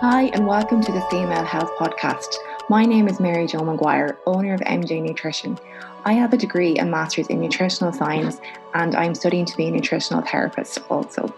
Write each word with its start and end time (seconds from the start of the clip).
Hi, 0.00 0.26
and 0.26 0.46
welcome 0.46 0.80
to 0.80 0.92
the 0.92 1.00
Female 1.10 1.44
Health 1.44 1.72
Podcast. 1.76 2.36
My 2.68 2.84
name 2.84 3.08
is 3.08 3.18
Mary 3.18 3.48
Jo 3.48 3.58
McGuire, 3.58 4.16
owner 4.26 4.54
of 4.54 4.60
MJ 4.60 5.02
Nutrition. 5.02 5.58
I 6.04 6.12
have 6.12 6.32
a 6.32 6.36
degree 6.36 6.76
and 6.76 6.88
master's 6.88 7.26
in 7.26 7.40
nutritional 7.40 7.92
science, 7.92 8.40
and 8.74 8.94
I'm 8.94 9.16
studying 9.16 9.44
to 9.46 9.56
be 9.56 9.66
a 9.66 9.72
nutritional 9.72 10.22
therapist 10.22 10.78
also. 10.88 11.34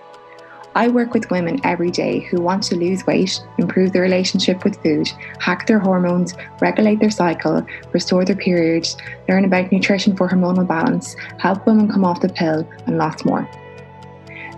I 0.75 0.89
work 0.89 1.15
with 1.15 1.31
women 1.31 1.59
every 1.65 1.91
day 1.91 2.21
who 2.21 2.43
want 2.43 2.63
to 2.65 2.77
lose 2.77 3.07
weight, 3.07 3.43
improve 3.57 3.95
their 3.95 4.03
relationship 4.03 4.63
with 4.63 4.83
food, 4.83 5.09
hack 5.39 5.67
their 5.67 5.79
hormones, 5.79 6.35
regulate 6.61 7.01
their 7.01 7.11
cycle, 7.11 7.67
restore 7.93 8.27
their 8.27 8.37
periods, 8.37 8.95
learn 9.27 9.47
about 9.47 9.73
nutrition 9.73 10.15
for 10.15 10.29
hormonal 10.29 10.69
balance, 10.69 11.17
help 11.39 11.67
women 11.67 11.91
come 11.91 12.05
off 12.05 12.21
the 12.21 12.29
pill, 12.29 12.69
and 12.85 12.99
lots 12.99 13.25
more. 13.25 13.49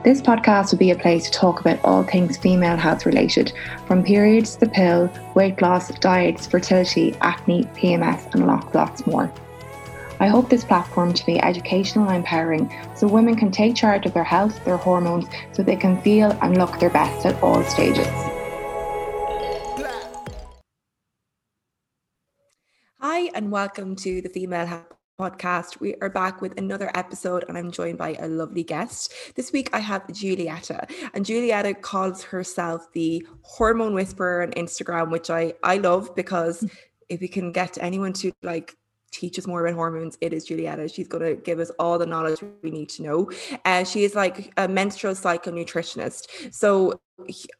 This 0.05 0.21
podcast 0.21 0.73
will 0.73 0.81
be 0.81 0.91
a 0.91 0.97
place 0.97 1.27
to 1.27 1.31
talk 1.31 1.61
about 1.61 1.79
all 1.85 2.03
things 2.03 2.37
female 2.37 2.77
health 2.77 3.07
related, 3.07 3.53
from 3.87 4.03
periods, 4.03 4.57
the 4.57 4.67
pill, 4.67 5.09
weight 5.37 5.63
loss, 5.63 5.97
diets, 6.01 6.45
fertility, 6.45 7.15
acne, 7.21 7.67
PMS, 7.77 8.35
and 8.35 8.49
lots, 8.49 8.75
lots 8.75 9.07
more. 9.07 9.33
I 10.19 10.27
hope 10.27 10.51
this 10.51 10.65
platform 10.65 11.13
to 11.13 11.25
be 11.25 11.41
educational 11.41 12.09
and 12.09 12.17
empowering 12.17 12.75
so 12.97 13.07
women 13.07 13.37
can 13.37 13.53
take 13.53 13.77
charge 13.77 14.05
of 14.05 14.13
their 14.13 14.25
health, 14.25 14.65
their 14.65 14.77
hormones, 14.77 15.27
so 15.53 15.63
they 15.63 15.77
can 15.77 16.03
feel 16.03 16.37
and 16.43 16.59
look 16.59 16.81
their 16.81 16.91
best 16.91 17.25
at 17.25 17.41
all 17.41 17.63
stages. 17.63 18.09
Hi, 22.99 23.31
and 23.37 23.53
welcome 23.53 23.95
to 23.97 24.21
the 24.21 24.29
Female 24.29 24.67
Health 24.67 25.02
podcast. 25.23 25.79
We 25.79 25.95
are 26.03 26.11
back 26.11 26.43
with 26.43 26.59
another 26.59 26.91
episode, 26.97 27.45
and 27.47 27.57
I'm 27.57 27.71
joined 27.71 27.97
by 27.97 28.15
a 28.19 28.27
lovely 28.27 28.65
guest. 28.65 29.13
This 29.37 29.53
week 29.53 29.71
I 29.73 29.79
have 29.79 30.13
Giulietta, 30.13 30.89
and 31.15 31.25
Giulietta 31.25 31.75
calls 31.75 32.25
herself 32.25 32.89
the 32.93 33.25
hormone 33.43 33.95
whisperer 33.95 34.43
on 34.43 34.51
Instagram, 34.53 35.13
which 35.13 35.31
I 35.31 35.55
I 35.63 35.77
love 35.77 36.13
because 36.17 36.63
hmm. 36.63 36.67
if 37.09 37.21
we 37.21 37.29
can 37.29 37.53
get 37.53 37.79
anyone 37.81 38.13
to 38.15 38.33
like 38.43 38.75
teach 39.13 39.39
us 39.39 39.47
more 39.47 39.65
about 39.65 39.77
hormones, 39.77 40.19
it 40.21 40.33
is 40.33 40.45
Giulietta. 40.47 40.89
She's 40.89 41.09
going 41.09 41.25
to 41.25 41.41
give 41.41 41.61
us 41.61 41.71
all 41.79 41.99
the 41.99 42.07
knowledge 42.07 42.43
we 42.63 42.71
need 42.71 42.89
to 42.91 43.03
know. 43.03 43.31
And 43.65 43.87
uh, 43.87 43.89
she 43.89 44.05
is 44.05 44.15
like 44.15 44.53
a 44.57 44.67
menstrual 44.67 45.15
cycle 45.15 45.53
nutritionist. 45.53 46.53
So 46.53 47.01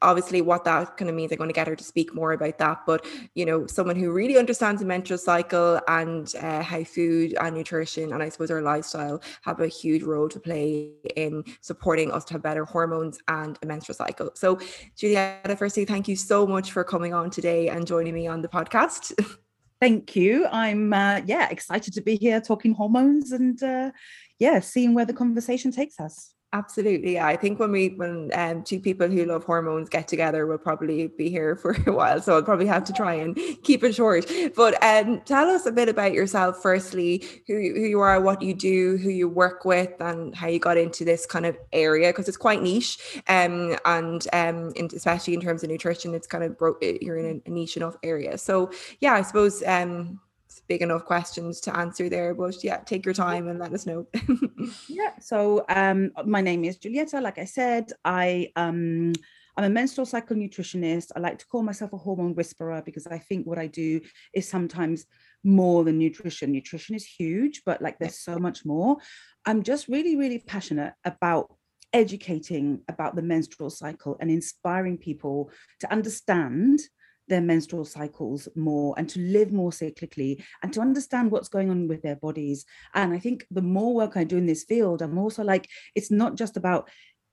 obviously 0.01 0.41
what 0.41 0.65
that 0.65 0.97
kind 0.97 1.09
of 1.09 1.15
means 1.15 1.31
i'm 1.31 1.37
going 1.37 1.47
to 1.47 1.53
get 1.53 1.67
her 1.67 1.75
to 1.75 1.83
speak 1.83 2.13
more 2.13 2.33
about 2.33 2.57
that 2.57 2.79
but 2.85 3.05
you 3.35 3.45
know 3.45 3.65
someone 3.67 3.95
who 3.95 4.11
really 4.11 4.37
understands 4.37 4.81
the 4.81 4.85
menstrual 4.85 5.17
cycle 5.17 5.79
and 5.87 6.33
uh, 6.41 6.61
how 6.61 6.83
food 6.83 7.35
and 7.39 7.55
nutrition 7.55 8.11
and 8.11 8.21
i 8.21 8.27
suppose 8.27 8.51
our 8.51 8.61
lifestyle 8.61 9.21
have 9.43 9.61
a 9.61 9.67
huge 9.67 10.03
role 10.03 10.27
to 10.27 10.39
play 10.39 10.91
in 11.15 11.43
supporting 11.61 12.11
us 12.11 12.25
to 12.25 12.33
have 12.33 12.43
better 12.43 12.65
hormones 12.65 13.19
and 13.27 13.57
a 13.61 13.65
menstrual 13.65 13.95
cycle 13.95 14.29
so 14.33 14.59
giulietta 14.97 15.55
firstly 15.55 15.85
thank 15.85 16.07
you 16.07 16.15
so 16.15 16.45
much 16.45 16.71
for 16.71 16.83
coming 16.83 17.13
on 17.13 17.29
today 17.29 17.69
and 17.69 17.87
joining 17.87 18.13
me 18.13 18.27
on 18.27 18.41
the 18.41 18.49
podcast 18.49 19.13
Thank 19.83 20.15
you. 20.15 20.47
I'm 20.49 20.93
uh, 20.93 21.19
yeah 21.25 21.49
excited 21.49 21.93
to 21.95 22.01
be 22.01 22.15
here 22.15 22.39
talking 22.39 22.73
hormones 22.73 23.33
and 23.33 23.61
uh, 23.61 23.91
yeah, 24.39 24.61
seeing 24.61 24.93
where 24.93 25.03
the 25.03 25.11
conversation 25.11 25.71
takes 25.71 25.99
us. 25.99 26.32
Absolutely. 26.55 27.13
Yeah. 27.15 27.25
I 27.25 27.35
think 27.35 27.59
when 27.59 27.71
we 27.71 27.89
when 27.95 28.29
um 28.35 28.63
two 28.63 28.79
people 28.79 29.07
who 29.07 29.25
love 29.25 29.43
hormones 29.43 29.89
get 29.89 30.07
together, 30.07 30.45
we'll 30.45 30.59
probably 30.59 31.07
be 31.07 31.27
here 31.27 31.55
for 31.61 31.75
a 31.87 31.91
while. 31.91 32.21
So 32.21 32.35
I'll 32.35 32.43
probably 32.43 32.67
have 32.67 32.83
to 32.85 32.93
try 32.93 33.15
and 33.15 33.35
keep 33.63 33.83
it 33.83 33.95
short. 33.95 34.31
But 34.55 34.81
um 34.83 35.21
tell 35.21 35.49
us 35.49 35.65
a 35.65 35.71
bit 35.71 35.89
about 35.89 36.13
yourself 36.13 36.61
firstly, 36.61 37.23
who 37.47 37.55
who 37.55 37.81
you 37.81 37.99
are, 38.01 38.21
what 38.21 38.43
you 38.43 38.53
do, 38.53 38.97
who 38.97 39.09
you 39.09 39.27
work 39.27 39.65
with, 39.65 39.99
and 39.99 40.35
how 40.35 40.45
you 40.47 40.59
got 40.59 40.77
into 40.77 41.03
this 41.03 41.25
kind 41.25 41.47
of 41.47 41.57
area 41.71 42.09
because 42.09 42.27
it's 42.27 42.37
quite 42.37 42.61
niche. 42.61 42.99
Um 43.27 43.75
and 43.85 44.27
um 44.31 44.71
in, 44.75 44.89
especially 44.95 45.33
in 45.33 45.41
terms 45.41 45.63
of 45.63 45.71
nutrition, 45.71 46.13
it's 46.13 46.27
kind 46.27 46.43
of 46.43 46.55
bro- 46.55 46.77
you're 47.01 47.17
in 47.17 47.41
a 47.47 47.49
niche 47.49 47.77
enough 47.77 47.95
area. 48.03 48.37
So 48.37 48.69
yeah, 48.99 49.13
I 49.13 49.23
suppose 49.23 49.63
um 49.65 50.19
big 50.67 50.81
enough 50.81 51.05
questions 51.05 51.59
to 51.59 51.75
answer 51.75 52.09
there 52.09 52.33
but 52.33 52.63
yeah 52.63 52.77
take 52.77 53.05
your 53.05 53.13
time 53.13 53.47
and 53.47 53.59
let 53.59 53.73
us 53.73 53.85
know 53.85 54.05
yeah 54.87 55.11
so 55.19 55.65
um 55.69 56.11
my 56.25 56.41
name 56.41 56.63
is 56.63 56.77
giulietta 56.77 57.21
like 57.21 57.37
i 57.37 57.45
said 57.45 57.91
i 58.05 58.51
um 58.55 59.13
I'm 59.55 59.65
a 59.65 59.69
menstrual 59.69 60.05
cycle 60.05 60.35
nutritionist. 60.35 61.11
I 61.15 61.19
like 61.19 61.37
to 61.37 61.45
call 61.45 61.61
myself 61.61 61.93
a 61.93 61.97
hormone 61.97 62.33
whisperer 62.33 62.81
because 62.83 63.05
I 63.05 63.19
think 63.19 63.45
what 63.45 63.59
I 63.59 63.67
do 63.67 64.01
is 64.33 64.49
sometimes 64.49 65.05
more 65.43 65.83
than 65.83 65.99
nutrition. 65.99 66.51
Nutrition 66.51 66.95
is 66.95 67.05
huge, 67.05 67.61
but 67.63 67.79
like 67.79 67.99
there's 67.99 68.17
so 68.17 68.39
much 68.39 68.65
more. 68.65 68.97
I'm 69.45 69.61
just 69.61 69.87
really, 69.87 70.15
really 70.15 70.39
passionate 70.39 70.93
about 71.05 71.55
educating 71.91 72.81
about 72.89 73.15
the 73.15 73.21
menstrual 73.21 73.69
cycle 73.69 74.17
and 74.19 74.31
inspiring 74.31 74.97
people 74.97 75.51
to 75.79 75.91
understand 75.91 76.79
their 77.27 77.41
menstrual 77.41 77.85
cycles 77.85 78.47
more 78.55 78.93
and 78.97 79.09
to 79.09 79.19
live 79.19 79.51
more 79.51 79.71
cyclically 79.71 80.43
and 80.61 80.73
to 80.73 80.81
understand 80.81 81.31
what's 81.31 81.49
going 81.49 81.69
on 81.69 81.87
with 81.87 82.01
their 82.01 82.15
bodies. 82.15 82.65
And 82.93 83.13
I 83.13 83.19
think 83.19 83.45
the 83.51 83.61
more 83.61 83.93
work 83.93 84.17
I 84.17 84.23
do 84.23 84.37
in 84.37 84.45
this 84.45 84.63
field, 84.63 85.01
I'm 85.01 85.17
also 85.17 85.43
like, 85.43 85.69
it's 85.95 86.11
not 86.11 86.35
just 86.35 86.57
about 86.57 86.89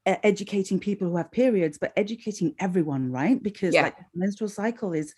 educating 0.07 0.79
people 0.79 1.09
who 1.09 1.17
have 1.17 1.31
periods, 1.31 1.79
but 1.79 1.93
educating 1.97 2.55
everyone, 2.59 3.11
right? 3.11 3.43
Because 3.43 3.75
yeah. 3.75 3.83
like 3.83 3.97
menstrual 4.15 4.49
cycle 4.49 4.93
is 4.93 5.15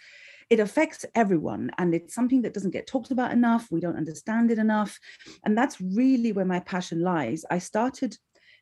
it 0.50 0.60
affects 0.60 1.06
everyone 1.14 1.70
and 1.78 1.94
it's 1.94 2.14
something 2.14 2.42
that 2.42 2.52
doesn't 2.52 2.72
get 2.72 2.86
talked 2.86 3.10
about 3.10 3.32
enough 3.32 3.68
we 3.70 3.80
don't 3.80 3.96
understand 3.96 4.50
it 4.50 4.58
enough 4.58 4.98
and 5.44 5.56
that's 5.56 5.80
really 5.80 6.30
where 6.32 6.44
my 6.44 6.60
passion 6.60 7.00
lies 7.00 7.44
i 7.50 7.56
started 7.56 8.18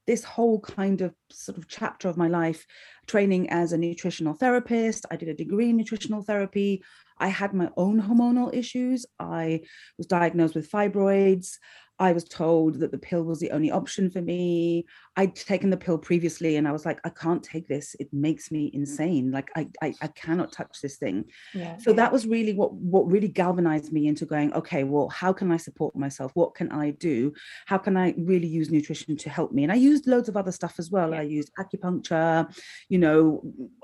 this 0.06 0.24
whole 0.24 0.60
kind 0.60 1.00
of 1.00 1.14
sort 1.30 1.58
of 1.58 1.68
chapter 1.68 2.08
of 2.08 2.16
my 2.16 2.28
life 2.28 2.66
training 3.06 3.50
as 3.50 3.72
a 3.72 3.78
nutritional 3.78 4.34
therapist. 4.34 5.06
I 5.10 5.16
did 5.16 5.28
a 5.28 5.34
degree 5.34 5.70
in 5.70 5.76
nutritional 5.76 6.22
therapy. 6.22 6.82
I 7.18 7.28
had 7.28 7.52
my 7.52 7.68
own 7.76 8.00
hormonal 8.00 8.52
issues. 8.54 9.06
I 9.18 9.60
was 9.98 10.06
diagnosed 10.06 10.54
with 10.54 10.70
fibroids. 10.70 11.56
I 12.00 12.12
was 12.12 12.24
told 12.24 12.80
that 12.80 12.90
the 12.90 12.98
pill 12.98 13.22
was 13.24 13.40
the 13.40 13.50
only 13.50 13.70
option 13.70 14.10
for 14.10 14.22
me. 14.22 14.86
I'd 15.16 15.36
taken 15.36 15.68
the 15.68 15.76
pill 15.76 15.98
previously 15.98 16.56
and 16.56 16.66
I 16.66 16.72
was 16.72 16.86
like, 16.86 16.98
I 17.04 17.10
can't 17.10 17.42
take 17.42 17.68
this. 17.68 17.94
It 18.00 18.08
makes 18.10 18.50
me 18.50 18.70
insane. 18.72 19.30
Like 19.30 19.50
I 19.54 19.68
I, 19.82 19.94
I 20.00 20.06
cannot 20.06 20.50
touch 20.50 20.80
this 20.80 20.96
thing. 20.96 21.26
Yeah, 21.52 21.76
so 21.76 21.92
that 21.92 22.10
was 22.10 22.26
really 22.26 22.54
what 22.54 22.72
what 22.72 23.10
really 23.10 23.28
galvanized 23.28 23.92
me 23.92 24.06
into 24.06 24.24
going, 24.24 24.52
okay, 24.54 24.82
well, 24.84 25.10
how 25.10 25.34
can 25.34 25.52
I 25.52 25.58
support 25.58 25.94
myself? 25.94 26.32
What 26.34 26.54
can 26.54 26.72
I 26.72 26.92
do? 26.92 27.34
How 27.66 27.76
can 27.76 27.98
I 27.98 28.14
really 28.16 28.48
use 28.48 28.70
nutrition 28.70 29.14
to 29.18 29.28
help 29.28 29.52
me? 29.52 29.62
And 29.62 29.72
I 29.72 29.76
used 29.76 30.06
loads 30.06 30.30
of 30.30 30.38
other 30.38 30.52
stuff 30.52 30.76
as 30.78 30.90
well. 30.90 31.10
Yeah. 31.10 31.20
I 31.20 31.22
used 31.22 31.52
acupuncture, 31.58 32.50
you 32.88 32.98
know, 32.98 33.42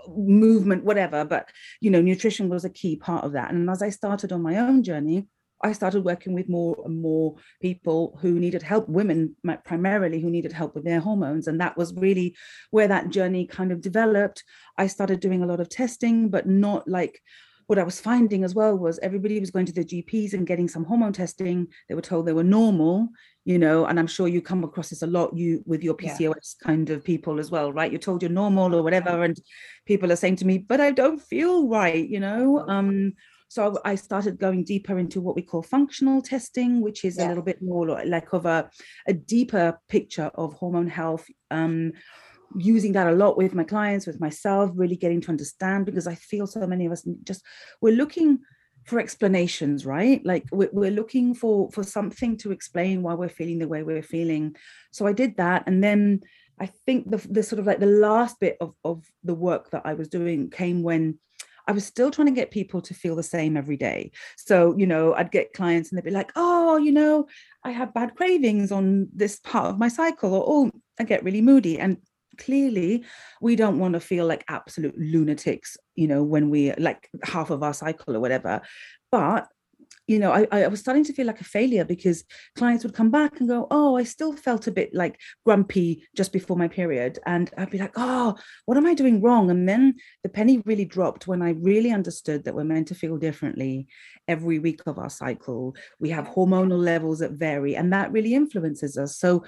movement, 0.09 0.85
whatever. 0.85 1.27
But 1.27 1.51
you 1.83 1.91
know, 1.91 2.01
nutrition 2.01 2.49
was 2.49 2.65
a 2.65 2.71
key 2.71 2.97
part 2.97 3.25
of 3.25 3.33
that. 3.33 3.51
And 3.53 3.69
as 3.69 3.83
I 3.83 3.91
started 3.91 4.33
on 4.33 4.41
my 4.41 4.57
own 4.57 4.83
journey, 4.83 5.27
I 5.63 5.73
started 5.73 6.05
working 6.05 6.35
with 6.35 6.49
more 6.49 6.77
and 6.85 7.01
more 7.01 7.37
people 7.61 8.19
who 8.21 8.39
needed 8.39 8.63
help, 8.63 8.89
women 8.89 9.35
primarily 9.65 10.21
who 10.21 10.31
needed 10.31 10.53
help 10.53 10.75
with 10.75 10.85
their 10.85 11.01
hormones. 11.01 11.47
And 11.49 11.61
that 11.61 11.77
was 11.77 11.95
really 11.95 12.37
where 12.71 12.89
that 12.89 13.11
journey 13.11 13.47
kind 13.47 13.73
of 13.73 13.81
developed. 13.81 14.45
I 14.77 14.87
started 14.87 15.21
doing 15.21 15.43
a 15.43 15.47
lot 15.47 15.61
of 15.61 15.69
testing, 15.69 16.29
but 16.29 16.47
not 16.47 16.87
like 16.87 17.21
what 17.67 17.79
I 17.79 17.83
was 17.83 18.01
finding 18.01 18.45
as 18.45 18.55
well 18.55 18.77
was 18.77 18.99
everybody 19.01 19.41
was 19.41 19.51
going 19.51 19.67
to 19.67 19.73
the 19.73 19.85
GPs 19.85 20.35
and 20.35 20.47
getting 20.47 20.69
some 20.69 20.85
hormone 20.85 21.13
testing. 21.13 21.67
They 21.89 21.95
were 21.95 22.01
told 22.01 22.27
they 22.27 22.33
were 22.33 22.45
normal, 22.45 23.09
you 23.45 23.59
know, 23.59 23.87
and 23.87 23.99
I'm 23.99 24.07
sure 24.07 24.29
you 24.29 24.41
come 24.41 24.63
across 24.63 24.91
this 24.91 25.03
a 25.03 25.07
lot 25.07 25.37
you 25.37 25.63
with 25.67 25.83
your 25.83 25.95
PCOS 25.95 26.21
yeah. 26.61 26.67
kind 26.67 26.91
of 26.91 27.03
people 27.03 27.41
as 27.41 27.51
well, 27.51 27.73
right? 27.73 27.91
You're 27.91 27.99
told 27.99 28.23
you're 28.23 28.31
normal 28.31 28.75
or 28.75 28.83
whatever, 28.83 29.25
and 29.25 29.37
people 29.85 30.13
are 30.13 30.17
saying 30.17 30.37
to 30.37 30.47
me, 30.47 30.59
but 30.59 30.81
I 30.81 30.93
don't 30.93 31.21
feel 31.21 31.69
right, 31.69 32.09
you 32.09 32.21
know. 32.21 32.65
Um, 32.69 33.15
so 33.49 33.79
I 33.85 33.95
started 33.95 34.39
going 34.39 34.65
deeper 34.65 34.99
into 34.99 35.21
what 35.21 35.37
we 35.37 35.43
call 35.43 35.63
functional 35.63 36.21
testing, 36.21 36.81
which 36.81 37.05
is 37.05 37.17
yeah. 37.17 37.27
a 37.27 37.29
little 37.29 37.43
bit 37.43 37.63
more 37.63 38.05
like 38.05 38.33
of 38.33 38.47
a, 38.47 38.71
a 39.07 39.13
deeper 39.13 39.79
picture 39.89 40.31
of 40.35 40.55
hormone 40.55 40.89
health. 40.89 41.27
Um, 41.51 41.93
using 42.57 42.93
that 42.93 43.09
a 43.09 43.13
lot 43.13 43.37
with 43.37 43.55
my 43.55 43.65
clients, 43.65 44.07
with 44.07 44.21
myself, 44.21 44.71
really 44.75 44.97
getting 44.97 45.21
to 45.21 45.31
understand 45.31 45.85
because 45.85 46.07
I 46.07 46.15
feel 46.15 46.47
so 46.47 46.67
many 46.67 46.87
of 46.87 46.93
us 46.93 47.07
just 47.25 47.43
we're 47.81 47.97
looking 47.97 48.39
for 48.87 49.01
explanations 49.01 49.85
right 49.85 50.25
like 50.25 50.45
we're, 50.53 50.93
looking 50.93 51.35
for 51.35 51.69
for 51.73 51.83
something 51.83 52.37
to 52.37 52.53
explain 52.53 53.03
why 53.03 53.15
we're 53.15 53.29
feeling 53.29 53.59
the 53.59 53.67
way 53.67 53.83
we're 53.83 54.01
feeling 54.01 54.55
so 54.93 55.07
i 55.07 55.13
did 55.13 55.37
that 55.37 55.65
and 55.67 55.83
then 55.83 56.21
i 56.61 56.67
think 56.87 57.11
the, 57.11 57.17
the 57.29 57.43
sort 57.43 57.59
of 57.59 57.67
like 57.67 57.81
the 57.81 57.87
last 57.87 58.39
bit 58.39 58.57
of 58.61 58.75
of 58.85 59.05
the 59.25 59.35
work 59.35 59.71
that 59.73 59.83
i 59.85 59.93
was 59.93 60.09
doing 60.09 60.49
came 60.51 60.85
when 60.85 61.19
I 61.67 61.73
was 61.73 61.85
still 61.85 62.11
trying 62.11 62.29
to 62.29 62.33
get 62.33 62.51
people 62.51 62.81
to 62.83 62.95
feel 62.95 63.17
the 63.17 63.23
same 63.23 63.57
every 63.57 63.77
day. 63.77 64.13
So, 64.37 64.77
you 64.77 64.87
know, 64.87 65.15
I'd 65.15 65.33
get 65.33 65.53
clients 65.53 65.91
and 65.91 65.99
they'd 65.99 66.05
be 66.05 66.11
like, 66.11 66.33
oh, 66.37 66.77
you 66.77 66.93
know, 66.93 67.27
I 67.65 67.71
have 67.71 67.95
bad 67.95 68.15
cravings 68.15 68.71
on 68.71 69.09
this 69.13 69.41
part 69.41 69.67
of 69.67 69.79
my 69.79 69.89
cycle, 69.89 70.35
or 70.35 70.45
oh, 70.47 70.71
I 70.99 71.05
get 71.05 71.25
really 71.25 71.43
moody. 71.43 71.79
And 71.79 71.99
clearly, 72.39 73.05
we 73.41 73.57
don't 73.57 73.79
want 73.79 73.95
to 73.95 74.01
feel 74.01 74.27
like 74.27 74.45
absolute 74.49 74.95
lunatics, 74.97 75.77
you 75.95 76.07
know, 76.07 76.23
when 76.23 76.51
we 76.51 76.73
like 76.75 77.09
half 77.25 77.51
of 77.51 77.63
our 77.63 77.75
cycle 77.75 78.17
or 78.17 78.21
whatever. 78.21 78.63
But 79.11 79.49
you 80.07 80.19
know, 80.19 80.33
I, 80.33 80.47
I 80.53 80.69
was 80.69 80.81
starting 80.81 81.05
to 81.05 81.13
feel 81.13 81.27
like 81.27 81.41
a 81.41 81.45
failure 81.45 81.85
because 81.85 82.25
clients 82.55 82.85
would 82.85 82.95
come 82.95 83.11
back 83.11 83.41
and 83.41 83.49
go, 83.49 83.67
Oh, 83.71 83.97
I 83.97 84.05
still 84.05 84.33
felt 84.33 84.67
a 84.67 84.73
bit 84.73 84.95
like 84.95 85.21
grumpy 85.45 86.07
just 86.15 86.33
before 86.33 86.57
my 86.57 86.69
period. 86.69 87.19
And 87.27 87.51
I'd 87.57 87.71
be 87.71 87.79
like, 87.79 87.93
Oh, 87.97 88.37
what 88.67 88.77
am 88.77 88.87
I 88.87 88.95
doing 88.95 89.21
wrong? 89.21 89.51
And 89.51 89.69
then 89.69 89.95
the 90.23 90.29
penny 90.29 90.63
really 90.65 90.85
dropped 90.85 91.27
when 91.27 91.43
I 91.43 91.51
really 91.51 91.91
understood 91.91 92.45
that 92.45 92.55
we're 92.55 92.65
meant 92.65 92.89
to 92.89 92.95
feel 92.95 93.17
differently 93.17 93.89
every 94.29 94.59
week 94.59 94.83
of 94.87 94.99
our 94.99 95.11
cycle. 95.11 95.75
We 95.99 96.11
have 96.11 96.29
hormonal 96.29 96.79
levels 96.79 97.19
that 97.19 97.33
vary, 97.33 97.75
and 97.77 97.93
that 97.93 98.13
really 98.13 98.35
influences 98.35 98.97
us. 98.97 99.19
So 99.19 99.45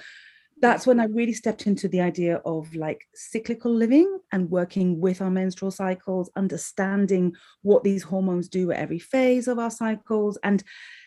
that's 0.60 0.86
when 0.86 1.00
I 1.00 1.04
really 1.04 1.32
stepped 1.32 1.66
into 1.66 1.88
the 1.88 2.00
idea 2.00 2.36
of 2.44 2.74
like 2.74 3.06
cyclical 3.14 3.72
living 3.72 4.18
and 4.32 4.50
working 4.50 5.00
with 5.00 5.20
our 5.20 5.30
menstrual 5.30 5.70
cycles, 5.70 6.30
understanding 6.36 7.34
what 7.62 7.84
these 7.84 8.02
hormones 8.02 8.48
do 8.48 8.70
at 8.70 8.78
every 8.78 8.98
phase 8.98 9.48
of 9.48 9.58
our 9.58 9.70
cycles. 9.70 10.38
And 10.42 10.62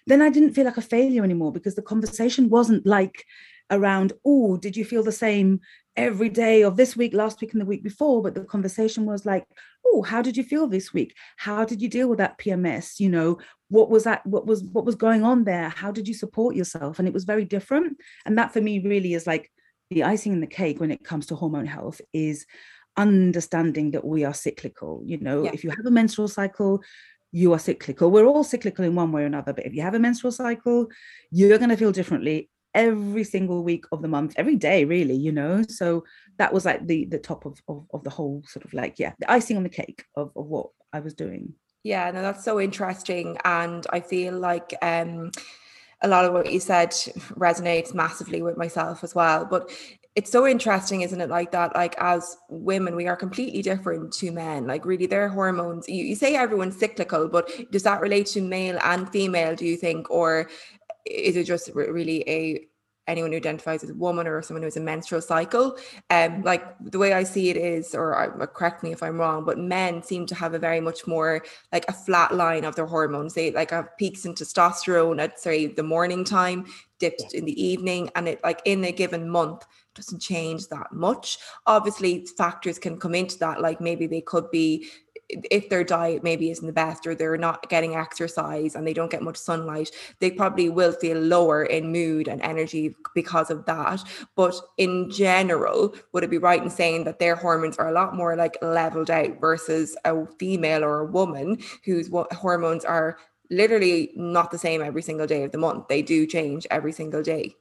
then 0.08 0.22
I 0.22 0.30
didn't 0.30 0.54
feel 0.54 0.66
like 0.66 0.78
a 0.78 0.82
failure 0.82 1.24
anymore 1.24 1.52
because 1.52 1.76
the 1.76 1.82
conversation 1.82 2.50
wasn't 2.50 2.86
like 2.86 3.26
around, 3.70 4.14
oh, 4.26 4.58
did 4.58 4.76
you 4.76 4.86
feel 4.86 5.04
the 5.04 5.12
same 5.12 5.60
every 5.96 6.30
day 6.30 6.64
of 6.64 6.78
this 6.78 6.96
week, 6.96 7.14
last 7.14 7.42
week, 7.42 7.54
and 7.54 7.62
the 7.62 7.66
week 7.66 7.84
before? 7.84 8.22
But 8.22 8.36
the 8.36 8.44
conversation 8.44 9.06
was 9.06 9.26
like, 9.26 9.46
oh, 9.86 10.02
how 10.02 10.22
did 10.22 10.38
you 10.38 10.44
feel 10.44 10.68
this 10.68 10.94
week? 10.94 11.16
How 11.38 11.66
did 11.66 11.82
you 11.82 11.90
deal 11.90 12.08
with 12.08 12.20
that 12.20 12.38
PMS? 12.38 13.00
You 13.00 13.10
know, 13.10 13.40
what 13.72 13.90
was 13.90 14.04
that? 14.04 14.26
What 14.28 14.46
was 14.46 14.64
what 14.64 14.86
was 14.86 14.96
going 14.96 15.24
on 15.24 15.46
there? 15.46 15.70
How 15.70 15.92
did 15.92 16.06
you 16.06 16.14
support 16.14 16.56
yourself? 16.56 17.00
And 17.00 17.08
it 17.08 17.14
was 17.14 17.24
very 17.24 17.46
different. 17.46 17.98
And 18.26 18.38
that 18.38 18.52
for 18.52 18.60
me 18.60 18.80
really 18.80 19.14
is 19.14 19.26
like 19.26 19.50
the 19.90 20.04
icing 20.04 20.34
in 20.34 20.42
the 20.42 20.48
cake 20.48 20.82
when 20.82 20.92
it 20.92 21.06
comes 21.06 21.28
to 21.28 21.36
hormone 21.36 21.66
health 21.66 22.02
is 22.12 22.46
understanding 22.98 23.92
that 23.92 24.04
we 24.04 24.26
are 24.26 24.34
cyclical. 24.34 25.02
You 25.06 25.20
know, 25.20 25.46
yeah. 25.46 25.52
if 25.54 25.64
you 25.64 25.70
have 25.70 25.86
a 25.86 25.92
menstrual 25.92 26.28
cycle, 26.28 26.84
you 27.32 27.54
are 27.54 27.60
cyclical. 27.60 28.12
We're 28.12 28.26
all 28.26 28.44
cyclical 28.44 28.84
in 28.84 28.94
one 28.94 29.14
way 29.14 29.24
or 29.24 29.28
another, 29.28 29.54
but 29.54 29.66
if 29.66 29.74
you 29.74 29.84
have 29.84 29.96
a 29.96 30.00
menstrual 30.00 30.34
cycle, 30.34 30.88
you're 31.32 31.58
going 31.58 31.70
to 31.70 31.78
feel 31.78 31.94
differently 31.94 32.50
every 32.74 33.24
single 33.24 33.64
week 33.64 33.86
of 33.92 34.02
the 34.02 34.08
month 34.08 34.34
every 34.38 34.56
day 34.56 34.86
really 34.86 35.14
you 35.14 35.30
know 35.30 35.62
so 35.68 36.06
that 36.38 36.54
was 36.54 36.64
like 36.64 36.88
the 36.88 37.04
the 37.04 37.20
top 37.20 37.46
of, 37.46 37.62
of, 37.68 37.86
of 37.94 38.02
the 38.06 38.10
whole 38.10 38.42
sort 38.48 38.64
of 38.64 38.74
like 38.74 38.98
yeah 38.98 39.12
the 39.20 39.30
icing 39.30 39.58
on 39.58 39.64
the 39.64 39.68
cake 39.68 40.06
of, 40.16 40.32
of 40.38 40.46
what 40.46 40.70
i 40.94 41.00
was 41.02 41.14
doing 41.14 41.54
yeah 41.84 42.12
no 42.12 42.22
that's 42.22 42.44
so 42.44 42.60
interesting 42.60 43.38
and 43.46 43.88
i 43.92 44.00
feel 44.00 44.38
like 44.38 44.74
um 44.82 45.32
a 46.02 46.08
lot 46.08 46.26
of 46.26 46.34
what 46.34 46.52
you 46.52 46.60
said 46.60 46.90
resonates 47.36 47.94
massively 47.94 48.42
with 48.42 48.58
myself 48.58 49.04
as 49.04 49.14
well 49.16 49.46
but 49.46 49.70
it's 50.16 50.32
so 50.32 50.46
interesting 50.46 51.02
isn't 51.02 51.22
it 51.22 51.30
like 51.30 51.52
that 51.52 51.74
like 51.74 51.96
as 51.98 52.38
women 52.50 52.96
we 52.96 53.08
are 53.08 53.16
completely 53.16 53.62
different 53.62 54.12
to 54.12 54.32
men 54.32 54.68
like 54.68 54.86
really 54.86 55.06
their 55.06 55.30
hormones 55.30 55.88
you, 55.88 56.04
you 56.04 56.16
say 56.16 56.36
everyone's 56.36 56.78
cyclical 56.78 57.28
but 57.28 57.50
does 57.72 57.84
that 57.84 58.02
relate 58.02 58.26
to 58.26 58.42
male 58.42 58.78
and 58.84 59.10
female 59.10 59.56
do 59.56 59.66
you 59.66 59.78
think 59.78 60.10
or 60.10 60.50
is 61.06 61.36
it 61.38 61.46
just 61.46 61.70
really 61.74 62.28
a 62.28 62.68
anyone 63.12 63.32
who 63.32 63.38
identifies 63.38 63.84
as 63.84 63.90
a 63.90 63.94
woman 63.94 64.26
or 64.26 64.42
someone 64.42 64.64
who 64.64 64.68
has 64.68 64.78
a 64.78 64.82
menstrual 64.82 65.22
cycle. 65.22 65.78
Um, 66.10 66.42
like 66.42 66.64
the 66.80 66.98
way 66.98 67.14
I 67.14 67.24
see 67.24 67.50
it 67.50 67.58
is, 67.58 67.94
or 67.94 68.42
uh, 68.42 68.46
correct 68.48 68.84
me 68.84 68.92
if 68.92 69.04
I'm 69.04 69.20
wrong, 69.20 69.46
but 69.46 69.60
men 69.60 70.02
seem 70.02 70.26
to 70.28 70.36
have 70.36 70.54
a 70.54 70.60
very 70.60 70.80
much 70.80 71.06
more 71.06 71.44
like 71.72 71.86
a 71.88 71.94
flat 71.94 72.34
line 72.34 72.64
of 72.64 72.76
their 72.76 72.88
hormones. 72.88 73.34
They 73.34 73.52
like 73.52 73.72
have 73.72 73.96
peaks 73.98 74.26
in 74.26 74.34
testosterone 74.34 75.22
at 75.22 75.40
say 75.40 75.68
the 75.68 75.84
morning 75.84 76.24
time, 76.24 76.66
dipped 77.00 77.34
in 77.34 77.46
the 77.46 77.62
evening, 77.62 78.10
and 78.16 78.28
it 78.28 78.44
like 78.44 78.62
in 78.66 78.84
a 78.86 78.92
given 78.92 79.30
month 79.30 79.66
doesn't 79.94 80.22
change 80.22 80.68
that 80.70 80.92
much. 80.94 81.38
Obviously, 81.68 82.26
factors 82.38 82.80
can 82.80 82.98
come 82.98 83.14
into 83.14 83.38
that, 83.40 83.62
like 83.62 83.82
maybe 83.82 84.08
they 84.08 84.22
could 84.22 84.50
be 84.52 84.88
if 85.50 85.70
their 85.70 85.84
diet 85.84 86.24
maybe 86.24 86.50
isn't 86.52 86.66
the 86.66 86.74
best 86.74 87.06
or 87.06 87.16
they're 87.16 87.38
not 87.38 87.70
getting 87.70 87.96
exercise 87.96 88.76
and 88.76 88.86
they 88.86 88.94
don't 88.94 89.12
get 89.12 89.22
much 89.22 89.38
sunlight, 89.38 89.92
they 90.20 90.32
probably 90.32 90.70
will 90.70 90.92
feel 90.94 91.18
lower 91.18 91.64
in 91.64 91.92
mood 91.92 92.28
and 92.28 92.42
energy 92.42 92.96
because 93.16 93.50
of 93.50 93.66
that. 93.66 94.04
But 94.36 94.56
in 94.78 95.10
general, 95.10 95.96
would 96.14 96.24
it 96.24 96.30
be 96.30 96.38
right 96.38 96.62
in 96.62 96.70
saying 96.70 97.04
that 97.06 97.20
their 97.20 97.36
hormones 97.36 97.78
are 97.78 97.90
a 97.90 97.94
lot 97.94 98.16
more 98.16 98.36
like 98.36 98.58
leveled 98.62 99.12
out 99.12 99.40
versus 99.40 99.98
a 100.06 100.26
female 100.40 100.84
or 100.84 101.00
a 101.00 101.12
woman 101.12 101.60
whose 101.86 102.10
hormones 102.32 102.86
are 102.86 103.18
literally 103.50 104.12
not 104.16 104.50
the 104.52 104.58
same 104.58 104.82
every 104.82 105.02
single 105.02 105.28
day 105.28 105.44
of 105.44 105.52
the 105.52 105.58
month? 105.58 105.88
They 105.88 106.02
do 106.02 106.26
change 106.26 106.66
every 106.72 106.92
single 106.92 107.22
day. 107.22 107.56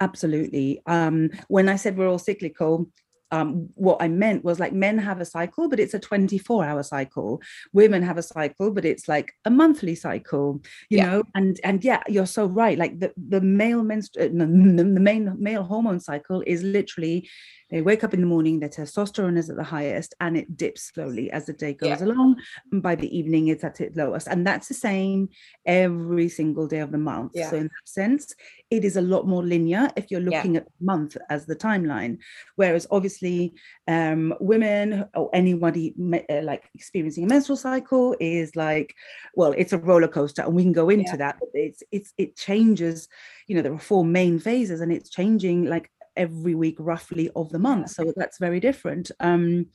Absolutely. 0.00 0.82
Um, 0.86 1.30
when 1.48 1.68
I 1.68 1.76
said 1.76 1.96
we're 1.96 2.08
all 2.08 2.18
cyclical, 2.18 2.88
um, 3.34 3.68
what 3.74 3.96
I 4.00 4.06
meant 4.06 4.44
was 4.44 4.60
like 4.60 4.72
men 4.72 4.96
have 4.98 5.20
a 5.20 5.24
cycle, 5.24 5.68
but 5.68 5.80
it's 5.80 5.94
a 5.94 5.98
24 5.98 6.64
hour 6.64 6.82
cycle. 6.84 7.42
Women 7.72 8.00
have 8.02 8.16
a 8.16 8.22
cycle, 8.22 8.70
but 8.70 8.84
it's 8.84 9.08
like 9.08 9.32
a 9.44 9.50
monthly 9.50 9.96
cycle, 9.96 10.60
you 10.88 10.98
yeah. 10.98 11.06
know? 11.06 11.22
And 11.34 11.58
and 11.64 11.84
yeah, 11.84 12.02
you're 12.06 12.26
so 12.26 12.46
right. 12.46 12.78
Like 12.78 13.00
the, 13.00 13.12
the 13.16 13.40
male 13.40 13.82
menstru- 13.82 14.26
uh, 14.26 14.28
the, 14.28 14.84
the 14.84 15.00
main 15.00 15.34
male 15.36 15.64
hormone 15.64 15.98
cycle 15.98 16.44
is 16.46 16.62
literally 16.62 17.28
they 17.70 17.82
wake 17.82 18.04
up 18.04 18.14
in 18.14 18.20
the 18.20 18.26
morning, 18.26 18.60
their 18.60 18.68
testosterone 18.68 19.38
is 19.38 19.50
at 19.50 19.56
the 19.56 19.64
highest 19.64 20.14
and 20.20 20.36
it 20.36 20.56
dips 20.56 20.92
slowly 20.94 21.30
as 21.30 21.46
the 21.46 21.52
day 21.52 21.74
goes 21.74 22.00
yeah. 22.00 22.04
along. 22.04 22.36
And 22.72 22.82
by 22.82 22.94
the 22.94 23.16
evening, 23.16 23.48
it's 23.48 23.64
at 23.64 23.80
its 23.80 23.96
lowest. 23.96 24.26
And 24.26 24.46
that's 24.46 24.68
the 24.68 24.74
same 24.74 25.28
every 25.66 26.28
single 26.28 26.66
day 26.66 26.80
of 26.80 26.92
the 26.92 26.98
month. 26.98 27.32
Yeah. 27.34 27.50
So, 27.50 27.56
in 27.56 27.64
that 27.64 27.88
sense, 27.88 28.34
it 28.70 28.84
is 28.84 28.96
a 28.96 29.02
lot 29.02 29.26
more 29.26 29.42
linear 29.42 29.90
if 29.96 30.10
you're 30.10 30.20
looking 30.20 30.54
yeah. 30.54 30.60
at 30.60 30.66
the 30.66 30.84
month 30.84 31.16
as 31.30 31.46
the 31.46 31.56
timeline. 31.56 32.18
Whereas, 32.56 32.86
obviously, 32.90 33.54
um, 33.88 34.34
women 34.40 35.06
or 35.14 35.30
anybody 35.32 35.94
uh, 36.28 36.42
like 36.42 36.68
experiencing 36.74 37.24
a 37.24 37.28
menstrual 37.28 37.56
cycle 37.56 38.14
is 38.20 38.54
like, 38.56 38.94
well, 39.34 39.54
it's 39.56 39.72
a 39.72 39.78
roller 39.78 40.08
coaster, 40.08 40.42
and 40.42 40.54
we 40.54 40.62
can 40.62 40.72
go 40.72 40.90
into 40.90 41.16
that. 41.16 41.36
But 41.40 41.48
it's 41.54 41.82
it's 41.90 42.12
it 42.18 42.36
changes. 42.36 43.08
You 43.46 43.56
know, 43.56 43.62
there 43.62 43.72
are 43.72 43.78
four 43.78 44.04
main 44.04 44.38
phases, 44.38 44.80
and 44.80 44.92
it's 44.92 45.10
changing 45.10 45.64
like 45.64 45.90
every 46.16 46.54
week 46.54 46.76
roughly 46.78 47.30
of 47.36 47.50
the 47.50 47.58
month 47.58 47.90
so 47.90 48.12
that's 48.16 48.38
very 48.38 48.60
different 48.60 49.10
um 49.20 49.66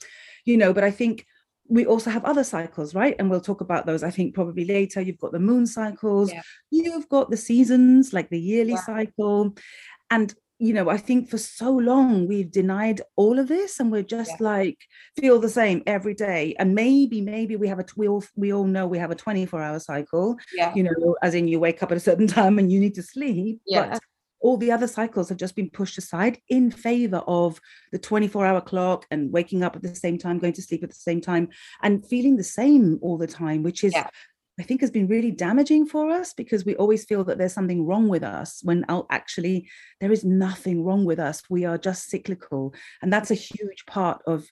you 0.46 0.58
know 0.58 0.74
but 0.74 0.84
i 0.84 0.92
think 0.92 1.26
we 1.70 1.86
also 1.86 2.10
have 2.10 2.26
other 2.26 2.44
cycles 2.44 2.96
right 2.96 3.16
and 3.20 3.30
we'll 3.30 3.40
talk 3.40 3.62
about 3.62 3.86
those 3.86 4.04
i 4.04 4.10
think 4.10 4.34
probably 4.34 4.66
later 4.66 5.02
you've 5.02 5.20
got 5.20 5.32
the 5.32 5.40
moon 5.40 5.66
cycles 5.66 6.32
yeah. 6.32 6.42
you've 6.72 7.08
got 7.10 7.30
the 7.30 7.38
seasons 7.38 8.12
like 8.12 8.30
the 8.30 8.40
yearly 8.40 8.72
yeah. 8.72 8.84
cycle 8.84 9.56
and 10.10 10.34
you 10.58 10.74
know 10.74 10.90
i 10.90 10.98
think 10.98 11.30
for 11.30 11.38
so 11.38 11.72
long 11.72 12.28
we've 12.28 12.52
denied 12.52 13.02
all 13.16 13.40
of 13.40 13.48
this 13.48 13.80
and 13.80 13.92
we're 13.92 14.04
just 14.04 14.32
yeah. 14.40 14.48
like 14.48 14.78
feel 15.18 15.40
the 15.40 15.50
same 15.50 15.82
every 15.88 16.14
day 16.14 16.56
and 16.60 16.76
maybe 16.76 17.22
maybe 17.22 17.56
we 17.56 17.68
have 17.68 17.80
a 17.80 17.86
we 17.96 18.08
all 18.08 18.24
we 18.36 18.52
all 18.52 18.66
know 18.66 18.86
we 18.86 18.98
have 18.98 19.12
a 19.12 19.16
24 19.16 19.62
hour 19.62 19.80
cycle 19.80 20.36
yeah. 20.54 20.74
you 20.76 20.84
know 20.84 21.16
as 21.24 21.34
in 21.34 21.48
you 21.48 21.60
wake 21.60 21.82
up 21.82 21.92
at 21.92 21.98
a 21.98 22.02
certain 22.02 22.28
time 22.40 22.60
and 22.60 22.72
you 22.72 22.80
need 22.80 22.96
to 22.96 23.04
sleep 23.04 23.62
yeah. 23.66 23.90
but 23.90 24.04
all 24.42 24.58
the 24.58 24.72
other 24.72 24.88
cycles 24.88 25.30
have 25.30 25.38
just 25.38 25.56
been 25.56 25.70
pushed 25.70 25.98
aside 25.98 26.40
in 26.50 26.72
favor 26.72 27.24
of 27.28 27.60
the 27.92 28.00
24 28.00 28.46
hour 28.46 28.62
clock 28.62 29.06
and 29.12 29.32
waking 29.32 29.64
up 29.64 29.76
at 29.76 29.82
the 29.82 29.96
same 29.96 30.18
time, 30.18 30.40
going 30.40 30.54
to 30.54 30.62
sleep 30.62 30.84
at 30.84 30.90
the 30.90 30.96
same 30.96 31.22
time, 31.22 31.50
and 31.84 32.06
feeling 32.08 32.38
the 32.38 32.44
same 32.44 33.00
all 33.02 33.18
the 33.18 33.28
time, 33.28 33.64
which 33.64 33.84
is. 33.84 33.94
Yeah. 33.94 34.08
I 34.60 34.64
think 34.64 34.82
has 34.82 34.92
been 34.92 35.08
really 35.08 35.32
damaging 35.32 35.86
for 35.86 36.12
us 36.12 36.34
because 36.34 36.66
we 36.66 36.76
always 36.76 37.06
feel 37.06 37.24
that 37.24 37.38
there's 37.38 37.54
something 37.54 37.86
wrong 37.86 38.10
with 38.10 38.24
us 38.24 38.60
when 38.62 38.84
oh, 38.90 39.06
actually 39.10 39.70
there 40.02 40.12
is 40.12 40.26
nothing 40.26 40.84
wrong 40.84 41.06
with 41.06 41.18
us. 41.18 41.42
We 41.50 41.64
are 41.64 41.78
just 41.78 42.10
cyclical. 42.10 42.74
And 43.02 43.14
that's 43.14 43.32
a 43.32 43.36
huge 43.36 43.86
part 43.88 44.22
of 44.28 44.50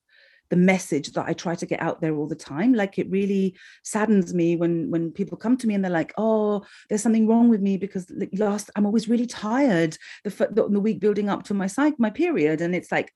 the 0.50 0.56
message 0.56 1.12
that 1.12 1.28
I 1.28 1.34
try 1.34 1.56
to 1.56 1.66
get 1.66 1.82
out 1.82 2.02
there 2.02 2.16
all 2.16 2.28
the 2.28 2.36
time. 2.36 2.74
Like 2.74 2.98
it 2.98 3.10
really 3.10 3.56
saddens 3.84 4.34
me 4.34 4.56
when 4.56 4.90
when 4.90 5.12
people 5.12 5.38
come 5.38 5.58
to 5.58 5.68
me 5.68 5.76
and 5.76 5.84
they're 5.84 5.92
like, 5.92 6.14
"Oh, 6.18 6.66
there's 6.90 7.04
something 7.04 7.28
wrong 7.28 7.50
with 7.50 7.62
me 7.62 7.78
because 7.78 8.12
last 8.34 8.70
I'm 8.76 8.86
always 8.86 9.10
really 9.10 9.26
tired 9.26 9.98
the 10.24 10.30
the, 10.52 10.68
the 10.70 10.80
week 10.80 11.00
building 11.00 11.30
up 11.30 11.44
to 11.44 11.54
my 11.54 11.68
psych 11.68 11.96
my 12.00 12.10
period," 12.10 12.62
and 12.62 12.76
it's 12.76 12.92
like 12.92 13.14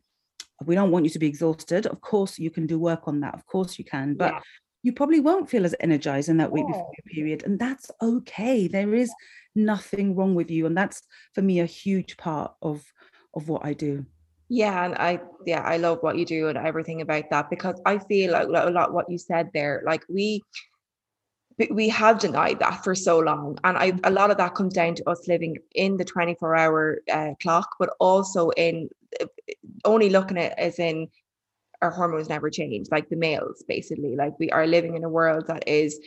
we 0.65 0.75
don't 0.75 0.91
want 0.91 1.05
you 1.05 1.11
to 1.11 1.19
be 1.19 1.27
exhausted. 1.27 1.85
Of 1.85 2.01
course, 2.01 2.38
you 2.38 2.51
can 2.51 2.67
do 2.67 2.77
work 2.77 3.07
on 3.07 3.21
that. 3.21 3.33
Of 3.33 3.45
course, 3.45 3.79
you 3.79 3.85
can, 3.85 4.15
but. 4.15 4.33
Yeah. 4.33 4.39
You 4.83 4.93
probably 4.93 5.19
won't 5.19 5.47
feel 5.47 5.63
as 5.63 5.75
energized 5.79 6.27
in 6.27 6.38
that 6.38 6.51
week 6.51 6.65
before 6.65 6.91
your 6.97 7.13
period, 7.13 7.43
and 7.43 7.59
that's 7.59 7.91
okay. 8.01 8.67
There 8.67 8.95
is 8.95 9.13
nothing 9.53 10.15
wrong 10.15 10.33
with 10.33 10.50
you, 10.50 10.65
and 10.65 10.75
that's 10.75 11.03
for 11.35 11.43
me 11.43 11.59
a 11.59 11.67
huge 11.67 12.17
part 12.17 12.55
of 12.63 12.83
of 13.35 13.47
what 13.47 13.63
I 13.63 13.73
do. 13.73 14.07
Yeah, 14.53 14.84
and 14.84 14.96
I 14.96 15.22
yeah, 15.46 15.62
I 15.62 15.77
love 15.77 16.00
what 16.01 16.17
you 16.17 16.25
do 16.25 16.50
and 16.50 16.58
everything 16.58 17.00
about 17.00 17.29
that 17.29 17.50
because 17.50 17.79
I 17.86 18.00
feel 18.00 18.34
like 18.34 18.50
a 18.50 18.70
lot 18.70 18.91
what 18.91 19.10
you 19.10 19.17
said 19.17 19.50
there, 19.53 19.81
like 19.86 20.03
we 20.10 20.43
we 21.70 21.88
have 21.88 22.20
denied 22.20 22.60
that 22.60 22.84
for 22.84 22.93
so 22.93 23.20
long 23.20 23.58
and 23.63 23.77
I, 23.77 23.93
a 24.03 24.12
lot 24.12 24.29
of 24.31 24.38
that 24.38 24.55
comes 24.55 24.74
down 24.74 24.96
to 24.96 25.10
us 25.10 25.27
living 25.27 25.58
in 25.75 25.96
the 25.96 26.03
24 26.03 26.55
hour 26.55 27.00
uh, 27.12 27.34
clock 27.41 27.75
but 27.79 27.93
also 28.00 28.50
in 28.51 28.89
uh, 29.22 29.25
only 29.86 30.10
looking 30.10 30.38
at 30.38 30.58
as 30.58 30.79
in 30.79 31.08
our 31.81 31.91
hormones 31.91 32.29
never 32.29 32.50
change 32.50 32.88
like 32.91 33.10
the 33.10 33.15
males 33.15 33.63
basically 33.67 34.15
like 34.15 34.34
we 34.39 34.50
are 34.50 34.65
living 34.65 34.96
in 34.96 35.03
a 35.03 35.10
world 35.10 35.46
that 35.48 35.67
is 35.67 36.00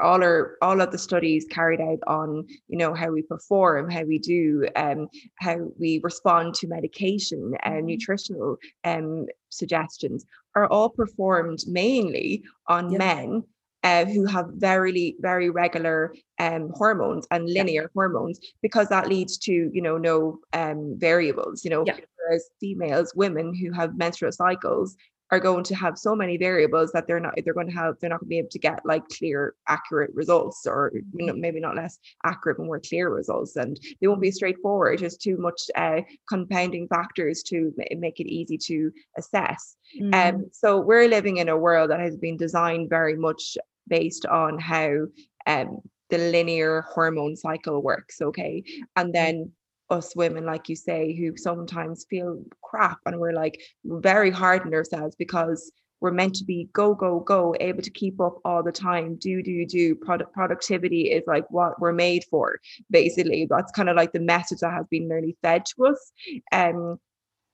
all 0.00 0.22
our 0.22 0.56
all 0.62 0.80
of 0.80 0.90
the 0.90 0.98
studies 0.98 1.46
carried 1.50 1.80
out 1.80 1.98
on 2.06 2.46
you 2.68 2.76
know 2.76 2.94
how 2.94 3.10
we 3.10 3.22
perform 3.22 3.90
how 3.90 4.02
we 4.02 4.18
do 4.18 4.66
um 4.76 5.08
how 5.38 5.58
we 5.78 6.00
respond 6.02 6.54
to 6.54 6.66
medication 6.66 7.54
and 7.62 7.74
mm-hmm. 7.74 7.86
nutritional 7.86 8.56
um 8.84 9.26
suggestions 9.48 10.24
are 10.54 10.66
all 10.66 10.88
performed 10.88 11.60
mainly 11.66 12.42
on 12.66 12.96
men 12.96 13.42
uh, 13.82 14.04
who 14.04 14.26
have 14.26 14.46
very 14.56 15.16
very 15.20 15.48
regular 15.48 16.14
um, 16.38 16.70
hormones 16.74 17.26
and 17.30 17.48
linear 17.48 17.82
yeah. 17.82 17.88
hormones 17.94 18.38
because 18.62 18.88
that 18.88 19.08
leads 19.08 19.38
to 19.38 19.70
you 19.72 19.80
know 19.80 19.96
no 19.96 20.38
um, 20.52 20.94
variables 20.98 21.64
you 21.64 21.70
know 21.70 21.84
yeah. 21.86 21.96
whereas 22.16 22.50
females 22.60 23.14
women 23.14 23.54
who 23.54 23.72
have 23.72 23.96
menstrual 23.96 24.32
cycles 24.32 24.96
are 25.30 25.40
going 25.40 25.64
to 25.64 25.74
have 25.74 25.98
so 25.98 26.14
many 26.14 26.36
variables 26.36 26.90
that 26.92 27.06
they're 27.06 27.20
not 27.20 27.34
they're 27.44 27.54
going 27.54 27.66
to 27.66 27.72
have 27.72 27.96
they're 28.00 28.10
not 28.10 28.20
going 28.20 28.26
to 28.26 28.30
be 28.30 28.38
able 28.38 28.48
to 28.48 28.58
get 28.58 28.84
like 28.84 29.06
clear 29.08 29.54
accurate 29.68 30.10
results 30.14 30.66
or 30.66 30.92
you 30.94 31.26
know 31.26 31.32
maybe 31.34 31.60
not 31.60 31.76
less 31.76 31.98
accurate 32.24 32.56
but 32.58 32.66
more 32.66 32.80
clear 32.80 33.10
results 33.10 33.56
and 33.56 33.78
they 34.00 34.06
won't 34.06 34.20
be 34.20 34.30
straightforward 34.30 34.98
there's 34.98 35.16
too 35.16 35.36
much 35.36 35.62
uh, 35.76 36.00
compounding 36.28 36.88
factors 36.88 37.42
to 37.42 37.72
make 37.96 38.20
it 38.20 38.26
easy 38.26 38.58
to 38.58 38.90
assess 39.16 39.76
mm. 40.00 40.14
um 40.14 40.46
so 40.52 40.78
we're 40.80 41.08
living 41.08 41.38
in 41.38 41.48
a 41.48 41.56
world 41.56 41.90
that 41.90 42.00
has 42.00 42.16
been 42.16 42.36
designed 42.36 42.88
very 42.88 43.16
much 43.16 43.56
based 43.88 44.26
on 44.26 44.58
how 44.58 45.06
um 45.46 45.78
the 46.10 46.18
linear 46.18 46.82
hormone 46.92 47.36
cycle 47.36 47.82
works 47.82 48.20
okay 48.20 48.62
and 48.96 49.10
mm. 49.10 49.12
then 49.12 49.52
us 49.90 50.14
women, 50.16 50.44
like 50.44 50.68
you 50.68 50.76
say, 50.76 51.14
who 51.14 51.36
sometimes 51.36 52.06
feel 52.08 52.42
crap 52.62 52.98
and 53.06 53.18
we're 53.18 53.32
like 53.32 53.60
very 53.84 54.30
hard 54.30 54.62
on 54.62 54.74
ourselves 54.74 55.16
because 55.16 55.72
we're 56.00 56.10
meant 56.10 56.34
to 56.36 56.44
be 56.44 56.68
go, 56.72 56.94
go, 56.94 57.20
go, 57.20 57.54
able 57.60 57.82
to 57.82 57.90
keep 57.90 58.20
up 58.20 58.38
all 58.44 58.62
the 58.62 58.72
time, 58.72 59.16
do, 59.16 59.42
do, 59.42 59.66
do. 59.66 59.94
Product 59.94 60.32
productivity 60.32 61.10
is 61.10 61.22
like 61.26 61.44
what 61.50 61.78
we're 61.80 61.92
made 61.92 62.24
for, 62.30 62.58
basically. 62.90 63.46
That's 63.48 63.72
kind 63.72 63.88
of 63.88 63.96
like 63.96 64.12
the 64.12 64.20
message 64.20 64.60
that 64.60 64.72
has 64.72 64.86
been 64.90 65.08
nearly 65.08 65.36
fed 65.42 65.64
to 65.76 65.86
us. 65.86 66.12
Um, 66.52 66.98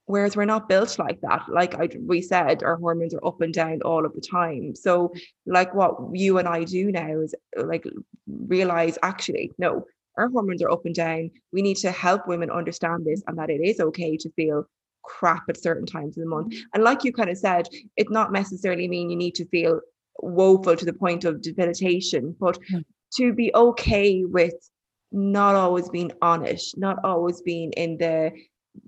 whereas 0.07 0.37
we're 0.37 0.45
not 0.45 0.69
built 0.69 0.97
like 0.97 1.19
that 1.21 1.43
like 1.49 1.75
I, 1.75 1.89
we 1.99 2.21
said 2.21 2.63
our 2.63 2.77
hormones 2.77 3.13
are 3.13 3.25
up 3.25 3.41
and 3.41 3.53
down 3.53 3.81
all 3.81 4.05
of 4.05 4.13
the 4.13 4.21
time 4.21 4.73
so 4.73 5.13
like 5.45 5.75
what 5.75 5.97
you 6.13 6.37
and 6.37 6.47
i 6.47 6.63
do 6.63 6.91
now 6.91 7.19
is 7.19 7.35
like 7.57 7.85
realize 8.25 8.97
actually 9.03 9.51
no 9.57 9.85
our 10.17 10.29
hormones 10.29 10.61
are 10.61 10.71
up 10.71 10.85
and 10.85 10.95
down. 10.95 11.31
We 11.51 11.61
need 11.61 11.77
to 11.77 11.91
help 11.91 12.27
women 12.27 12.51
understand 12.51 13.05
this 13.05 13.23
and 13.27 13.37
that 13.37 13.49
it 13.49 13.61
is 13.63 13.79
okay 13.79 14.17
to 14.17 14.29
feel 14.31 14.67
crap 15.03 15.43
at 15.49 15.61
certain 15.61 15.85
times 15.85 16.17
of 16.17 16.23
the 16.23 16.29
month. 16.29 16.53
And 16.73 16.83
like 16.83 17.03
you 17.03 17.13
kind 17.13 17.29
of 17.29 17.37
said, 17.37 17.67
it 17.95 18.11
not 18.11 18.31
necessarily 18.31 18.87
mean 18.87 19.09
you 19.09 19.15
need 19.15 19.35
to 19.35 19.45
feel 19.45 19.79
woeful 20.19 20.75
to 20.75 20.85
the 20.85 20.93
point 20.93 21.23
of 21.23 21.41
debilitation, 21.41 22.35
but 22.39 22.59
mm. 22.71 22.83
to 23.17 23.33
be 23.33 23.51
okay 23.55 24.25
with 24.25 24.53
not 25.11 25.55
always 25.55 25.89
being 25.89 26.11
honest, 26.21 26.77
not 26.77 26.97
always 27.03 27.41
being 27.41 27.71
in 27.73 27.97
the 27.97 28.31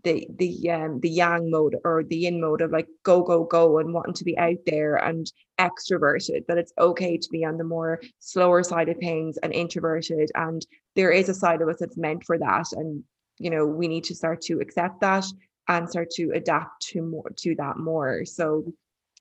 the 0.04 0.28
the 0.38 0.70
um 0.70 1.00
the 1.02 1.10
yang 1.10 1.50
mode 1.50 1.76
or 1.84 2.04
the 2.04 2.18
yin 2.18 2.40
mode 2.40 2.62
of 2.62 2.72
like 2.72 2.88
go 3.04 3.22
go 3.22 3.44
go 3.44 3.80
and 3.80 3.94
wanting 3.94 4.14
to 4.14 4.24
be 4.24 4.38
out 4.38 4.58
there 4.66 4.96
and 4.96 5.32
extroverted 5.60 6.46
that 6.48 6.58
it's 6.58 6.74
okay 6.78 7.18
to 7.18 7.30
be 7.32 7.44
on 7.46 7.58
the 7.58 7.64
more 7.64 8.00
slower 8.20 8.64
side 8.64 8.90
of 8.90 8.98
things 8.98 9.38
and 9.38 9.54
introverted 9.54 10.32
and 10.36 10.66
there 10.96 11.12
is 11.12 11.30
a 11.30 11.34
side 11.34 11.62
of 11.62 11.70
us 11.70 11.78
that's 11.80 11.98
meant 11.98 12.24
for 12.26 12.38
that 12.38 12.66
and 12.74 13.04
you 13.38 13.50
know 13.50 13.66
we 13.66 13.88
need 13.88 14.04
to 14.04 14.16
start 14.16 14.42
to 14.42 14.60
accept 14.60 15.02
that 15.02 15.26
and 15.68 15.90
start 15.90 16.10
to 16.10 16.32
adapt 16.34 16.82
to 16.82 17.02
more 17.02 17.32
to 17.38 17.54
that 17.56 17.78
more. 17.78 18.26
So 18.26 18.74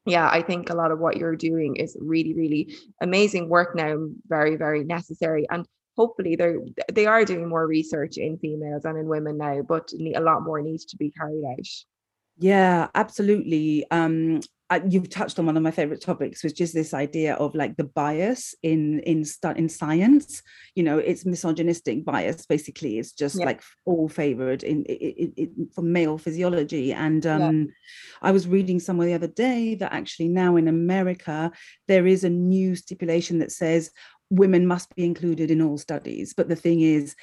yeah 0.06 0.28
i 0.30 0.40
think 0.40 0.70
a 0.70 0.74
lot 0.74 0.90
of 0.90 0.98
what 0.98 1.16
you're 1.16 1.36
doing 1.36 1.76
is 1.76 1.96
really 2.00 2.32
really 2.32 2.74
amazing 3.02 3.48
work 3.48 3.74
now 3.74 3.96
very 4.26 4.56
very 4.56 4.84
necessary 4.84 5.46
and 5.50 5.66
hopefully 5.98 6.36
they're 6.36 6.60
they 6.92 7.06
are 7.06 7.24
doing 7.24 7.48
more 7.48 7.66
research 7.66 8.16
in 8.16 8.38
females 8.38 8.84
and 8.84 8.96
in 8.96 9.06
women 9.06 9.36
now 9.36 9.60
but 9.68 9.92
a 10.14 10.20
lot 10.20 10.44
more 10.44 10.62
needs 10.62 10.84
to 10.86 10.96
be 10.96 11.10
carried 11.10 11.44
out. 11.52 11.68
Yeah 12.38 12.88
absolutely. 12.94 13.84
Um 13.90 14.40
you've 14.86 15.08
touched 15.08 15.38
on 15.38 15.46
one 15.46 15.56
of 15.56 15.62
my 15.62 15.70
favorite 15.70 16.02
topics 16.02 16.44
which 16.44 16.60
is 16.60 16.72
this 16.72 16.92
idea 16.92 17.34
of 17.36 17.54
like 17.54 17.74
the 17.76 17.90
bias 18.00 18.54
in 18.62 19.00
in 19.00 19.24
in 19.56 19.68
science. 19.68 20.42
You 20.76 20.84
know 20.84 20.98
it's 20.98 21.26
misogynistic 21.26 22.04
bias 22.04 22.46
basically. 22.46 22.98
It's 23.00 23.12
just 23.12 23.36
yeah. 23.38 23.46
like 23.46 23.62
all 23.86 24.08
favored 24.08 24.62
in, 24.62 24.84
in, 24.84 25.32
in, 25.36 25.68
for 25.74 25.82
male 25.82 26.18
physiology. 26.18 26.92
And 26.92 27.26
um, 27.26 27.42
yeah. 27.42 28.28
i 28.28 28.30
was 28.30 28.46
reading 28.46 28.78
somewhere 28.78 29.08
the 29.08 29.14
other 29.20 29.34
day 29.48 29.74
that 29.80 29.92
actually 29.92 30.28
now 30.28 30.56
in 30.56 30.68
america 30.68 31.50
there 31.90 32.06
is 32.06 32.24
a 32.24 32.36
new 32.54 32.76
stipulation 32.76 33.38
that 33.38 33.52
says 33.52 33.90
women 34.30 34.66
must 34.66 34.94
be 34.94 35.04
included 35.04 35.50
in 35.50 35.62
all 35.62 35.78
studies. 35.78 36.34
But 36.34 36.48
the 36.48 36.56
thing 36.56 36.80
is, 36.80 37.16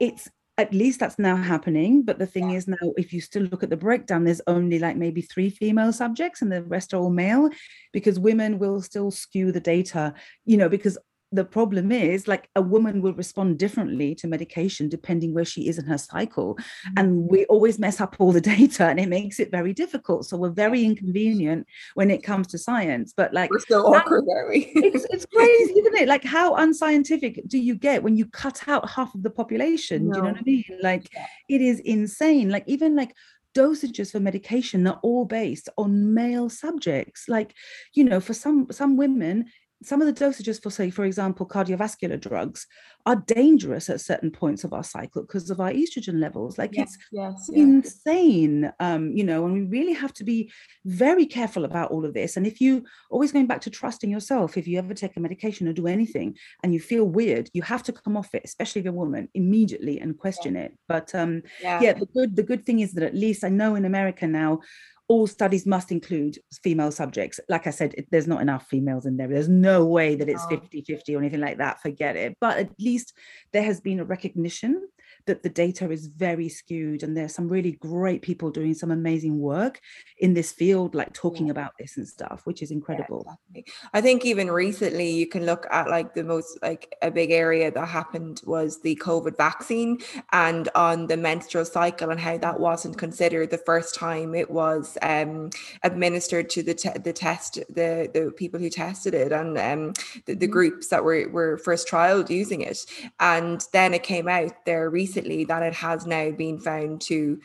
it's 0.00 0.28
at 0.56 0.72
least 0.72 1.00
that's 1.00 1.18
now 1.18 1.36
happening. 1.36 2.02
But 2.02 2.18
the 2.18 2.26
thing 2.26 2.50
yeah. 2.50 2.56
is 2.56 2.68
now, 2.68 2.92
if 2.96 3.12
you 3.12 3.20
still 3.20 3.42
look 3.44 3.62
at 3.62 3.70
the 3.70 3.76
breakdown, 3.76 4.24
there's 4.24 4.40
only 4.46 4.78
like 4.78 4.96
maybe 4.96 5.20
three 5.20 5.50
female 5.50 5.92
subjects 5.92 6.42
and 6.42 6.52
the 6.52 6.62
rest 6.62 6.94
are 6.94 6.98
all 6.98 7.10
male 7.10 7.50
because 7.92 8.18
women 8.18 8.58
will 8.58 8.80
still 8.80 9.10
skew 9.10 9.50
the 9.50 9.60
data, 9.60 10.14
you 10.44 10.56
know, 10.56 10.68
because 10.68 10.96
the 11.34 11.44
problem 11.44 11.92
is 11.92 12.28
like 12.28 12.48
a 12.54 12.62
woman 12.62 13.02
will 13.02 13.14
respond 13.14 13.58
differently 13.58 14.14
to 14.16 14.26
medication 14.26 14.88
depending 14.88 15.34
where 15.34 15.44
she 15.44 15.68
is 15.68 15.78
in 15.78 15.84
her 15.86 15.98
cycle. 15.98 16.54
Mm-hmm. 16.54 16.98
and 16.98 17.28
we 17.28 17.44
always 17.46 17.78
mess 17.78 18.00
up 18.00 18.16
all 18.18 18.32
the 18.32 18.40
data 18.54 18.84
and 18.86 19.00
it 19.00 19.08
makes 19.08 19.40
it 19.40 19.50
very 19.50 19.72
difficult. 19.72 20.26
So 20.26 20.36
we're 20.36 20.50
very 20.50 20.84
inconvenient 20.84 21.66
when 21.94 22.10
it 22.10 22.22
comes 22.22 22.46
to 22.48 22.58
science. 22.58 23.12
But 23.16 23.32
like 23.32 23.50
we're 23.50 23.58
so 23.60 23.94
awkward 23.94 24.24
we? 24.48 24.72
It's, 24.74 25.06
it's 25.10 25.26
crazy 25.26 25.74
isn't 25.80 25.96
it? 25.96 26.08
Like 26.08 26.24
how 26.24 26.56
unscientific 26.56 27.42
do 27.46 27.58
you 27.58 27.74
get 27.74 28.02
when 28.02 28.16
you 28.16 28.26
cut 28.26 28.68
out 28.68 28.88
half 28.88 29.14
of 29.14 29.22
the 29.22 29.30
population? 29.30 30.08
No. 30.08 30.12
do 30.12 30.18
you 30.18 30.22
know 30.24 30.30
what 30.30 30.38
i 30.38 30.42
mean? 30.44 30.64
Like 30.82 31.08
it 31.48 31.60
is 31.60 31.80
insane. 31.80 32.48
Like 32.50 32.64
even 32.66 32.96
like 32.96 33.14
dosages 33.54 34.10
for 34.10 34.20
medication 34.20 34.86
are 34.86 34.98
all 35.02 35.24
based 35.24 35.68
on 35.78 36.12
male 36.12 36.48
subjects. 36.50 37.28
Like 37.28 37.54
you 37.94 38.04
know 38.04 38.20
for 38.20 38.34
some 38.34 38.68
some 38.70 38.96
women 38.96 39.46
some 39.84 40.00
of 40.00 40.06
the 40.06 40.24
dosages 40.24 40.62
for 40.62 40.70
say 40.70 40.90
for 40.90 41.04
example 41.04 41.46
cardiovascular 41.46 42.18
drugs 42.20 42.66
are 43.06 43.16
dangerous 43.26 43.90
at 43.90 44.00
certain 44.00 44.30
points 44.30 44.64
of 44.64 44.72
our 44.72 44.82
cycle 44.82 45.22
because 45.22 45.50
of 45.50 45.60
our 45.60 45.70
estrogen 45.70 46.20
levels 46.20 46.56
like 46.56 46.70
yes, 46.74 46.94
it's 46.94 47.08
yes, 47.12 47.50
insane 47.52 48.72
um 48.80 49.10
you 49.12 49.22
know 49.22 49.44
and 49.44 49.52
we 49.52 49.62
really 49.62 49.92
have 49.92 50.12
to 50.12 50.24
be 50.24 50.50
very 50.84 51.26
careful 51.26 51.64
about 51.64 51.90
all 51.90 52.04
of 52.04 52.14
this 52.14 52.36
and 52.36 52.46
if 52.46 52.60
you 52.60 52.84
always 53.10 53.32
going 53.32 53.46
back 53.46 53.60
to 53.60 53.70
trusting 53.70 54.10
yourself 54.10 54.56
if 54.56 54.66
you 54.66 54.78
ever 54.78 54.94
take 54.94 55.16
a 55.16 55.20
medication 55.20 55.68
or 55.68 55.72
do 55.72 55.86
anything 55.86 56.34
and 56.62 56.72
you 56.72 56.80
feel 56.80 57.04
weird 57.04 57.50
you 57.52 57.62
have 57.62 57.82
to 57.82 57.92
come 57.92 58.16
off 58.16 58.34
it 58.34 58.42
especially 58.44 58.80
if 58.80 58.84
you're 58.84 58.94
a 58.94 58.96
woman 58.96 59.28
immediately 59.34 60.00
and 60.00 60.18
question 60.18 60.54
yeah. 60.54 60.62
it 60.62 60.78
but 60.88 61.14
um 61.14 61.42
yeah. 61.60 61.80
yeah 61.80 61.92
the 61.92 62.06
good 62.06 62.36
the 62.36 62.42
good 62.42 62.64
thing 62.64 62.80
is 62.80 62.92
that 62.92 63.04
at 63.04 63.14
least 63.14 63.44
i 63.44 63.48
know 63.48 63.74
in 63.74 63.84
america 63.84 64.26
now 64.26 64.60
all 65.08 65.26
studies 65.26 65.66
must 65.66 65.92
include 65.92 66.38
female 66.62 66.90
subjects. 66.90 67.38
Like 67.48 67.66
I 67.66 67.70
said, 67.70 67.94
it, 67.96 68.06
there's 68.10 68.26
not 68.26 68.40
enough 68.40 68.66
females 68.68 69.04
in 69.04 69.16
there. 69.16 69.28
There's 69.28 69.48
no 69.48 69.84
way 69.84 70.14
that 70.14 70.28
it's 70.28 70.44
50 70.46 70.82
50 70.82 71.14
or 71.14 71.18
anything 71.18 71.40
like 71.40 71.58
that. 71.58 71.80
Forget 71.82 72.16
it. 72.16 72.36
But 72.40 72.58
at 72.58 72.70
least 72.78 73.12
there 73.52 73.62
has 73.62 73.80
been 73.80 74.00
a 74.00 74.04
recognition 74.04 74.88
that 75.26 75.42
the 75.42 75.48
data 75.48 75.90
is 75.90 76.06
very 76.06 76.48
skewed 76.48 77.02
and 77.02 77.16
there's 77.16 77.34
some 77.34 77.48
really 77.48 77.72
great 77.72 78.22
people 78.22 78.50
doing 78.50 78.74
some 78.74 78.90
amazing 78.90 79.38
work 79.38 79.80
in 80.18 80.34
this 80.34 80.52
field 80.52 80.94
like 80.94 81.12
talking 81.12 81.46
yeah. 81.46 81.52
about 81.52 81.72
this 81.78 81.96
and 81.96 82.06
stuff 82.06 82.42
which 82.44 82.62
is 82.62 82.70
incredible 82.70 83.26
yeah, 83.54 83.62
i 83.94 84.00
think 84.00 84.24
even 84.24 84.50
recently 84.50 85.10
you 85.10 85.26
can 85.26 85.46
look 85.46 85.66
at 85.70 85.88
like 85.88 86.14
the 86.14 86.22
most 86.22 86.58
like 86.62 86.94
a 87.02 87.10
big 87.10 87.30
area 87.30 87.70
that 87.70 87.88
happened 87.88 88.42
was 88.44 88.80
the 88.82 88.96
covid 88.96 89.36
vaccine 89.36 89.98
and 90.32 90.68
on 90.74 91.06
the 91.06 91.16
menstrual 91.16 91.64
cycle 91.64 92.10
and 92.10 92.20
how 92.20 92.36
that 92.36 92.60
wasn't 92.60 92.96
considered 92.98 93.50
the 93.50 93.58
first 93.58 93.94
time 93.94 94.34
it 94.34 94.50
was 94.50 94.98
um, 95.02 95.50
administered 95.82 96.50
to 96.50 96.62
the 96.62 96.74
te- 96.74 96.98
the 97.02 97.12
test 97.12 97.58
the 97.70 98.10
the 98.12 98.32
people 98.36 98.60
who 98.60 98.68
tested 98.68 99.14
it 99.14 99.32
and 99.32 99.56
um, 99.58 99.92
the, 100.26 100.34
the 100.34 100.46
mm-hmm. 100.46 100.52
groups 100.52 100.88
that 100.88 101.02
were 101.02 101.28
were 101.30 101.56
first 101.58 101.88
trialed 101.88 102.28
using 102.28 102.60
it 102.60 102.84
and 103.20 103.66
then 103.72 103.94
it 103.94 104.02
came 104.02 104.28
out 104.28 104.52
there 104.66 104.90
recently 104.90 105.13
recently 105.14 105.44
that 105.44 105.62
it 105.62 105.74
has 105.74 106.06
now 106.06 106.30
been 106.30 106.58
found 106.58 107.00
to 107.00 107.38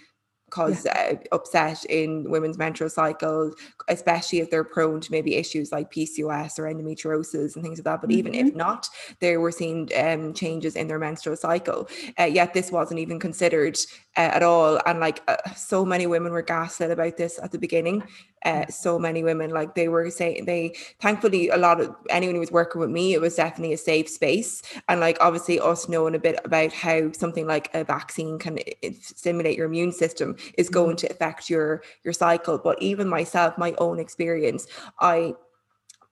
cause 0.49 0.85
yeah. 0.85 1.13
uh, 1.13 1.35
upset 1.35 1.85
in 1.85 2.29
women's 2.29 2.57
menstrual 2.57 2.89
cycles, 2.89 3.55
especially 3.87 4.39
if 4.39 4.49
they're 4.49 4.63
prone 4.63 5.01
to 5.01 5.11
maybe 5.11 5.35
issues 5.35 5.71
like 5.71 5.91
PCOS 5.91 6.59
or 6.59 6.63
endometriosis 6.63 7.55
and 7.55 7.63
things 7.63 7.79
like 7.79 7.85
that. 7.85 8.01
But 8.01 8.09
mm-hmm. 8.09 8.19
even 8.19 8.35
if 8.35 8.47
mm-hmm. 8.47 8.57
not, 8.57 8.87
they 9.19 9.37
were 9.37 9.51
seeing 9.51 9.89
um, 9.97 10.33
changes 10.33 10.75
in 10.75 10.87
their 10.87 10.99
menstrual 10.99 11.35
cycle. 11.35 11.89
Uh, 12.19 12.23
yet 12.23 12.53
this 12.53 12.71
wasn't 12.71 12.99
even 12.99 13.19
considered 13.19 13.77
uh, 14.17 14.31
at 14.33 14.43
all. 14.43 14.79
And 14.85 14.99
like 14.99 15.21
uh, 15.27 15.37
so 15.55 15.85
many 15.85 16.07
women 16.07 16.31
were 16.31 16.41
gaslit 16.41 16.91
about 16.91 17.17
this 17.17 17.39
at 17.41 17.51
the 17.51 17.59
beginning. 17.59 18.03
Uh, 18.45 18.65
so 18.67 18.97
many 18.97 19.23
women, 19.23 19.49
like 19.49 19.75
they 19.75 19.89
were 19.89 20.09
saying, 20.09 20.45
they 20.45 20.73
thankfully 21.01 21.49
a 21.49 21.57
lot 21.57 21.81
of 21.81 21.93
anyone 22.09 22.35
who 22.35 22.39
was 22.39 22.51
working 22.51 22.79
with 22.79 22.89
me, 22.89 23.13
it 23.13 23.21
was 23.21 23.35
definitely 23.35 23.73
a 23.73 23.77
safe 23.77 24.09
space. 24.09 24.61
And 24.87 24.99
like 24.99 25.17
obviously 25.19 25.59
us 25.59 25.89
knowing 25.89 26.15
a 26.15 26.19
bit 26.19 26.39
about 26.45 26.71
how 26.71 27.11
something 27.11 27.47
like 27.47 27.69
a 27.73 27.83
vaccine 27.83 28.39
can 28.39 28.59
stimulate 29.01 29.57
your 29.57 29.65
immune 29.65 29.91
system 29.91 30.37
is 30.57 30.69
going 30.69 30.95
mm-hmm. 30.95 31.07
to 31.07 31.11
affect 31.11 31.49
your 31.49 31.81
your 32.03 32.13
cycle 32.13 32.57
but 32.57 32.81
even 32.81 33.07
myself 33.07 33.57
my 33.57 33.73
own 33.79 33.99
experience 33.99 34.67
i 34.99 35.33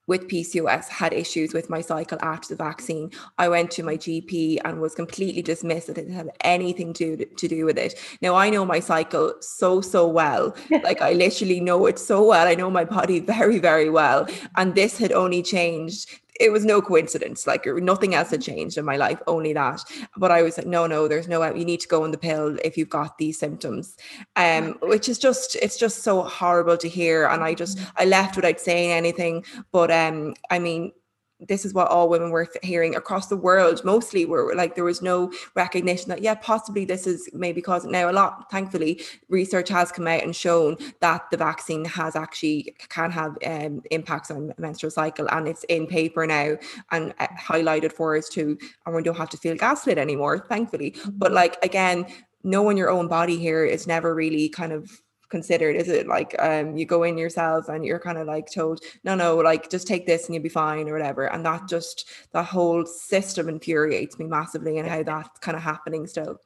with 0.08 0.26
PCOS 0.26 0.88
had 0.88 1.12
issues 1.12 1.54
with 1.54 1.70
my 1.70 1.80
cycle 1.80 2.18
after 2.22 2.48
the 2.48 2.56
vaccine. 2.56 3.12
I 3.36 3.48
went 3.48 3.70
to 3.72 3.84
my 3.84 3.96
GP 3.96 4.58
and 4.64 4.80
was 4.80 4.94
completely 4.94 5.42
dismissed 5.42 5.86
that 5.86 5.98
it 5.98 6.10
had 6.10 6.30
anything 6.40 6.92
to, 6.94 7.24
to 7.24 7.46
do 7.46 7.66
with 7.66 7.78
it. 7.78 7.94
Now 8.20 8.34
I 8.34 8.50
know 8.50 8.64
my 8.64 8.80
cycle 8.80 9.34
so, 9.40 9.80
so 9.80 10.08
well. 10.08 10.56
like 10.82 11.00
I 11.00 11.12
literally 11.24 11.60
know 11.60 11.86
it 11.86 11.98
so 11.98 12.26
well. 12.26 12.48
I 12.48 12.54
know 12.54 12.70
my 12.70 12.84
body 12.84 13.20
very, 13.34 13.58
very 13.58 13.90
well. 13.90 14.26
And 14.56 14.74
this 14.74 14.98
had 14.98 15.12
only 15.12 15.42
changed 15.42 16.08
it 16.38 16.50
was 16.50 16.64
no 16.64 16.80
coincidence. 16.80 17.46
Like 17.46 17.66
nothing 17.66 18.14
else 18.14 18.30
had 18.30 18.42
changed 18.42 18.78
in 18.78 18.84
my 18.84 18.96
life, 18.96 19.20
only 19.26 19.52
that. 19.52 19.80
But 20.16 20.30
I 20.30 20.42
was 20.42 20.58
like, 20.58 20.66
no, 20.66 20.86
no, 20.86 21.08
there's 21.08 21.28
no. 21.28 21.44
You 21.54 21.64
need 21.64 21.80
to 21.80 21.88
go 21.88 22.04
on 22.04 22.10
the 22.10 22.18
pill 22.18 22.56
if 22.64 22.76
you've 22.76 22.90
got 22.90 23.18
these 23.18 23.38
symptoms, 23.38 23.96
um, 24.36 24.76
which 24.82 25.08
is 25.08 25.18
just 25.18 25.56
it's 25.56 25.78
just 25.78 26.02
so 26.02 26.22
horrible 26.22 26.76
to 26.78 26.88
hear. 26.88 27.26
And 27.26 27.42
I 27.42 27.54
just 27.54 27.78
I 27.96 28.04
left 28.04 28.36
without 28.36 28.60
saying 28.60 28.92
anything. 28.92 29.44
But 29.72 29.90
um, 29.90 30.34
I 30.50 30.58
mean, 30.58 30.92
this 31.40 31.64
is 31.64 31.72
what 31.72 31.88
all 31.88 32.08
women 32.08 32.30
were 32.30 32.48
hearing 32.62 32.96
across 32.96 33.28
the 33.28 33.36
world 33.36 33.84
mostly 33.84 34.24
were 34.24 34.54
like 34.56 34.74
there 34.74 34.84
was 34.84 35.00
no 35.00 35.32
recognition 35.54 36.08
that 36.08 36.20
yeah 36.20 36.34
possibly 36.34 36.84
this 36.84 37.06
is 37.06 37.28
maybe 37.32 37.62
causing 37.62 37.92
now 37.92 38.10
a 38.10 38.12
lot 38.12 38.50
thankfully 38.50 39.00
research 39.28 39.68
has 39.68 39.92
come 39.92 40.08
out 40.08 40.22
and 40.22 40.34
shown 40.34 40.76
that 41.00 41.22
the 41.30 41.36
vaccine 41.36 41.84
has 41.84 42.16
actually 42.16 42.74
can 42.88 43.10
have 43.10 43.36
um, 43.46 43.80
impacts 43.90 44.30
on 44.30 44.52
menstrual 44.58 44.90
cycle 44.90 45.28
and 45.30 45.46
it's 45.46 45.64
in 45.64 45.86
paper 45.86 46.26
now 46.26 46.56
and 46.90 47.14
uh, 47.20 47.28
highlighted 47.40 47.92
for 47.92 48.16
us 48.16 48.28
too 48.28 48.58
and 48.86 48.94
we 48.94 49.02
don't 49.02 49.16
have 49.16 49.30
to 49.30 49.36
feel 49.36 49.54
gaslit 49.54 49.98
anymore 49.98 50.44
thankfully 50.48 50.94
but 51.12 51.28
mm-hmm. 51.28 51.34
like 51.34 51.64
again 51.64 52.04
knowing 52.44 52.76
your 52.76 52.90
own 52.90 53.08
body 53.08 53.38
here 53.38 53.64
is 53.64 53.86
never 53.86 54.14
really 54.14 54.48
kind 54.48 54.72
of 54.72 55.00
considered 55.30 55.76
is 55.76 55.88
it 55.88 56.06
like 56.06 56.34
um 56.38 56.76
you 56.76 56.86
go 56.86 57.02
in 57.02 57.18
yourself 57.18 57.68
and 57.68 57.84
you're 57.84 57.98
kind 57.98 58.18
of 58.18 58.26
like 58.26 58.50
told 58.50 58.80
no 59.04 59.14
no 59.14 59.36
like 59.36 59.70
just 59.70 59.86
take 59.86 60.06
this 60.06 60.26
and 60.26 60.34
you'll 60.34 60.42
be 60.42 60.48
fine 60.48 60.88
or 60.88 60.92
whatever 60.92 61.26
and 61.26 61.44
that 61.44 61.68
just 61.68 62.08
that 62.32 62.44
whole 62.44 62.84
system 62.86 63.48
infuriates 63.48 64.18
me 64.18 64.26
massively 64.26 64.78
and 64.78 64.88
how 64.88 65.02
that's 65.02 65.38
kind 65.40 65.56
of 65.56 65.62
happening 65.62 66.06
still. 66.06 66.38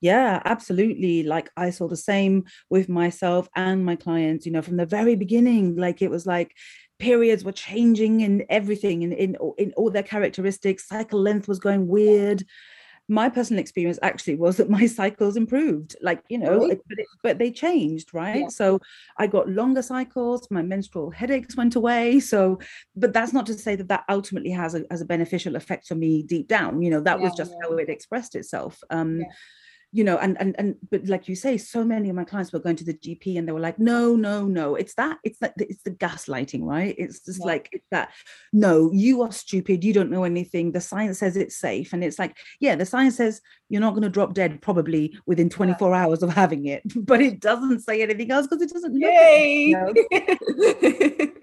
Yeah 0.00 0.42
absolutely 0.44 1.22
like 1.22 1.50
i 1.56 1.70
saw 1.70 1.86
the 1.86 1.96
same 1.96 2.44
with 2.70 2.88
myself 2.88 3.48
and 3.54 3.84
my 3.84 3.94
clients 3.94 4.46
you 4.46 4.52
know 4.52 4.62
from 4.62 4.76
the 4.76 4.86
very 4.86 5.14
beginning 5.14 5.76
like 5.76 6.02
it 6.02 6.10
was 6.10 6.26
like 6.26 6.56
periods 6.98 7.44
were 7.44 7.52
changing 7.52 8.22
and 8.22 8.44
everything 8.48 9.02
in 9.02 9.12
in, 9.12 9.36
in 9.58 9.72
all 9.76 9.90
their 9.90 10.02
characteristics 10.02 10.88
cycle 10.88 11.20
length 11.20 11.48
was 11.48 11.58
going 11.58 11.86
weird 11.86 12.44
my 13.08 13.28
personal 13.28 13.60
experience 13.60 13.98
actually 14.02 14.36
was 14.36 14.56
that 14.56 14.70
my 14.78 14.86
cycles 14.86 15.36
improved 15.36 15.96
like 16.02 16.22
you 16.28 16.38
know 16.38 16.58
really? 16.58 16.80
but, 16.88 16.98
it, 16.98 17.06
but 17.22 17.38
they 17.38 17.50
changed 17.50 18.14
right 18.14 18.42
yeah. 18.42 18.48
so 18.48 18.80
i 19.18 19.26
got 19.26 19.48
longer 19.48 19.82
cycles 19.82 20.46
my 20.50 20.62
menstrual 20.62 21.10
headaches 21.10 21.56
went 21.56 21.74
away 21.76 22.20
so 22.20 22.58
but 22.96 23.12
that's 23.12 23.32
not 23.32 23.46
to 23.46 23.54
say 23.54 23.76
that 23.76 23.88
that 23.88 24.04
ultimately 24.08 24.50
has 24.50 24.74
a, 24.74 24.84
has 24.90 25.00
a 25.00 25.06
beneficial 25.06 25.56
effect 25.56 25.90
on 25.90 25.98
me 25.98 26.22
deep 26.22 26.48
down 26.48 26.80
you 26.82 26.90
know 26.90 27.00
that 27.00 27.18
yeah, 27.18 27.24
was 27.24 27.34
just 27.34 27.52
yeah. 27.52 27.68
how 27.68 27.76
it 27.76 27.88
expressed 27.88 28.34
itself 28.34 28.82
um 28.90 29.22
you 29.92 30.02
know 30.02 30.16
and 30.18 30.40
and 30.40 30.56
and 30.58 30.76
but 30.90 31.06
like 31.06 31.28
you 31.28 31.36
say 31.36 31.58
so 31.58 31.84
many 31.84 32.08
of 32.08 32.16
my 32.16 32.24
clients 32.24 32.52
were 32.52 32.58
going 32.58 32.76
to 32.76 32.84
the 32.84 32.94
gp 32.94 33.38
and 33.38 33.46
they 33.46 33.52
were 33.52 33.60
like 33.60 33.78
no 33.78 34.16
no 34.16 34.46
no 34.46 34.74
it's 34.74 34.94
that 34.94 35.18
it's 35.22 35.38
that 35.38 35.52
it's 35.58 35.82
the 35.82 35.90
gaslighting 35.90 36.64
right 36.64 36.94
it's 36.98 37.20
just 37.20 37.40
yeah. 37.40 37.46
like 37.46 37.68
it's 37.72 37.86
that 37.90 38.10
no 38.52 38.90
you 38.92 39.22
are 39.22 39.30
stupid 39.30 39.84
you 39.84 39.92
don't 39.92 40.10
know 40.10 40.24
anything 40.24 40.72
the 40.72 40.80
science 40.80 41.18
says 41.18 41.36
it's 41.36 41.56
safe 41.56 41.92
and 41.92 42.02
it's 42.02 42.18
like 42.18 42.36
yeah 42.58 42.74
the 42.74 42.86
science 42.86 43.16
says 43.16 43.40
you're 43.68 43.80
not 43.80 43.90
going 43.90 44.02
to 44.02 44.08
drop 44.08 44.32
dead 44.32 44.60
probably 44.62 45.16
within 45.26 45.50
24 45.50 45.90
yeah. 45.90 46.02
hours 46.02 46.22
of 46.22 46.32
having 46.32 46.66
it 46.66 46.82
but 46.96 47.20
it 47.20 47.38
doesn't 47.38 47.80
say 47.80 48.02
anything 48.02 48.30
else 48.30 48.46
because 48.46 48.62
it 48.62 48.70
doesn't 48.72 48.98
Yay! 48.98 49.74
It, 50.10 51.16
you 51.20 51.26
know? 51.26 51.32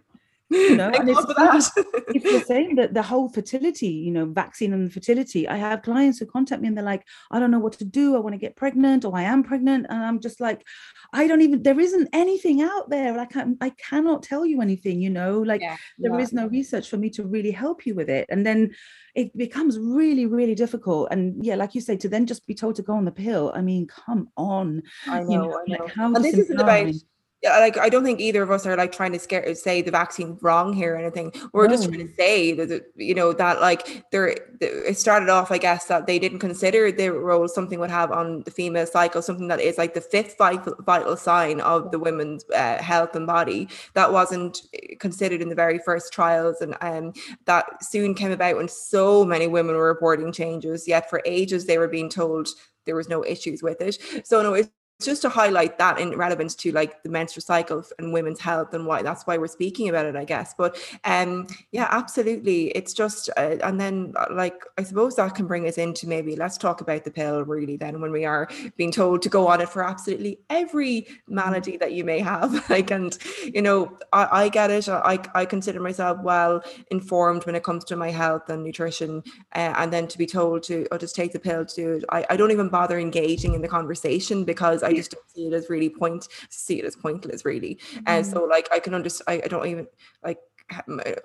you 0.50 0.76
know 0.76 0.90
and 0.90 1.10
it's, 1.10 1.26
it's 2.10 2.32
the 2.32 2.44
same 2.46 2.76
that 2.76 2.94
the 2.94 3.02
whole 3.02 3.30
fertility 3.30 3.88
you 3.88 4.12
know 4.12 4.26
vaccine 4.26 4.74
and 4.74 4.92
fertility. 4.92 5.48
I 5.48 5.58
have 5.58 5.82
clients 5.82 6.20
who 6.20 6.26
contact 6.26 6.62
me 6.62 6.68
and 6.68 6.78
they're 6.78 6.84
like 6.84 7.06
i 7.32 7.40
don't 7.40 7.52
know 7.52 7.60
what 7.60 7.74
to 7.74 7.86
do. 7.86 8.16
I 8.16 8.20
want 8.20 8.34
to 8.34 8.40
get 8.40 8.56
pregnant 8.56 9.06
or 9.06 9.16
i 9.16 9.24
am 9.24 9.44
pregnant. 9.44 9.88
And 9.90 10.04
i'm 10.04 10.20
just 10.20 10.40
like 10.40 10.66
i 11.14 11.28
don't 11.28 11.42
even 11.42 11.64
there 11.64 11.80
isn't 11.80 12.10
anything 12.14 12.62
out 12.62 12.90
there. 12.90 13.16
Like 13.16 13.36
i, 13.36 13.46
I 13.62 13.70
cannot 13.72 14.24
tell 14.24 14.46
you 14.46 14.62
anything 14.62 15.02
you 15.02 15.10
know? 15.10 15.40
Like 15.40 15.62
yeah, 15.62 15.78
there 15.98 16.14
yeah. 16.14 16.20
is 16.20 16.34
no 16.34 16.48
research 16.48 16.90
for 16.90 16.98
me 16.98 17.10
to 17.12 17.24
really 17.24 17.52
help 17.52 17.86
you 17.86 17.96
with 17.96 18.10
it. 18.10 18.26
And 18.30 18.46
then 18.46 18.76
it 19.16 19.36
becomes 19.38 19.78
really 19.78 20.26
really 20.26 20.56
difficult. 20.56 21.10
And 21.12 21.44
yeah 21.46 21.56
like 21.56 21.76
you 21.76 21.82
say 21.82 21.98
to 21.98 22.10
then 22.10 22.26
just 22.26 22.48
be 22.48 22.56
told 22.56 22.76
to 22.76 22.82
go 22.82 22.94
on 22.94 23.06
the 23.06 23.12
pill 23.12 23.52
i 23.56 23.62
mean 23.62 23.88
come 23.88 24.30
on 24.38 24.82
i 25.08 25.22
know, 25.22 25.30
you 25.30 25.38
know, 25.38 25.60
I 25.60 25.72
know. 25.72 25.84
Like 25.84 25.96
how 25.96 26.14
and 26.14 26.26
this 26.26 26.38
isn't 26.38 26.60
about 26.60 26.94
yeah, 27.42 27.58
like 27.60 27.78
I 27.78 27.88
don't 27.88 28.04
think 28.04 28.20
either 28.20 28.44
of 28.44 28.52
us 28.52 28.66
are 28.66 28.76
like 28.76 28.92
trying 28.92 29.14
to 29.14 29.20
scare 29.20 29.56
say 29.56 29.82
the 29.82 29.92
vaccine 29.92 30.38
wrong 30.42 30.74
here 30.74 30.96
or 30.96 30.98
anything. 30.98 31.32
We're 31.54 31.68
no. 31.68 31.74
just 31.74 31.88
trying 31.88 32.06
to 32.06 32.14
say 32.16 32.52
that 32.52 32.92
you 32.98 33.16
know 33.16 33.32
that 33.32 33.62
like 33.62 34.04
there 34.12 34.36
it 34.60 34.98
started 34.98 35.30
off, 35.30 35.50
I 35.50 35.58
guess, 35.58 35.86
that 35.86 36.06
they 36.06 36.20
didn't 36.20 36.40
consider 36.40 36.92
the 36.92 37.14
role 37.14 37.48
something 37.48 37.80
would 37.80 37.92
have 37.92 38.12
on 38.12 38.44
the 38.44 38.52
female 38.52 38.86
cycle, 38.86 39.22
something 39.22 39.48
that 39.48 39.62
is 39.62 39.78
like 39.78 39.94
the 39.94 40.02
fifth 40.02 40.38
vital, 40.38 40.76
vital 40.80 41.16
sign 41.16 41.62
of 41.62 41.92
the 41.92 42.00
women's 42.00 42.44
uh, 42.54 42.82
health 42.82 43.16
and 43.16 43.26
body. 43.26 43.70
That 43.94 44.12
wasn't 44.12 44.62
considered 45.00 45.42
in 45.42 45.48
the 45.48 45.56
very 45.56 45.80
first 45.80 46.12
trials, 46.12 46.60
and 46.60 46.76
um, 46.82 47.14
that 47.46 47.82
soon 47.82 48.16
came 48.16 48.32
about 48.32 48.58
when 48.58 48.68
so 48.68 49.24
many 49.24 49.48
women 49.48 49.76
were 49.76 49.88
reporting 49.88 50.34
changes. 50.34 50.90
Yet 50.90 51.10
for 51.10 51.22
ages 51.26 51.66
they 51.66 51.78
were 51.78 51.88
being 51.88 52.10
told 52.10 52.50
there 52.86 52.96
was 52.96 53.08
no 53.08 53.24
issues 53.24 53.64
with 53.64 53.80
it. 53.80 53.98
So 54.26 54.42
no, 54.42 54.56
it's 54.56 54.70
just 55.02 55.22
to 55.22 55.30
highlight 55.30 55.78
that 55.78 55.98
in 56.00 56.12
relevance 56.18 56.56
to 56.56 56.72
like 56.74 57.02
the 57.04 57.10
menstrual 57.10 57.42
cycle 57.42 57.84
and 57.98 58.12
women's 58.12 58.40
health 58.40 58.74
and 58.74 58.86
why 58.86 59.02
that's 59.02 59.26
why 59.26 59.38
we're 59.38 59.48
speaking 59.48 59.88
about 59.88 60.06
it 60.06 60.16
i 60.16 60.26
guess. 60.26 60.54
But 60.58 60.78
um 61.06 61.48
yeah 61.72 61.88
absolutely. 61.90 62.68
It's 62.70 62.94
just 62.94 63.30
uh, 63.38 63.58
and 63.64 63.80
then 63.80 64.14
uh, 64.18 64.26
like 64.32 64.64
i 64.78 64.84
suppose 64.84 65.16
that 65.16 65.36
can 65.36 65.48
bring 65.48 65.68
us 65.68 65.78
into 65.78 66.08
maybe 66.08 66.36
let's 66.36 66.58
talk 66.58 66.82
about 66.82 67.06
the 67.06 67.12
pill 67.12 67.44
really 67.44 67.78
then 67.78 68.02
when 68.02 68.12
we 68.12 68.26
are 68.26 68.50
being 68.76 68.92
told 68.92 69.22
to 69.22 69.30
go 69.30 69.48
on 69.48 69.62
it 69.62 69.70
for 69.70 69.84
absolutely 69.84 70.40
every 70.50 71.08
malady 71.28 71.78
that 71.78 71.94
you 71.94 72.04
may 72.04 72.20
have. 72.20 72.50
Like 72.70 72.92
and 72.92 73.18
you 73.44 73.62
know 73.62 73.98
i, 74.14 74.44
I 74.44 74.50
get 74.50 74.70
it. 74.70 74.88
I, 74.90 75.20
I 75.34 75.46
consider 75.46 75.80
myself 75.80 76.20
well 76.22 76.64
informed 76.92 77.46
when 77.46 77.56
it 77.56 77.64
comes 77.64 77.84
to 77.86 77.96
my 77.96 78.12
health 78.12 78.50
and 78.50 78.64
nutrition 78.64 79.24
uh, 79.56 79.74
and 79.78 79.92
then 79.92 80.08
to 80.08 80.18
be 80.18 80.26
told 80.26 80.64
to 80.64 80.88
oh, 80.92 80.98
just 80.98 81.16
take 81.16 81.34
the 81.34 81.40
pill 81.40 81.66
to 81.66 81.76
do 81.76 81.94
it. 81.94 82.04
I, 82.10 82.26
I 82.30 82.38
don't 82.38 82.52
even 82.52 82.70
bother 82.70 83.00
engaging 83.00 83.54
in 83.56 83.62
the 83.62 83.68
conversation 83.68 84.44
because 84.44 84.84
I 84.90 84.94
just 84.94 85.12
don't 85.12 85.30
see 85.30 85.48
it 85.48 85.54
as 85.54 85.70
really 85.70 85.90
point 85.90 86.28
see 86.50 86.80
it 86.80 86.86
as 86.86 86.96
pointless 86.96 87.46
really. 87.46 87.80
And 88.06 88.26
mm. 88.26 88.32
so 88.32 88.44
like 88.44 88.68
I 88.72 88.80
can 88.80 88.94
understand 88.94 89.42
I, 89.42 89.46
I 89.46 89.48
don't 89.48 89.68
even 89.68 89.88
like 90.24 90.40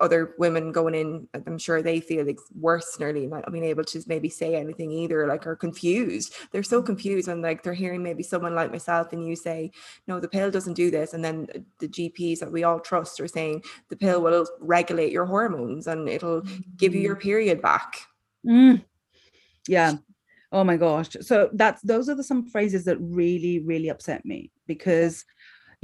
other 0.01 0.35
women 0.37 0.71
going 0.71 0.95
in, 0.95 1.27
I'm 1.33 1.57
sure 1.57 1.81
they 1.81 1.99
feel 1.99 2.25
like 2.25 2.39
worse 2.59 2.97
nearly 2.99 3.27
not 3.27 3.51
being 3.51 3.65
able 3.65 3.83
to 3.85 4.01
maybe 4.07 4.29
say 4.29 4.55
anything 4.55 4.91
either, 4.91 5.27
like 5.27 5.45
are 5.45 5.55
confused. 5.55 6.33
They're 6.51 6.63
so 6.63 6.81
mm. 6.81 6.85
confused 6.85 7.27
when 7.27 7.41
like 7.41 7.63
they're 7.63 7.73
hearing 7.73 8.03
maybe 8.03 8.23
someone 8.23 8.55
like 8.55 8.71
myself 8.71 9.13
and 9.13 9.25
you 9.25 9.35
say, 9.35 9.71
no, 10.07 10.19
the 10.19 10.27
pill 10.27 10.51
doesn't 10.51 10.73
do 10.73 10.89
this. 10.89 11.13
And 11.13 11.23
then 11.23 11.47
the 11.79 11.87
GPs 11.87 12.39
that 12.39 12.51
we 12.51 12.63
all 12.63 12.79
trust 12.79 13.19
are 13.19 13.27
saying 13.27 13.63
the 13.89 13.95
pill 13.95 14.21
will 14.21 14.47
regulate 14.59 15.11
your 15.11 15.25
hormones 15.25 15.87
and 15.87 16.09
it'll 16.09 16.41
give 16.77 16.95
you 16.95 17.01
your 17.01 17.15
mm. 17.15 17.21
period 17.21 17.61
back. 17.61 18.01
Mm. 18.45 18.83
Yeah. 19.67 19.93
Oh 20.55 20.63
my 20.63 20.77
gosh. 20.77 21.09
So 21.19 21.49
that's 21.51 21.81
those 21.81 22.07
are 22.07 22.15
the 22.15 22.23
some 22.23 22.47
phrases 22.47 22.85
that 22.85 22.97
really, 23.01 23.59
really 23.59 23.89
upset 23.89 24.25
me 24.25 24.51
because 24.67 25.25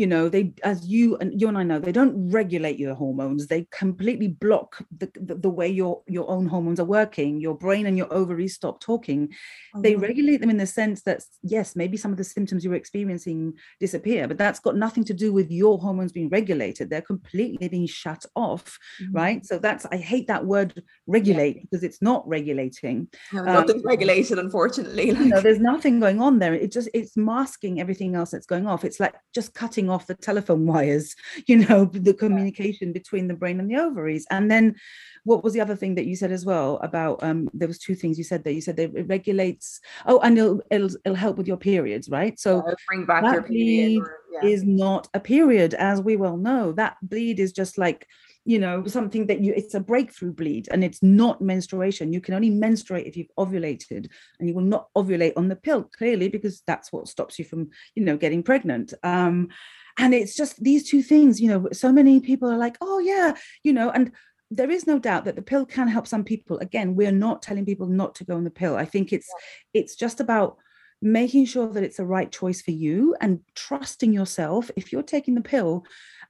you 0.01 0.07
know 0.07 0.27
they 0.27 0.51
as 0.63 0.87
you 0.87 1.15
and 1.17 1.39
you 1.39 1.47
and 1.47 1.55
i 1.55 1.61
know 1.61 1.77
they 1.77 1.91
don't 1.91 2.31
regulate 2.31 2.79
your 2.79 2.95
hormones 2.95 3.45
they 3.45 3.67
completely 3.69 4.27
block 4.27 4.83
the, 4.97 5.07
the, 5.13 5.35
the, 5.35 5.49
way 5.49 5.67
your 5.67 6.01
your 6.07 6.27
own 6.27 6.47
hormones 6.47 6.79
are 6.79 6.91
working 6.99 7.39
your 7.39 7.55
brain 7.55 7.85
and 7.85 7.95
your 7.95 8.11
ovaries 8.11 8.55
stop 8.55 8.79
talking 8.79 9.29
oh. 9.75 9.81
they 9.81 9.95
regulate 9.95 10.41
them 10.41 10.49
in 10.49 10.57
the 10.57 10.65
sense 10.65 11.03
that 11.03 11.21
yes 11.43 11.75
maybe 11.75 11.97
some 11.97 12.11
of 12.11 12.17
the 12.17 12.23
symptoms 12.23 12.65
you're 12.65 12.73
experiencing 12.73 13.53
disappear 13.79 14.27
but 14.27 14.39
that's 14.39 14.59
got 14.59 14.75
nothing 14.75 15.03
to 15.03 15.13
do 15.13 15.31
with 15.31 15.51
your 15.51 15.77
hormones 15.77 16.11
being 16.11 16.29
regulated 16.29 16.89
they're 16.89 16.99
completely 17.13 17.67
being 17.67 17.85
shut 17.85 18.25
off 18.35 18.79
mm-hmm. 18.99 19.15
right 19.15 19.45
so 19.45 19.59
that's 19.59 19.85
i 19.91 19.97
hate 19.97 20.25
that 20.25 20.43
word 20.43 20.81
regulate 21.05 21.57
yeah. 21.57 21.61
because 21.61 21.83
it's 21.83 22.01
not 22.01 22.27
regulating 22.27 23.07
no, 23.31 23.43
nothing's 23.43 23.83
um, 23.83 23.87
regulated 23.87 24.39
unfortunately 24.39 25.11
like. 25.11 25.27
no 25.27 25.39
there's 25.39 25.59
nothing 25.59 25.99
going 25.99 26.19
on 26.19 26.39
there 26.39 26.55
it 26.55 26.71
just 26.71 26.89
it's 26.91 27.15
masking 27.15 27.79
everything 27.79 28.15
else 28.15 28.31
that's 28.31 28.47
going 28.47 28.65
off 28.65 28.83
it's 28.83 28.99
like 28.99 29.13
just 29.35 29.53
cutting 29.53 29.90
off 29.91 30.07
the 30.07 30.15
telephone 30.15 30.65
wires, 30.71 31.15
you 31.47 31.57
know, 31.57 31.85
the 31.85 32.13
communication 32.13 32.93
between 32.93 33.27
the 33.27 33.33
brain 33.33 33.59
and 33.59 33.69
the 33.69 33.77
ovaries. 33.77 34.25
And 34.31 34.49
then 34.49 34.75
what 35.23 35.43
was 35.43 35.53
the 35.53 35.61
other 35.61 35.75
thing 35.75 35.95
that 35.95 36.05
you 36.05 36.15
said 36.15 36.31
as 36.31 36.45
well 36.45 36.79
about 36.81 37.21
um 37.23 37.49
there 37.53 37.67
was 37.67 37.77
two 37.77 37.95
things 37.95 38.17
you 38.17 38.23
said 38.23 38.43
that 38.43 38.53
you 38.53 38.61
said 38.61 38.75
that 38.77 38.95
it 38.95 39.07
regulates 39.07 39.79
oh 40.07 40.19
and 40.19 40.37
it'll 40.37 40.61
it'll, 40.71 40.89
it'll 41.05 41.15
help 41.15 41.37
with 41.37 41.47
your 41.47 41.57
periods 41.57 42.09
right? 42.09 42.39
So 42.39 42.63
yeah, 42.65 42.73
bring 42.87 43.05
back 43.05 43.23
your 43.23 43.41
bleed 43.41 43.99
or, 43.99 44.21
yeah. 44.31 44.49
is 44.49 44.63
not 44.63 45.07
a 45.13 45.19
period 45.19 45.73
as 45.73 46.01
we 46.01 46.15
well 46.15 46.37
know. 46.37 46.71
That 46.71 46.97
bleed 47.01 47.39
is 47.39 47.51
just 47.51 47.77
like 47.77 48.07
you 48.43 48.57
know 48.57 48.87
something 48.87 49.27
that 49.27 49.41
you 49.41 49.53
it's 49.55 49.75
a 49.75 49.79
breakthrough 49.79 50.33
bleed 50.33 50.67
and 50.71 50.83
it's 50.83 51.03
not 51.03 51.41
menstruation. 51.41 52.13
You 52.13 52.21
can 52.21 52.33
only 52.33 52.49
menstruate 52.49 53.05
if 53.05 53.15
you've 53.15 53.35
ovulated 53.37 54.09
and 54.39 54.47
you 54.47 54.55
will 54.55 54.63
not 54.63 54.87
ovulate 54.97 55.33
on 55.37 55.47
the 55.47 55.55
pill 55.55 55.83
clearly 55.83 56.29
because 56.29 56.63
that's 56.65 56.91
what 56.91 57.07
stops 57.07 57.37
you 57.37 57.45
from 57.45 57.69
you 57.95 58.03
know 58.03 58.17
getting 58.17 58.43
pregnant. 58.43 58.93
Um 59.03 59.49
and 59.97 60.13
it's 60.13 60.35
just 60.35 60.61
these 60.63 60.89
two 60.89 61.01
things 61.01 61.39
you 61.39 61.47
know 61.47 61.67
so 61.71 61.91
many 61.91 62.19
people 62.19 62.49
are 62.49 62.57
like 62.57 62.77
oh 62.81 62.99
yeah 62.99 63.33
you 63.63 63.73
know 63.73 63.89
and 63.89 64.11
there 64.51 64.69
is 64.69 64.85
no 64.85 64.99
doubt 64.99 65.23
that 65.25 65.37
the 65.37 65.41
pill 65.41 65.65
can 65.65 65.87
help 65.87 66.05
some 66.05 66.25
people. 66.25 66.59
Again 66.59 66.95
we're 66.95 67.11
not 67.11 67.41
telling 67.41 67.65
people 67.65 67.87
not 67.87 68.13
to 68.15 68.25
go 68.25 68.35
on 68.35 68.43
the 68.43 68.51
pill. 68.51 68.75
I 68.75 68.85
think 68.85 69.13
it's 69.13 69.29
yeah. 69.73 69.81
it's 69.81 69.95
just 69.95 70.19
about 70.19 70.57
making 71.01 71.45
sure 71.45 71.67
that 71.69 71.83
it's 71.83 71.97
the 71.97 72.05
right 72.05 72.31
choice 72.31 72.61
for 72.61 72.71
you 72.71 73.15
and 73.21 73.39
trusting 73.55 74.13
yourself. 74.13 74.69
If 74.75 74.91
you're 74.91 75.01
taking 75.01 75.33
the 75.33 75.41
pill 75.41 75.85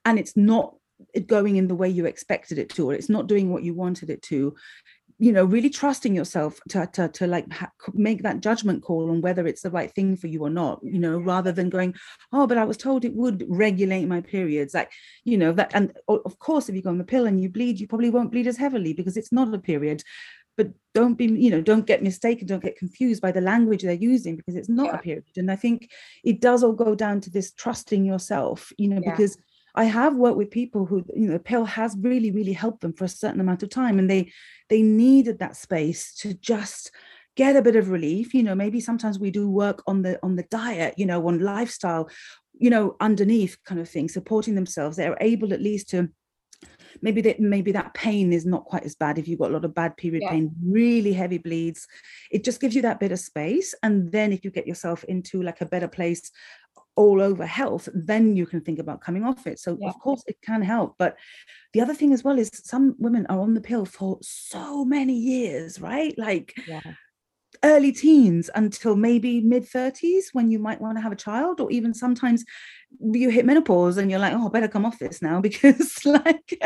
and 0.06 0.18
it's 0.18 0.38
not 0.38 0.76
going 1.26 1.56
in 1.56 1.68
the 1.68 1.76
way 1.76 1.90
you 1.90 2.06
expected 2.06 2.60
it 2.60 2.70
to 2.70 2.92
or 2.92 2.94
it's 2.94 3.10
not 3.10 3.28
doing 3.28 3.52
what 3.52 3.64
you 3.64 3.74
wanted 3.74 4.12
it 4.12 4.22
to 4.22 4.56
you 5.22 5.32
know 5.32 5.46
really 5.46 5.70
trusting 5.70 6.16
yourself 6.16 6.60
to, 6.68 6.90
to, 6.94 7.08
to 7.08 7.28
like 7.28 7.50
ha- 7.54 7.72
make 7.94 8.24
that 8.24 8.42
judgment 8.42 8.82
call 8.82 9.12
on 9.12 9.22
whether 9.22 9.46
it's 9.46 9.62
the 9.62 9.70
right 9.70 9.94
thing 9.94 10.18
for 10.18 10.26
you 10.26 10.42
or 10.42 10.50
not 10.50 10.80
you 10.82 10.98
know 10.98 11.20
rather 11.20 11.52
than 11.52 11.70
going 11.70 11.94
oh 12.34 12.48
but 12.48 12.58
i 12.58 12.66
was 12.66 12.76
told 12.76 13.06
it 13.06 13.14
would 13.14 13.46
regulate 13.48 14.06
my 14.06 14.20
periods 14.20 14.74
like 14.74 14.92
you 15.24 15.38
know 15.38 15.52
that 15.52 15.72
and 15.76 15.96
of 16.08 16.40
course 16.40 16.68
if 16.68 16.76
you 16.76 16.82
go 16.82 16.90
on 16.90 16.98
the 16.98 17.04
pill 17.04 17.28
and 17.28 17.40
you 17.42 17.50
bleed 17.50 17.80
you 17.80 17.88
probably 17.88 18.10
won't 18.10 18.32
bleed 18.32 18.48
as 18.48 18.58
heavily 18.58 18.94
because 18.94 19.16
it's 19.16 19.32
not 19.32 19.54
a 19.54 19.60
period 19.60 20.04
but 20.58 20.72
don't 20.96 21.16
be 21.16 21.26
you 21.26 21.52
know 21.52 21.62
don't 21.62 21.86
get 21.86 22.02
mistaken 22.02 22.48
don't 22.48 22.64
get 22.64 22.78
confused 22.78 23.22
by 23.22 23.32
the 23.32 23.42
language 23.42 23.84
they're 23.84 23.94
using 23.94 24.36
because 24.36 24.56
it's 24.56 24.70
not 24.70 24.88
yeah. 24.88 24.96
a 24.96 25.02
period 25.02 25.24
and 25.38 25.52
i 25.52 25.56
think 25.56 25.92
it 26.24 26.42
does 26.42 26.64
all 26.64 26.74
go 26.74 26.96
down 26.96 27.22
to 27.22 27.30
this 27.30 27.52
trusting 27.52 28.04
yourself 28.04 28.74
you 28.78 28.88
know 28.88 29.00
yeah. 29.04 29.12
because 29.12 29.38
I 29.76 29.86
have 29.86 30.16
worked 30.16 30.38
with 30.38 30.52
people 30.52 30.86
who, 30.86 31.06
you 31.16 31.28
know, 31.28 31.34
the 31.34 31.40
pill 31.40 31.66
has 31.66 31.96
really, 32.00 32.32
really 32.32 32.54
helped 32.54 32.82
them 32.82 32.94
for 32.94 33.06
a 33.06 33.10
certain 33.10 33.40
amount 33.40 33.64
of 33.64 33.70
time, 33.70 34.00
and 34.00 34.10
they 34.10 34.32
they 34.70 34.82
needed 34.82 35.40
that 35.40 35.56
space 35.56 36.14
to 36.16 36.34
just 36.34 36.92
get 37.36 37.56
a 37.56 37.62
bit 37.62 37.76
of 37.76 37.90
relief. 37.90 38.34
You 38.34 38.44
know, 38.44 38.56
maybe 38.56 38.80
sometimes 38.80 39.20
we 39.20 39.32
do 39.32 39.50
work 39.50 39.84
on 39.88 40.02
the 40.02 40.20
on 40.24 40.36
the 40.36 40.44
diet, 40.44 40.96
you 40.98 41.06
know, 41.06 41.28
on 41.28 41.40
lifestyle, 41.40 42.10
you 42.54 42.70
know, 42.70 42.96
underneath 43.00 43.58
kind 43.66 43.80
of 43.80 43.90
thing, 43.90 44.10
supporting 44.10 44.56
themselves. 44.56 44.98
They're 44.98 45.18
able 45.22 45.54
at 45.54 45.62
least 45.62 45.90
to 45.90 46.10
maybe 47.02 47.22
that 47.22 47.40
maybe 47.40 47.72
that 47.72 47.94
pain 47.94 48.34
is 48.34 48.46
not 48.46 48.66
quite 48.66 48.84
as 48.84 48.96
bad 48.96 49.18
if 49.18 49.28
you've 49.28 49.40
got 49.40 49.52
a 49.52 49.54
lot 49.54 49.66
of 49.66 49.74
bad 49.74 49.96
period 49.98 50.24
yeah. 50.24 50.30
pain 50.30 50.52
really 50.64 51.14
heavy 51.14 51.38
bleeds 51.38 51.88
it 52.32 52.44
just 52.44 52.60
gives 52.60 52.76
you 52.76 52.82
that 52.82 53.00
bit 53.00 53.12
of 53.12 53.20
space 53.20 53.74
and 53.84 54.12
then 54.12 54.32
if 54.32 54.44
you 54.44 54.52
get 54.52 54.68
yourself 54.68 55.04
into 55.06 55.42
like 55.42 55.62
a 55.62 55.66
better 55.66 55.88
place 55.88 56.32
all 56.96 57.22
over 57.22 57.46
health, 57.46 57.90
then 57.94 58.36
you 58.36 58.46
can 58.46 58.62
think 58.62 58.80
about 58.80 59.02
coming 59.02 59.24
off 59.24 59.48
it. 59.48 59.60
So, 59.60 59.78
yeah. 59.80 59.90
of 59.90 60.00
course, 60.00 60.24
it 60.28 60.38
can 60.42 60.62
help. 60.62 60.96
But 60.98 61.18
the 61.74 61.82
other 61.82 61.94
thing 61.94 62.14
as 62.14 62.24
well 62.24 62.38
is 62.38 62.52
some 62.54 62.96
women 63.00 63.26
are 63.28 63.40
on 63.40 63.54
the 63.54 63.62
pill 63.62 63.86
for 63.86 64.18
so 64.22 64.84
many 64.84 65.16
years, 65.16 65.80
right? 65.80 66.18
Like 66.18 66.54
yeah. 66.68 66.82
Early 67.64 67.92
teens 67.92 68.50
until 68.56 68.96
maybe 68.96 69.42
mid 69.42 69.70
30s 69.70 70.26
when 70.34 70.50
you 70.50 70.60
might 70.60 70.82
want 70.82 70.98
to 70.98 71.02
have 71.02 71.12
a 71.12 71.18
child, 71.18 71.60
or 71.60 71.72
even 71.72 71.94
sometimes 71.94 72.44
you 73.00 73.30
hit 73.30 73.46
menopause 73.46 73.98
and 73.98 74.10
you're 74.10 74.20
like, 74.20 74.34
oh, 74.34 74.48
I 74.48 74.50
better 74.50 74.68
come 74.68 74.86
off 74.86 75.00
this 75.00 75.22
now 75.22 75.42
because, 75.48 76.06
like, 76.06 76.60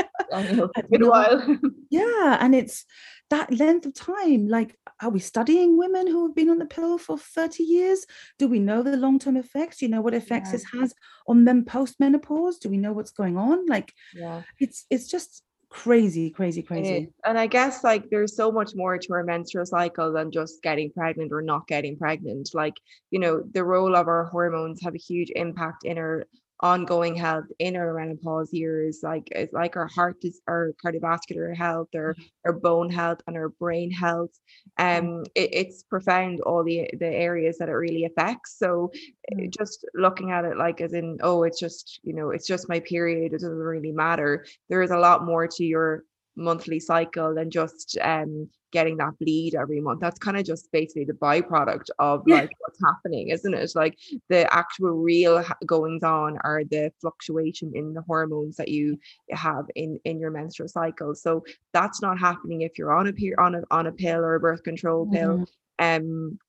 it's 0.75 0.88
been 0.89 1.03
a 1.03 1.10
while. 1.10 1.58
yeah. 1.89 2.38
And 2.39 2.55
it's, 2.55 2.86
that 3.29 3.51
length 3.51 3.86
of 3.86 3.93
time 3.93 4.47
like 4.47 4.77
are 5.01 5.10
we 5.10 5.19
studying 5.19 5.77
women 5.77 6.08
who 6.08 6.27
have 6.27 6.36
been 6.36 6.49
on 6.49 6.60
the 6.60 6.65
pill 6.65 6.97
for 6.97 7.17
30 7.17 7.63
years 7.63 8.05
do 8.38 8.47
we 8.47 8.60
know 8.60 8.84
the 8.84 8.95
long-term 8.97 9.36
effects 9.36 9.81
you 9.81 9.88
know 9.88 10.01
what 10.01 10.13
effects 10.13 10.49
yeah. 10.49 10.51
this 10.51 10.65
has 10.73 10.93
on 11.27 11.43
them 11.43 11.65
post-menopause 11.65 12.60
do 12.60 12.69
we 12.69 12.77
know 12.77 12.93
what's 12.93 13.12
going 13.12 13.38
on 13.38 13.65
like 13.65 13.91
yeah 14.13 14.43
it's 14.60 14.86
it's 14.89 15.08
just 15.08 15.43
crazy 15.75 16.29
crazy 16.29 16.63
crazy. 16.63 17.09
and 17.25 17.38
i 17.38 17.45
guess 17.45 17.83
like 17.83 18.09
there's 18.09 18.35
so 18.35 18.49
much 18.49 18.71
more 18.75 18.97
to 18.97 19.11
our 19.11 19.23
menstrual 19.23 19.65
cycle 19.65 20.11
than 20.13 20.31
just 20.31 20.63
getting 20.63 20.89
pregnant 20.89 21.31
or 21.33 21.41
not 21.41 21.67
getting 21.67 21.97
pregnant. 21.97 22.49
Like 22.53 22.75
you 23.11 23.19
know 23.19 23.43
the 23.53 23.63
role 23.63 23.93
of 23.95 24.07
our 24.07 24.25
hormones 24.25 24.81
have 24.81 24.95
a 24.95 24.97
huge 24.97 25.31
impact 25.35 25.83
in 25.83 25.97
our 25.97 26.25
ongoing 26.65 27.15
health 27.15 27.45
in 27.60 27.75
our 27.75 27.93
menopause 27.93 28.51
years 28.51 29.01
like 29.04 29.28
it's 29.30 29.54
like 29.54 29.78
our 29.78 29.86
heart 29.86 30.17
is 30.23 30.41
our 30.47 30.73
cardiovascular 30.84 31.56
health 31.56 31.88
our, 31.93 32.15
mm-hmm. 32.15 32.23
our 32.45 32.54
bone 32.54 32.89
health 32.89 33.21
and 33.28 33.38
our 33.38 33.49
brain 33.49 33.91
health 33.91 34.32
mm-hmm. 34.80 35.06
um 35.06 35.23
it, 35.36 35.49
it's 35.62 35.84
profound 35.84 36.41
all 36.41 36.63
the 36.63 36.89
the 36.99 37.12
areas 37.30 37.60
that 37.60 37.69
it 37.69 37.73
really 37.86 38.06
affects 38.06 38.58
so 38.58 38.91
mm. 39.32 39.47
just 39.60 39.86
looking 39.93 40.32
at 40.32 40.43
it 40.43 40.58
like 40.58 40.82
as 40.82 40.93
in 40.93 41.19
oh 41.21 41.43
it's 41.43 41.60
just 41.60 41.99
you 42.01 42.15
know 42.15 42.32
it's 42.32 42.47
just 42.47 42.67
my 42.67 42.80
period 42.80 43.21
it 43.21 43.32
doesn't 43.32 43.51
really 43.73 43.91
matter 43.91 44.43
there 44.67 44.82
is 44.82 44.89
a 44.89 44.97
lot 44.97 45.23
more 45.23 45.47
to 45.47 45.63
your 45.63 46.04
monthly 46.36 46.80
cycle 46.80 47.36
than 47.36 47.51
just 47.51 47.95
um 48.01 48.49
getting 48.75 48.97
that 48.97 49.17
bleed 49.19 49.55
every 49.55 49.79
month. 49.79 50.01
That's 50.01 50.19
kind 50.19 50.35
of 50.35 50.45
just 50.45 50.69
basically 50.73 51.05
the 51.05 51.13
byproduct 51.13 51.88
of 51.97 52.27
like 52.27 52.51
what's 52.59 52.79
happening, 52.83 53.29
isn't 53.29 53.53
it? 53.53 53.71
Like 53.73 53.97
the 54.27 54.53
actual 54.53 54.91
real 54.91 55.43
goings 55.65 56.03
on 56.03 56.38
are 56.43 56.63
the 56.65 56.91
fluctuation 56.99 57.71
in 57.73 57.93
the 57.93 58.01
hormones 58.01 58.57
that 58.57 58.67
you 58.67 58.99
have 59.31 59.65
in 59.75 59.97
in 60.03 60.19
your 60.19 60.31
menstrual 60.31 60.67
cycle. 60.67 61.15
So 61.15 61.45
that's 61.71 62.01
not 62.01 62.19
happening 62.19 62.61
if 62.61 62.77
you're 62.77 62.93
on 62.93 63.07
a 63.07 63.13
on 63.41 63.55
a 63.55 63.61
on 63.71 63.88
a 63.88 63.93
pill 63.93 64.19
or 64.19 64.35
a 64.35 64.41
birth 64.41 64.63
control 64.63 65.09
pill. 65.09 65.45
Mm-hmm. 65.79 66.03
Um 66.03 66.39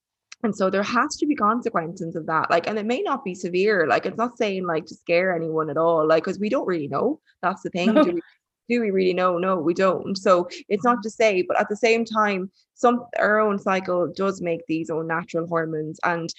and 0.43 0.55
so 0.55 0.69
there 0.69 0.83
has 0.83 1.15
to 1.17 1.25
be 1.25 1.35
consequences 1.35 2.15
of 2.15 2.27
that. 2.27 2.51
Like, 2.51 2.67
and 2.67 2.77
it 2.77 2.85
may 2.85 3.01
not 3.01 3.25
be 3.25 3.33
severe. 3.33 3.87
Like, 3.87 4.05
it's 4.05 4.19
not 4.19 4.37
saying 4.37 4.67
like 4.67 4.85
to 4.85 4.95
scare 4.95 5.35
anyone 5.35 5.71
at 5.71 5.77
all. 5.77 6.07
Like, 6.07 6.23
because 6.23 6.39
we 6.39 6.47
don't 6.47 6.67
really 6.67 6.87
know. 6.87 7.19
That's 7.41 7.63
the 7.63 7.71
thing. 7.71 7.93
No. 7.93 8.03
Do 8.03 8.11
we 8.17 8.21
do 8.69 8.81
we 8.81 8.91
really 8.91 9.13
know? 9.13 9.37
No, 9.37 9.57
we 9.57 9.73
don't. 9.73 10.17
So 10.17 10.49
it's 10.69 10.83
not 10.83 11.03
to 11.03 11.09
say, 11.09 11.41
but 11.41 11.59
at 11.59 11.69
the 11.69 11.75
same 11.75 12.05
time, 12.05 12.51
some 12.73 13.05
our 13.17 13.39
own 13.39 13.57
cycle 13.57 14.11
does 14.15 14.41
make 14.41 14.65
these 14.67 14.89
own 14.89 15.07
natural 15.07 15.47
hormones 15.47 15.99
and 16.03 16.33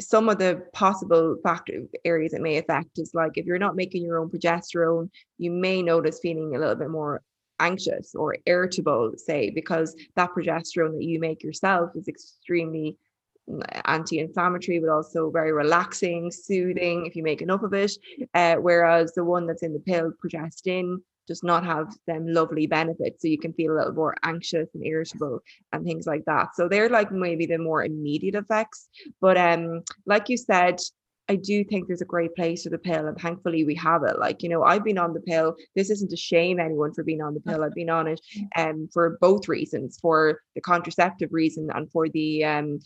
some 0.00 0.28
of 0.28 0.38
the 0.38 0.66
possible 0.72 1.36
factor 1.42 1.82
areas 2.04 2.34
it 2.34 2.40
may 2.40 2.56
affect 2.56 2.98
is 2.98 3.14
like 3.14 3.36
if 3.36 3.46
you're 3.46 3.58
not 3.58 3.76
making 3.76 4.04
your 4.04 4.18
own 4.18 4.28
progesterone, 4.28 5.08
you 5.38 5.50
may 5.50 5.82
notice 5.82 6.18
feeling 6.20 6.54
a 6.54 6.58
little 6.58 6.74
bit 6.74 6.90
more 6.90 7.22
anxious 7.60 8.14
or 8.14 8.36
irritable, 8.46 9.12
say, 9.16 9.50
because 9.50 9.94
that 10.16 10.30
progesterone 10.30 10.96
that 10.96 11.04
you 11.04 11.20
make 11.20 11.42
yourself 11.44 11.90
is 11.94 12.08
extremely 12.08 12.96
mm, 13.48 13.62
anti-inflammatory 13.84 14.80
but 14.80 14.88
also 14.88 15.30
very 15.30 15.52
relaxing 15.52 16.30
soothing 16.32 17.06
if 17.06 17.14
you 17.14 17.22
make 17.22 17.42
enough 17.42 17.62
of 17.62 17.72
it 17.72 17.92
uh, 18.34 18.56
whereas 18.56 19.12
the 19.12 19.24
one 19.24 19.46
that's 19.46 19.62
in 19.62 19.72
the 19.72 19.78
pill 19.78 20.12
progestin 20.24 20.96
does 21.26 21.42
not 21.42 21.64
have 21.64 21.94
them 22.06 22.26
lovely 22.26 22.66
benefits. 22.66 23.22
So 23.22 23.28
you 23.28 23.38
can 23.38 23.52
feel 23.52 23.72
a 23.72 23.76
little 23.76 23.94
more 23.94 24.14
anxious 24.22 24.68
and 24.74 24.84
irritable 24.84 25.40
and 25.72 25.84
things 25.84 26.06
like 26.06 26.24
that. 26.26 26.54
So 26.54 26.68
they're 26.68 26.88
like 26.88 27.12
maybe 27.12 27.46
the 27.46 27.58
more 27.58 27.84
immediate 27.84 28.34
effects. 28.34 28.88
But 29.20 29.36
um, 29.36 29.82
like 30.06 30.28
you 30.28 30.36
said, 30.36 30.78
I 31.28 31.36
do 31.36 31.64
think 31.64 31.86
there's 31.86 32.02
a 32.02 32.06
great 32.06 32.34
place 32.34 32.64
for 32.64 32.70
the 32.70 32.78
pill, 32.78 33.06
and 33.06 33.18
thankfully 33.18 33.64
we 33.64 33.74
have 33.76 34.02
it. 34.04 34.18
Like, 34.18 34.42
you 34.42 34.50
know, 34.50 34.62
I've 34.62 34.84
been 34.84 34.98
on 34.98 35.14
the 35.14 35.20
pill. 35.20 35.56
This 35.74 35.90
isn't 35.90 36.10
to 36.10 36.16
shame 36.16 36.60
anyone 36.60 36.92
for 36.92 37.02
being 37.02 37.22
on 37.22 37.34
the 37.34 37.40
pill. 37.40 37.64
I've 37.64 37.74
been 37.74 37.90
on 37.90 38.08
it 38.08 38.20
um 38.56 38.88
for 38.92 39.18
both 39.20 39.48
reasons, 39.48 39.98
for 40.00 40.40
the 40.54 40.60
contraceptive 40.60 41.30
reason 41.32 41.70
and 41.74 41.90
for 41.90 42.08
the 42.08 42.44
um 42.44 42.78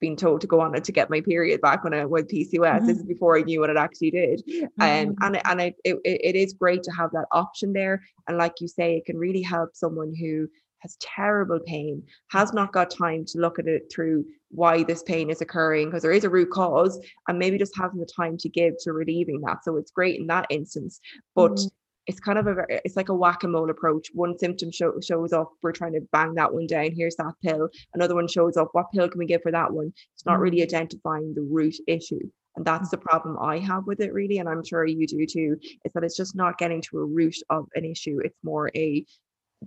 being 0.00 0.16
told 0.16 0.40
to 0.40 0.46
go 0.46 0.60
on 0.60 0.74
it 0.74 0.84
to 0.84 0.92
get 0.92 1.10
my 1.10 1.20
period 1.20 1.60
back 1.60 1.84
when 1.84 1.94
I 1.94 2.04
went 2.04 2.28
PCOS. 2.28 2.52
Mm-hmm. 2.52 2.86
This 2.86 2.98
is 2.98 3.04
before 3.04 3.38
I 3.38 3.42
knew 3.42 3.60
what 3.60 3.70
it 3.70 3.76
actually 3.76 4.10
did. 4.10 4.42
Mm-hmm. 4.46 4.64
Um, 4.82 5.16
and 5.22 5.46
and 5.46 5.60
it, 5.60 5.76
it, 5.84 5.98
it 6.04 6.36
is 6.36 6.52
great 6.52 6.82
to 6.84 6.90
have 6.92 7.10
that 7.12 7.26
option 7.32 7.72
there. 7.72 8.02
And 8.28 8.36
like 8.36 8.60
you 8.60 8.68
say, 8.68 8.96
it 8.96 9.06
can 9.06 9.16
really 9.16 9.42
help 9.42 9.70
someone 9.74 10.14
who 10.14 10.48
has 10.80 10.96
terrible 11.00 11.58
pain, 11.66 12.02
has 12.30 12.52
not 12.52 12.72
got 12.72 12.90
time 12.90 13.24
to 13.26 13.38
look 13.38 13.58
at 13.58 13.66
it 13.66 13.90
through 13.90 14.24
why 14.50 14.82
this 14.82 15.02
pain 15.02 15.30
is 15.30 15.40
occurring, 15.40 15.86
because 15.86 16.02
there 16.02 16.12
is 16.12 16.24
a 16.24 16.30
root 16.30 16.50
cause, 16.50 17.00
and 17.28 17.38
maybe 17.38 17.58
just 17.58 17.76
having 17.76 17.98
the 17.98 18.06
time 18.06 18.36
to 18.36 18.48
give 18.48 18.74
to 18.80 18.92
relieving 18.92 19.40
that. 19.40 19.64
So 19.64 19.76
it's 19.76 19.90
great 19.90 20.20
in 20.20 20.26
that 20.28 20.46
instance. 20.50 21.00
But 21.34 21.52
mm-hmm 21.52 21.68
it's 22.06 22.20
kind 22.20 22.38
of 22.38 22.46
a 22.46 22.64
it's 22.68 22.96
like 22.96 23.08
a 23.08 23.14
whack-a-mole 23.14 23.70
approach. 23.70 24.08
One 24.14 24.38
symptom 24.38 24.70
show, 24.70 24.94
shows 25.00 25.32
up 25.32 25.50
we're 25.62 25.72
trying 25.72 25.94
to 25.94 26.00
bang 26.12 26.34
that 26.34 26.52
one 26.52 26.66
down 26.66 26.92
here's 26.92 27.16
that 27.16 27.34
pill. 27.42 27.68
Another 27.94 28.14
one 28.14 28.28
shows 28.28 28.56
up 28.56 28.68
what 28.72 28.86
pill 28.92 29.08
can 29.08 29.18
we 29.18 29.26
give 29.26 29.42
for 29.42 29.52
that 29.52 29.72
one? 29.72 29.92
It's 30.14 30.26
not 30.26 30.38
really 30.38 30.58
mm. 30.58 30.62
identifying 30.62 31.34
the 31.34 31.42
root 31.42 31.76
issue 31.86 32.20
and 32.56 32.64
that's 32.64 32.90
the 32.90 32.98
problem 32.98 33.36
i 33.38 33.58
have 33.58 33.86
with 33.86 34.00
it 34.00 34.12
really 34.12 34.38
and 34.38 34.48
i'm 34.48 34.64
sure 34.64 34.86
you 34.86 35.06
do 35.06 35.24
too 35.26 35.56
is 35.84 35.92
that 35.92 36.02
it's 36.02 36.16
just 36.16 36.34
not 36.34 36.58
getting 36.58 36.80
to 36.80 36.98
a 36.98 37.04
root 37.04 37.36
of 37.50 37.66
an 37.74 37.84
issue. 37.84 38.18
It's 38.24 38.38
more 38.42 38.70
a 38.74 39.04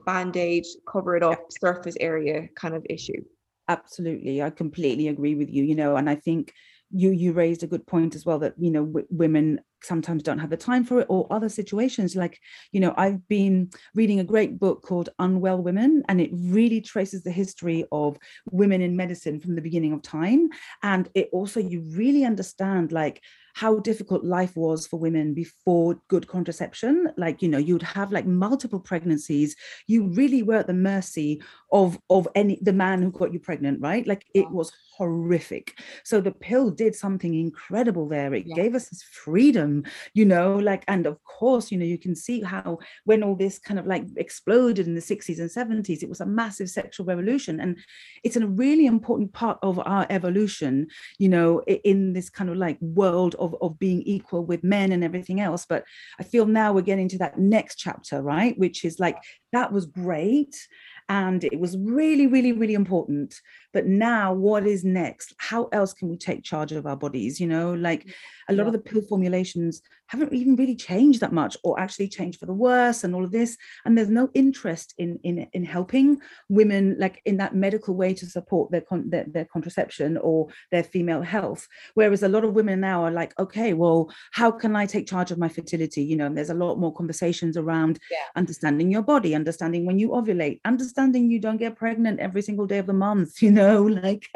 band-aid 0.05 0.65
cover 0.91 1.15
it 1.15 1.23
up 1.23 1.47
surface 1.59 1.95
area 1.99 2.47
kind 2.55 2.75
of 2.75 2.85
issue. 2.89 3.21
Absolutely 3.67 4.41
i 4.41 4.49
completely 4.49 5.07
agree 5.07 5.35
with 5.35 5.49
you 5.49 5.63
you 5.63 5.75
know 5.75 5.95
and 5.95 6.09
i 6.09 6.15
think 6.15 6.53
you 6.91 7.11
you 7.11 7.33
raised 7.33 7.63
a 7.63 7.67
good 7.67 7.85
point 7.85 8.15
as 8.15 8.25
well 8.25 8.39
that 8.39 8.55
you 8.57 8.71
know 8.71 8.85
w- 8.85 9.07
women 9.11 9.59
sometimes 9.83 10.23
don't 10.23 10.39
have 10.39 10.49
the 10.49 10.57
time 10.57 10.83
for 10.83 11.01
it 11.01 11.07
or 11.09 11.27
other 11.31 11.49
situations. 11.49 12.15
Like 12.15 12.39
you 12.71 12.79
know 12.79 12.93
i've 12.97 13.27
been 13.27 13.69
reading 13.95 14.19
a 14.19 14.23
great 14.23 14.59
book 14.59 14.81
called 14.83 15.09
unwell 15.19 15.61
women 15.61 16.03
and 16.07 16.21
it 16.21 16.29
really 16.33 16.81
traces 16.81 17.23
the 17.23 17.31
history 17.31 17.85
of 17.91 18.17
women 18.51 18.81
in 18.81 18.95
medicine 18.95 19.39
from 19.39 19.55
the 19.55 19.61
beginning 19.61 19.93
of 19.93 20.01
time. 20.01 20.49
And 20.83 21.09
it 21.15 21.29
also 21.31 21.59
you 21.59 21.81
really 21.95 22.25
understand 22.25 22.91
like 22.91 23.21
how 23.55 23.79
difficult 23.79 24.23
life 24.23 24.55
was 24.55 24.87
for 24.87 24.99
women 24.99 25.33
before 25.33 25.99
good 26.07 26.27
contraception. 26.27 27.11
Like 27.17 27.41
you 27.41 27.49
know 27.49 27.57
you'd 27.57 27.81
have 27.83 28.11
like 28.11 28.25
multiple 28.25 28.79
pregnancies. 28.79 29.55
You 29.87 30.07
really 30.07 30.43
were 30.43 30.55
at 30.63 30.67
the 30.67 30.73
mercy 30.73 31.41
of 31.71 31.99
of 32.09 32.27
any 32.35 32.59
the 32.61 32.73
man 32.73 33.01
who 33.01 33.11
got 33.11 33.33
you 33.33 33.39
pregnant 33.39 33.81
right? 33.81 34.05
Like 34.07 34.25
it 34.33 34.49
was 34.49 34.71
horrific. 34.95 35.79
So 36.03 36.19
the 36.19 36.31
pill 36.31 36.71
did 36.71 36.95
something 36.95 37.33
incredible 37.33 38.07
there. 38.07 38.33
It 38.33 38.45
yeah. 38.45 38.55
gave 38.55 38.75
us 38.75 38.89
this 38.89 39.03
freedom 39.03 39.68
them 39.69 39.83
you 40.13 40.25
know 40.25 40.55
like 40.55 40.83
and 40.87 41.05
of 41.05 41.23
course 41.23 41.71
you 41.71 41.77
know 41.77 41.85
you 41.85 41.97
can 41.97 42.15
see 42.15 42.41
how 42.41 42.77
when 43.05 43.23
all 43.23 43.35
this 43.35 43.59
kind 43.59 43.79
of 43.79 43.85
like 43.85 44.05
exploded 44.17 44.87
in 44.87 44.95
the 44.95 45.01
60s 45.01 45.39
and 45.39 45.49
70s 45.49 46.03
it 46.03 46.09
was 46.09 46.21
a 46.21 46.25
massive 46.25 46.69
sexual 46.69 47.05
revolution. 47.05 47.59
And 47.59 47.77
it's 48.23 48.35
a 48.35 48.47
really 48.47 48.85
important 48.85 49.33
part 49.33 49.59
of 49.61 49.79
our 49.79 50.05
evolution 50.09 50.87
you 51.17 51.29
know 51.29 51.61
in 51.61 52.13
this 52.13 52.29
kind 52.29 52.49
of 52.49 52.57
like 52.57 52.77
world 52.81 53.35
of, 53.35 53.55
of 53.61 53.77
being 53.79 54.01
equal 54.03 54.45
with 54.45 54.63
men 54.63 54.91
and 54.91 55.03
everything 55.03 55.39
else. 55.39 55.65
But 55.65 55.83
i 56.19 56.23
feel 56.23 56.45
now 56.45 56.73
we're 56.73 56.81
getting 56.81 57.09
to 57.09 57.17
that 57.19 57.39
next 57.39 57.75
chapter 57.75 58.21
right? 58.21 58.57
Which 58.57 58.85
is 58.85 58.99
like 58.99 59.17
that 59.51 59.71
was 59.71 59.85
great 59.85 60.55
and 61.07 61.43
it 61.43 61.59
was 61.59 61.77
really 61.77 62.27
really 62.27 62.51
really 62.51 62.75
important 62.75 63.35
but 63.73 63.85
now 63.85 64.33
what 64.33 64.65
is 64.65 64.83
next 64.83 65.33
how 65.37 65.65
else 65.71 65.93
can 65.93 66.09
we 66.09 66.17
take 66.17 66.43
charge 66.43 66.71
of 66.71 66.85
our 66.85 66.97
bodies 66.97 67.39
you 67.39 67.47
know 67.47 67.73
like 67.73 68.05
mm, 68.05 68.13
a 68.49 68.53
lot 68.53 68.63
yeah. 68.63 68.67
of 68.67 68.73
the 68.73 68.79
pill 68.79 69.01
formulations 69.01 69.81
haven't 70.09 70.33
even 70.33 70.55
really 70.55 70.75
changed 70.75 71.19
that 71.19 71.31
much 71.31 71.55
or 71.63 71.79
actually 71.79 72.07
changed 72.07 72.39
for 72.39 72.47
the 72.47 72.53
worse 72.53 73.03
and 73.03 73.13
all 73.13 73.23
of 73.23 73.31
this 73.31 73.55
and 73.85 73.95
there's 73.95 74.09
no 74.09 74.29
interest 74.33 74.93
in 74.97 75.19
in 75.23 75.47
in 75.53 75.63
helping 75.63 76.19
women 76.49 76.95
like 76.97 77.21
in 77.25 77.37
that 77.37 77.55
medical 77.55 77.95
way 77.95 78.11
to 78.13 78.25
support 78.25 78.71
their 78.71 78.81
con- 78.81 79.09
their, 79.09 79.25
their 79.27 79.45
contraception 79.45 80.17
or 80.17 80.47
their 80.71 80.83
female 80.83 81.21
health 81.21 81.67
whereas 81.93 82.23
a 82.23 82.27
lot 82.27 82.43
of 82.43 82.53
women 82.53 82.79
now 82.79 83.03
are 83.03 83.11
like 83.11 83.37
okay 83.39 83.73
well 83.73 84.11
how 84.31 84.49
can 84.49 84.75
i 84.75 84.85
take 84.85 85.07
charge 85.07 85.29
of 85.29 85.37
my 85.37 85.47
fertility 85.47 86.03
you 86.03 86.15
know 86.15 86.25
and 86.25 86.35
there's 86.35 86.49
a 86.49 86.55
lot 86.55 86.79
more 86.79 86.93
conversations 86.93 87.55
around 87.55 87.99
yeah. 88.09 88.17
understanding 88.35 88.91
your 88.91 89.03
body 89.03 89.35
understanding 89.35 89.85
when 89.85 89.99
you 89.99 90.09
ovulate 90.09 90.59
understanding 90.65 91.29
you 91.29 91.39
don't 91.39 91.57
get 91.57 91.75
pregnant 91.75 92.19
every 92.19 92.41
single 92.41 92.65
day 92.65 92.79
of 92.79 92.87
the 92.87 92.93
month 92.93 93.41
you 93.43 93.51
know 93.51 93.58
like 93.87 94.27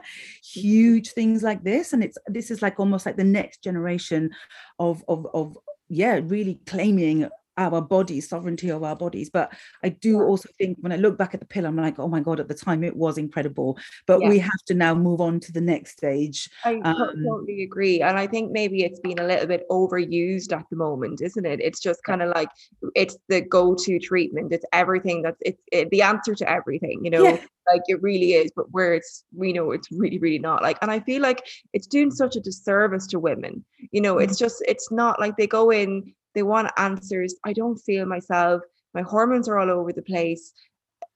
huge 0.44 1.12
things 1.12 1.42
like 1.42 1.62
this. 1.64 1.92
And 1.92 2.02
it's 2.02 2.18
this 2.26 2.50
is 2.50 2.62
like 2.62 2.78
almost 2.80 3.06
like 3.06 3.16
the 3.16 3.24
next 3.24 3.62
generation 3.62 4.30
of 4.78 5.04
of 5.08 5.26
of 5.34 5.58
yeah 5.88 6.20
really 6.22 6.60
claiming 6.66 7.28
our 7.70 7.82
bodies 7.82 8.28
sovereignty 8.28 8.70
of 8.70 8.82
our 8.82 8.96
bodies. 8.96 9.30
But 9.30 9.52
i 9.82 9.88
do 9.88 10.22
also 10.22 10.48
think 10.58 10.78
when 10.80 10.92
i 10.92 10.96
look 10.96 11.16
back 11.16 11.34
at 11.34 11.40
the 11.40 11.46
pill 11.46 11.66
i'm 11.66 11.76
like 11.76 11.98
oh 11.98 12.08
my 12.08 12.20
god 12.20 12.40
at 12.40 12.48
the 12.48 12.54
time 12.54 12.84
it 12.84 12.96
was 12.96 13.18
incredible. 13.18 13.78
But 14.06 14.20
we 14.20 14.38
have 14.38 14.62
to 14.66 14.74
now 14.74 14.94
move 14.94 15.20
on 15.20 15.40
to 15.40 15.52
the 15.52 15.60
next 15.60 15.92
stage 15.92 16.48
i 16.64 16.74
um, 16.84 17.24
totally 17.28 17.62
agree 17.62 18.00
and 18.00 18.18
i 18.18 18.26
think 18.26 18.52
maybe 18.52 18.82
it's 18.82 19.00
been 19.00 19.18
a 19.18 19.26
little 19.26 19.46
bit 19.46 19.68
overused 19.70 20.52
at 20.52 20.66
the 20.70 20.76
moment 20.76 21.22
isn't 21.22 21.46
it? 21.46 21.60
It's 21.60 21.80
just 21.80 22.02
kind 22.04 22.22
of 22.22 22.30
like 22.30 22.48
it's 22.94 23.16
the 23.28 23.40
go-to 23.40 23.98
treatment. 23.98 24.52
It's 24.52 24.64
everything 24.72 25.22
that's 25.22 25.38
it's 25.40 25.62
it, 25.70 25.90
the 25.90 26.02
answer 26.02 26.34
to 26.34 26.50
everything 26.50 27.00
you 27.02 27.10
know? 27.10 27.24
Yeah. 27.24 27.38
Like 27.72 27.82
it 27.86 28.02
really 28.02 28.32
is 28.32 28.50
but 28.54 28.70
where 28.72 28.94
it's 28.94 29.24
we 29.34 29.52
know 29.52 29.70
it's 29.70 29.88
really 29.90 30.18
really 30.18 30.38
not. 30.38 30.62
Like 30.62 30.78
and 30.82 30.90
i 30.90 31.00
feel 31.00 31.22
like 31.22 31.46
it's 31.72 31.86
doing 31.86 32.10
such 32.10 32.36
a 32.36 32.40
disservice 32.40 33.06
to 33.08 33.18
women. 33.18 33.64
You 33.90 34.00
know 34.00 34.18
it's 34.18 34.34
mm-hmm. 34.34 34.44
just 34.44 34.64
it's 34.66 34.90
not 34.90 35.20
like 35.20 35.36
they 35.36 35.46
go 35.46 35.70
in 35.70 36.14
they 36.34 36.42
want 36.42 36.72
answers. 36.76 37.34
I 37.44 37.52
don't 37.52 37.76
feel 37.76 38.06
myself. 38.06 38.62
My 38.94 39.02
hormones 39.02 39.48
are 39.48 39.58
all 39.58 39.70
over 39.70 39.92
the 39.92 40.02
place. 40.02 40.52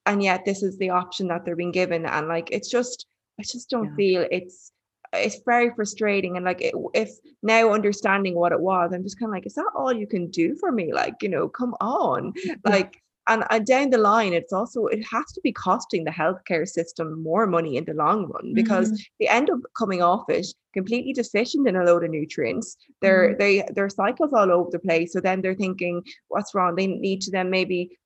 And 0.05 0.23
yet 0.23 0.45
this 0.45 0.63
is 0.63 0.79
the 0.79 0.91
option 0.91 1.29
that 1.29 1.45
they're 1.45 1.57
being 1.57 1.73
given. 1.73 2.07
And 2.07 2.29
like 2.29 2.51
it's 2.51 2.71
just 2.71 3.07
i 3.39 3.43
just 3.43 3.69
don't 3.69 3.91
yeah. 3.91 3.97
feel 3.97 4.27
it's 4.31 4.73
it's 5.13 5.41
very 5.45 5.71
frustrating. 5.75 6.37
And 6.37 6.45
like 6.45 6.63
it, 6.63 6.75
if 6.95 7.11
now 7.43 7.73
understanding 7.73 8.35
what 8.35 8.53
it 8.53 8.61
was 8.61 8.93
i'm 8.93 9.03
just 9.03 9.19
kind 9.19 9.31
of 9.31 9.35
like 9.35 9.47
is 9.47 9.55
that 9.55 9.71
all 9.75 9.93
you 9.93 10.07
can 10.07 10.31
do 10.31 10.55
for 10.57 10.71
me? 10.71 10.93
Like 10.93 11.23
you 11.23 11.29
know 11.29 11.49
come 11.49 11.75
on. 11.81 12.33
Like 12.65 13.03
and, 13.29 13.45
and 13.51 13.67
down 13.67 13.91
the 13.91 13.99
line 13.99 14.33
it's 14.33 14.53
also 14.53 14.87
it 14.87 15.05
has 15.11 15.25
to 15.33 15.41
be 15.43 15.53
costing 15.53 16.05
the 16.05 16.11
healthcare 16.11 16.67
system 16.67 17.23
more 17.23 17.47
money 17.47 17.77
in 17.77 17.85
the 17.85 17.95
long 17.95 18.27
run 18.27 18.55
because 18.55 18.91
mm-hmm. 18.91 19.03
they 19.21 19.29
end 19.29 19.51
up 19.51 19.61
coming 19.77 20.03
off 20.03 20.25
it 20.29 20.47
completely 20.73 21.13
deficient 21.13 21.67
in 21.67 21.77
a 21.77 21.85
load 21.85 22.05
of 22.05 22.11
nutrients 22.11 22.77
they're 23.01 23.31
mm-hmm. 23.31 23.39
they 23.39 23.69
their 23.75 23.89
cycles 23.89 24.33
all 24.33 24.51
over 24.53 24.71
the 24.71 24.79
place 24.79 25.13
so 25.13 25.21
then 25.21 25.41
they're 25.41 25.55
thinking 25.55 26.03
what's 26.29 26.55
wrong 26.55 26.75
they 26.75 26.87
need 26.87 27.21
to 27.21 27.31
then 27.31 27.51
maybe 27.51 27.99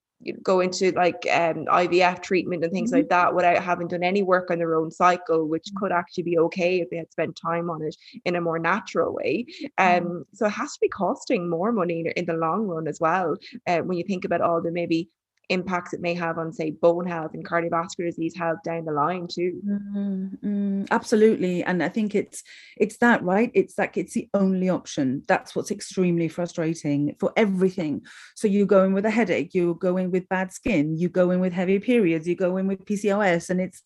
go 0.42 0.60
into 0.60 0.92
like 0.92 1.26
um, 1.30 1.66
IVF 1.66 2.22
treatment 2.22 2.62
and 2.62 2.72
things 2.72 2.90
mm-hmm. 2.90 2.98
like 2.98 3.08
that 3.08 3.34
without 3.34 3.62
having 3.62 3.88
done 3.88 4.02
any 4.02 4.22
work 4.22 4.50
on 4.50 4.58
their 4.58 4.74
own 4.74 4.90
cycle, 4.90 5.46
which 5.46 5.64
mm-hmm. 5.64 5.78
could 5.78 5.92
actually 5.92 6.24
be 6.24 6.38
okay 6.38 6.80
if 6.80 6.90
they 6.90 6.96
had 6.96 7.10
spent 7.10 7.36
time 7.36 7.70
on 7.70 7.82
it 7.82 7.96
in 8.24 8.36
a 8.36 8.40
more 8.40 8.58
natural 8.58 9.14
way. 9.14 9.46
Mm-hmm. 9.78 10.06
Um, 10.06 10.24
so 10.34 10.46
it 10.46 10.50
has 10.50 10.74
to 10.74 10.80
be 10.80 10.88
costing 10.88 11.48
more 11.48 11.72
money 11.72 12.12
in 12.16 12.26
the 12.26 12.34
long 12.34 12.66
run 12.66 12.86
as 12.86 13.00
well. 13.00 13.36
Uh, 13.66 13.78
when 13.78 13.96
you 13.96 14.04
think 14.04 14.24
about 14.24 14.40
all 14.40 14.60
the 14.60 14.70
maybe 14.70 15.08
impacts 15.50 15.92
it 15.92 16.00
may 16.00 16.14
have 16.14 16.38
on 16.38 16.52
say 16.52 16.70
bone 16.70 17.06
health 17.06 17.32
and 17.34 17.46
cardiovascular 17.46 18.06
disease 18.06 18.34
health 18.36 18.58
down 18.64 18.84
the 18.84 18.92
line 18.92 19.26
too. 19.28 19.60
Mm-hmm. 19.66 20.84
absolutely. 20.90 21.62
And 21.64 21.82
i 21.82 21.88
think 21.88 22.14
it's 22.14 22.42
it's 22.76 22.96
that 22.98 23.22
right? 23.22 23.50
It's 23.54 23.76
like 23.78 23.96
it's 23.96 24.14
the 24.14 24.28
only 24.34 24.68
option. 24.68 25.22
That's 25.28 25.54
what's 25.54 25.70
extremely 25.70 26.28
frustrating 26.28 27.16
for 27.20 27.32
everything. 27.36 28.02
So 28.36 28.48
you 28.48 28.64
go 28.66 28.84
in 28.84 28.92
with 28.92 29.04
a 29.04 29.10
headache 29.10 29.54
you 29.54 29.76
go 29.80 29.96
in 29.96 30.10
with 30.10 30.28
bad 30.28 30.52
skin 30.52 30.96
you 30.96 31.08
go 31.08 31.30
in 31.30 31.40
with 31.40 31.52
heavy 31.52 31.78
periods 31.78 32.26
you 32.26 32.34
go 32.34 32.56
in 32.56 32.66
with 32.66 32.84
pcos 32.84 33.50
and 33.50 33.60
it's 33.60 33.82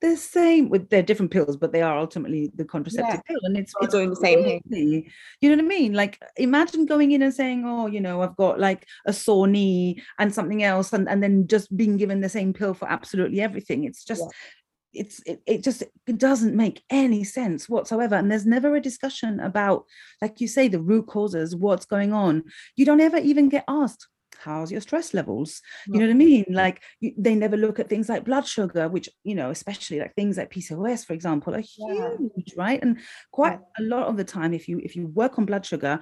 the 0.00 0.16
same 0.16 0.68
with 0.68 0.90
they're 0.90 1.02
different 1.02 1.30
pills, 1.30 1.56
but 1.56 1.72
they 1.72 1.82
are 1.82 1.98
ultimately 1.98 2.50
the 2.54 2.64
contraceptive 2.64 3.22
yeah. 3.26 3.34
pill, 3.34 3.40
and 3.44 3.56
it's, 3.56 3.72
it's 3.80 3.92
doing 3.92 4.10
the 4.10 4.16
same 4.16 4.60
thing. 4.70 5.10
You 5.40 5.48
know 5.48 5.56
what 5.56 5.64
I 5.64 5.68
mean? 5.68 5.94
Like 5.94 6.22
imagine 6.36 6.86
going 6.86 7.12
in 7.12 7.22
and 7.22 7.32
saying, 7.32 7.64
"Oh, 7.66 7.86
you 7.86 8.00
know, 8.00 8.22
I've 8.22 8.36
got 8.36 8.60
like 8.60 8.86
a 9.06 9.12
sore 9.12 9.46
knee 9.46 10.02
and 10.18 10.34
something 10.34 10.62
else," 10.62 10.92
and, 10.92 11.08
and 11.08 11.22
then 11.22 11.46
just 11.46 11.74
being 11.76 11.96
given 11.96 12.20
the 12.20 12.28
same 12.28 12.52
pill 12.52 12.74
for 12.74 12.90
absolutely 12.90 13.40
everything. 13.40 13.84
It's 13.84 14.04
just 14.04 14.22
yeah. 14.22 15.00
it's 15.02 15.20
it, 15.26 15.42
it 15.46 15.64
just 15.64 15.82
it 16.06 16.18
doesn't 16.18 16.56
make 16.56 16.82
any 16.90 17.24
sense 17.24 17.68
whatsoever 17.68 18.14
and 18.14 18.30
there's 18.30 18.46
never 18.46 18.76
a 18.76 18.80
discussion 18.80 19.40
about 19.40 19.84
like 20.20 20.40
you 20.40 20.48
say 20.48 20.68
the 20.68 20.80
root 20.80 21.06
causes 21.06 21.56
what's 21.56 21.86
going 21.86 22.12
on 22.12 22.44
you 22.76 22.84
don't 22.84 23.00
ever 23.00 23.16
even 23.16 23.48
get 23.48 23.64
asked 23.66 24.06
how's 24.44 24.70
your 24.70 24.80
stress 24.80 25.14
levels? 25.14 25.60
You 25.86 26.00
know 26.00 26.06
what 26.06 26.12
i 26.12 26.14
mean? 26.14 26.44
Like 26.48 26.82
you, 27.00 27.12
they 27.16 27.34
never 27.34 27.56
look 27.56 27.78
at 27.78 27.88
things 27.88 28.08
like 28.08 28.24
blood 28.24 28.46
sugar 28.46 28.88
which 28.88 29.08
you 29.22 29.34
know 29.34 29.50
especially 29.50 29.98
like 30.00 30.14
things 30.14 30.36
like 30.36 30.52
pcos 30.52 31.04
for 31.06 31.12
example 31.12 31.54
are 31.54 31.58
huge 31.58 32.30
yeah. 32.46 32.54
right? 32.56 32.82
And 32.82 32.98
quite 33.32 33.58
a 33.78 33.82
lot 33.82 34.06
of 34.08 34.16
the 34.16 34.24
time 34.24 34.54
if 34.54 34.68
you 34.68 34.80
if 34.82 34.96
you 34.96 35.06
work 35.08 35.38
on 35.38 35.46
blood 35.46 35.66
sugar 35.66 36.00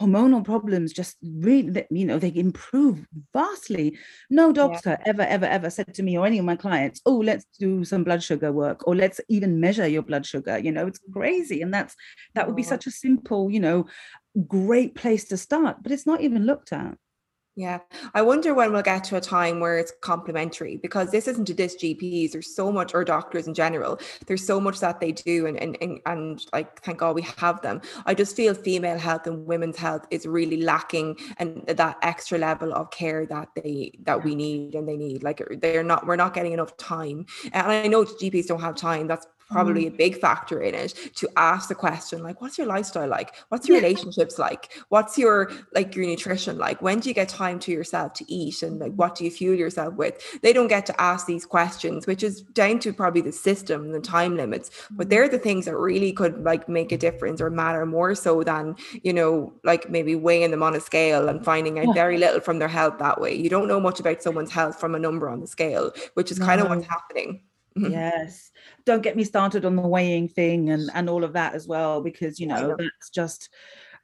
hormonal 0.00 0.44
problems 0.44 0.92
just 0.92 1.16
really 1.22 1.86
you 1.90 2.04
know 2.04 2.18
they 2.18 2.32
improve 2.34 3.06
vastly. 3.32 3.96
No 4.28 4.52
doctor 4.52 4.98
yeah. 4.98 5.02
ever 5.06 5.22
ever 5.22 5.46
ever 5.46 5.70
said 5.70 5.94
to 5.94 6.02
me 6.02 6.18
or 6.18 6.26
any 6.26 6.38
of 6.38 6.44
my 6.44 6.56
clients 6.56 7.00
oh 7.06 7.18
let's 7.18 7.46
do 7.60 7.84
some 7.84 8.02
blood 8.02 8.22
sugar 8.22 8.50
work 8.52 8.86
or 8.88 8.96
let's 8.96 9.20
even 9.28 9.60
measure 9.60 9.86
your 9.86 10.02
blood 10.02 10.26
sugar 10.26 10.58
you 10.58 10.72
know? 10.72 10.86
It's 10.86 10.98
mm. 10.98 11.12
crazy 11.12 11.62
and 11.62 11.72
that's 11.72 11.94
that 12.34 12.46
would 12.46 12.56
be 12.56 12.62
such 12.62 12.86
a 12.86 12.90
simple 12.90 13.50
you 13.50 13.60
know 13.60 13.86
great 14.48 14.96
place 14.96 15.26
to 15.26 15.36
start 15.36 15.76
but 15.82 15.92
it's 15.92 16.06
not 16.06 16.20
even 16.20 16.44
looked 16.44 16.72
at 16.72 16.96
yeah, 17.56 17.78
I 18.14 18.22
wonder 18.22 18.52
when 18.52 18.72
we'll 18.72 18.82
get 18.82 19.04
to 19.04 19.16
a 19.16 19.20
time 19.20 19.60
where 19.60 19.78
it's 19.78 19.92
complementary 20.00 20.76
because 20.76 21.12
this 21.12 21.28
isn't 21.28 21.56
this 21.56 21.76
GPs. 21.76 22.32
There's 22.32 22.52
so 22.52 22.72
much, 22.72 22.94
or 22.94 23.04
doctors 23.04 23.46
in 23.46 23.54
general. 23.54 24.00
There's 24.26 24.44
so 24.44 24.60
much 24.60 24.80
that 24.80 24.98
they 24.98 25.12
do, 25.12 25.46
and 25.46 25.56
and 25.62 25.78
and, 25.80 26.00
and 26.06 26.44
like 26.52 26.82
thank 26.82 26.98
God 26.98 27.14
we 27.14 27.22
have 27.22 27.62
them. 27.62 27.80
I 28.06 28.14
just 28.14 28.34
feel 28.34 28.54
female 28.54 28.98
health 28.98 29.28
and 29.28 29.46
women's 29.46 29.76
health 29.76 30.04
is 30.10 30.26
really 30.26 30.62
lacking, 30.62 31.16
and 31.36 31.64
that 31.68 31.96
extra 32.02 32.38
level 32.38 32.72
of 32.72 32.90
care 32.90 33.24
that 33.26 33.50
they 33.54 33.92
that 34.02 34.24
we 34.24 34.34
need 34.34 34.74
and 34.74 34.88
they 34.88 34.96
need. 34.96 35.22
Like 35.22 35.40
they're 35.60 35.84
not, 35.84 36.08
we're 36.08 36.16
not 36.16 36.34
getting 36.34 36.52
enough 36.52 36.76
time. 36.76 37.26
And 37.52 37.70
I 37.70 37.86
know 37.86 38.04
GPs 38.04 38.48
don't 38.48 38.60
have 38.60 38.74
time. 38.74 39.06
That's 39.06 39.28
probably 39.50 39.84
mm. 39.84 39.88
a 39.88 39.96
big 39.96 40.18
factor 40.18 40.60
in 40.60 40.74
it 40.74 40.94
to 41.14 41.28
ask 41.36 41.68
the 41.68 41.74
question 41.74 42.22
like 42.22 42.40
what's 42.40 42.56
your 42.58 42.66
lifestyle 42.66 43.08
like 43.08 43.34
what's 43.48 43.68
your 43.68 43.78
yeah. 43.78 43.82
relationships 43.82 44.38
like 44.38 44.72
what's 44.88 45.18
your 45.18 45.50
like 45.74 45.94
your 45.94 46.06
nutrition 46.06 46.58
like 46.58 46.80
when 46.82 47.00
do 47.00 47.08
you 47.08 47.14
get 47.14 47.28
time 47.28 47.58
to 47.58 47.70
yourself 47.72 48.12
to 48.12 48.24
eat 48.32 48.62
and 48.62 48.78
like 48.80 48.92
what 48.94 49.14
do 49.14 49.24
you 49.24 49.30
fuel 49.30 49.54
yourself 49.54 49.94
with 49.94 50.40
they 50.42 50.52
don't 50.52 50.68
get 50.68 50.86
to 50.86 51.00
ask 51.00 51.26
these 51.26 51.46
questions 51.46 52.06
which 52.06 52.22
is 52.22 52.42
down 52.52 52.78
to 52.78 52.92
probably 52.92 53.20
the 53.20 53.32
system 53.32 53.82
and 53.82 53.94
the 53.94 54.00
time 54.00 54.36
limits 54.36 54.70
but 54.90 55.10
they're 55.10 55.28
the 55.28 55.38
things 55.38 55.64
that 55.66 55.76
really 55.76 56.12
could 56.12 56.42
like 56.44 56.68
make 56.68 56.92
a 56.92 56.98
difference 56.98 57.40
or 57.40 57.50
matter 57.50 57.84
more 57.86 58.14
so 58.14 58.42
than 58.42 58.74
you 59.02 59.12
know 59.12 59.52
like 59.64 59.90
maybe 59.90 60.14
weighing 60.14 60.50
them 60.50 60.62
on 60.62 60.74
a 60.74 60.80
scale 60.80 61.28
and 61.28 61.44
finding 61.44 61.78
out 61.78 61.86
yeah. 61.88 61.92
very 61.92 62.18
little 62.18 62.40
from 62.40 62.58
their 62.58 62.68
health 62.68 62.98
that 62.98 63.20
way 63.20 63.34
you 63.34 63.48
don't 63.48 63.68
know 63.68 63.80
much 63.80 64.00
about 64.00 64.22
someone's 64.22 64.50
health 64.50 64.78
from 64.78 64.94
a 64.94 64.98
number 64.98 65.28
on 65.28 65.40
the 65.40 65.46
scale 65.46 65.92
which 66.14 66.30
is 66.30 66.38
kind 66.38 66.60
of 66.60 66.68
what's 66.68 66.86
happening 66.86 67.28
mm-hmm. 67.28 67.53
Mm-hmm. 67.78 67.92
yes. 67.92 68.52
Don't 68.86 69.02
get 69.02 69.16
me 69.16 69.24
started 69.24 69.64
on 69.64 69.76
the 69.76 69.82
weighing 69.82 70.28
thing 70.28 70.70
and 70.70 70.90
and 70.94 71.08
all 71.08 71.24
of 71.24 71.32
that 71.32 71.54
as 71.54 71.66
well 71.66 72.00
because 72.00 72.38
you 72.38 72.46
know, 72.46 72.68
know. 72.68 72.76
that's 72.78 73.10
just 73.10 73.48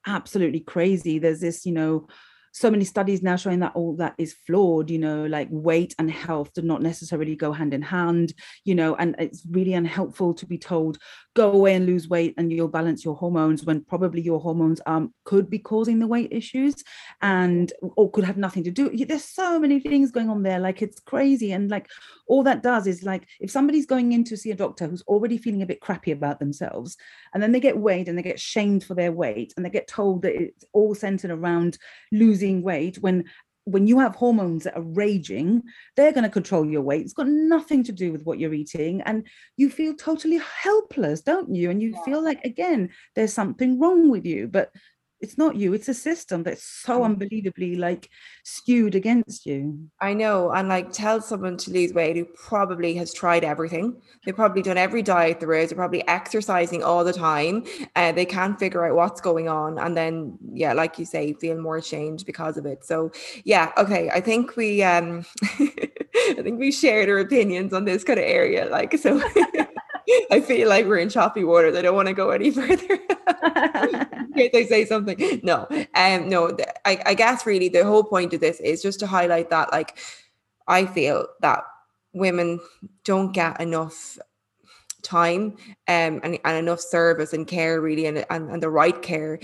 absolutely 0.06 0.61
crazy. 0.61 1.18
There's 1.18 1.40
this 1.40 1.64
you 1.64 1.72
know 1.72 2.09
so 2.52 2.70
many 2.70 2.84
studies 2.84 3.22
now 3.22 3.36
showing 3.36 3.60
that 3.60 3.72
all 3.74 3.94
that 3.96 4.14
is 4.18 4.34
flawed 4.46 4.90
you 4.90 4.98
know 4.98 5.24
like 5.26 5.48
weight 5.50 5.94
and 5.98 6.10
health 6.10 6.52
do 6.54 6.62
not 6.62 6.82
necessarily 6.82 7.36
go 7.36 7.52
hand 7.52 7.72
in 7.72 7.82
hand 7.82 8.32
you 8.64 8.74
know 8.74 8.96
and 8.96 9.14
it's 9.18 9.44
really 9.50 9.74
unhelpful 9.74 10.34
to 10.34 10.46
be 10.46 10.58
told 10.58 10.98
go 11.34 11.52
away 11.52 11.74
and 11.74 11.86
lose 11.86 12.08
weight 12.08 12.34
and 12.36 12.52
you'll 12.52 12.68
balance 12.68 13.04
your 13.04 13.14
hormones 13.14 13.64
when 13.64 13.84
probably 13.84 14.20
your 14.20 14.40
hormones 14.40 14.80
um 14.86 15.14
could 15.24 15.48
be 15.48 15.58
causing 15.58 15.98
the 15.98 16.06
weight 16.06 16.32
issues 16.32 16.74
and 17.22 17.72
or 17.96 18.10
could 18.10 18.24
have 18.24 18.36
nothing 18.36 18.64
to 18.64 18.70
do 18.70 18.90
there's 19.06 19.24
so 19.24 19.58
many 19.58 19.78
things 19.78 20.10
going 20.10 20.28
on 20.28 20.42
there 20.42 20.58
like 20.58 20.82
it's 20.82 21.00
crazy 21.00 21.52
and 21.52 21.70
like 21.70 21.88
all 22.26 22.42
that 22.42 22.62
does 22.62 22.86
is 22.86 23.02
like 23.02 23.28
if 23.38 23.50
somebody's 23.50 23.86
going 23.86 24.12
in 24.12 24.24
to 24.24 24.36
see 24.36 24.50
a 24.50 24.56
doctor 24.56 24.86
who's 24.86 25.02
already 25.02 25.38
feeling 25.38 25.62
a 25.62 25.66
bit 25.66 25.80
crappy 25.80 26.10
about 26.10 26.40
themselves 26.40 26.96
and 27.32 27.42
then 27.42 27.52
they 27.52 27.60
get 27.60 27.78
weighed 27.78 28.08
and 28.08 28.18
they 28.18 28.22
get 28.22 28.40
shamed 28.40 28.82
for 28.82 28.94
their 28.94 29.12
weight 29.12 29.52
and 29.56 29.64
they 29.64 29.70
get 29.70 29.86
told 29.86 30.22
that 30.22 30.34
it's 30.34 30.64
all 30.72 30.94
centered 30.94 31.30
around 31.30 31.78
losing 32.12 32.39
weight 32.62 32.96
when 32.98 33.24
when 33.64 33.87
you 33.87 33.98
have 33.98 34.16
hormones 34.16 34.64
that 34.64 34.76
are 34.76 34.83
raging, 34.83 35.62
they're 35.96 36.12
going 36.12 36.24
to 36.24 36.31
control 36.31 36.66
your 36.66 36.83
weight. 36.83 37.03
It's 37.03 37.12
got 37.12 37.29
nothing 37.29 37.85
to 37.85 37.92
do 37.92 38.11
with 38.11 38.22
what 38.24 38.38
you're 38.38 38.55
eating. 38.55 39.00
And 39.03 39.26
you 39.57 39.70
feel 39.70 39.94
totally 39.94 40.40
helpless, 40.62 41.20
don't 41.20 41.55
you? 41.55 41.70
And 41.70 41.81
you 41.83 41.90
yeah. 41.90 42.03
feel 42.05 42.24
like, 42.24 42.44
again, 42.44 42.90
there's 43.14 43.33
something 43.33 43.79
wrong 43.79 44.11
with 44.11 44.24
you. 44.24 44.48
But 44.48 44.72
it's 45.20 45.37
not 45.37 45.56
you 45.56 45.74
it's 45.74 45.88
a 45.88 45.94
system 45.94 46.42
that's 46.42 46.62
so 46.62 47.00
mm. 47.00 47.04
unbelievably 47.06 47.76
like 47.76 48.09
skewed 48.44 48.94
against 48.94 49.46
you. 49.46 49.88
I 50.00 50.14
know 50.14 50.50
and 50.50 50.68
like 50.68 50.92
tell 50.92 51.20
someone 51.20 51.56
to 51.59 51.70
lose 51.70 51.92
weight 51.92 52.16
who 52.16 52.24
probably 52.24 52.94
has 52.94 53.12
tried 53.12 53.44
everything. 53.44 54.00
They've 54.24 54.35
probably 54.35 54.62
done 54.62 54.78
every 54.78 55.02
diet 55.02 55.40
there 55.40 55.52
is 55.54 55.70
they're 55.70 55.76
probably 55.76 56.06
exercising 56.09 56.83
all 56.83 57.04
the 57.04 57.12
time 57.12 57.64
and 57.96 58.12
uh, 58.14 58.16
they 58.16 58.26
can't 58.26 58.59
figure 58.59 58.85
out 58.87 58.96
what's 58.96 59.20
going 59.20 59.48
on 59.48 59.78
and 59.78 59.96
then 59.96 60.38
yeah 60.52 60.72
like 60.72 60.98
you 60.98 61.04
say 61.04 61.33
feel 61.35 61.59
more 61.61 61.76
ashamed 61.76 62.24
because 62.26 62.56
of 62.56 62.66
it. 62.66 62.85
So 62.85 63.11
yeah 63.44 63.72
okay 63.76 64.11
i 64.11 64.20
think 64.20 64.56
we 64.56 64.83
um 64.83 65.24
i 65.44 66.40
think 66.42 66.59
we 66.59 66.70
shared 66.70 67.09
our 67.09 67.18
opinions 67.18 67.72
on 67.72 67.85
this 67.85 68.04
kind 68.04 68.18
of 68.18 68.24
area 68.24 68.68
like 68.70 68.96
so 68.98 69.20
I 70.31 70.40
feel 70.40 70.68
like 70.68 70.87
we're 70.87 70.99
in 70.99 71.09
choppy 71.09 71.44
waters. 71.44 71.77
I 71.77 71.83
don't 71.83 71.94
want 71.94 72.09
to 72.09 72.14
go 72.14 72.31
any 72.31 72.51
further. 72.53 72.99
case 74.35 74.51
I 74.55 74.64
say 74.68 74.85
something. 74.85 75.40
No, 75.42 75.66
um, 75.94 76.29
no. 76.29 76.57
I, 76.85 77.03
I 77.07 77.14
guess 77.14 77.46
really 77.46 77.68
the 77.68 77.85
whole 77.85 78.05
point 78.05 78.33
of 78.35 78.40
this 78.40 78.61
is 78.61 78.83
just 78.83 79.01
to 79.01 79.07
highlight 79.07 79.51
that, 79.51 79.73
like, 79.73 79.99
I 80.66 80.87
feel 80.87 81.27
that 81.40 81.64
women 82.12 82.61
don't 83.05 83.33
get 83.33 83.61
enough 83.61 84.18
time 85.11 85.57
um, 85.88 86.20
and, 86.23 86.38
and 86.44 86.57
enough 86.59 86.81
service 86.81 87.33
and 87.33 87.46
care 87.46 87.81
really 87.81 88.07
and, 88.07 88.25
and, 88.31 88.51
and 88.51 88.62
the 88.62 88.70
right 88.70 89.03
care 89.03 89.40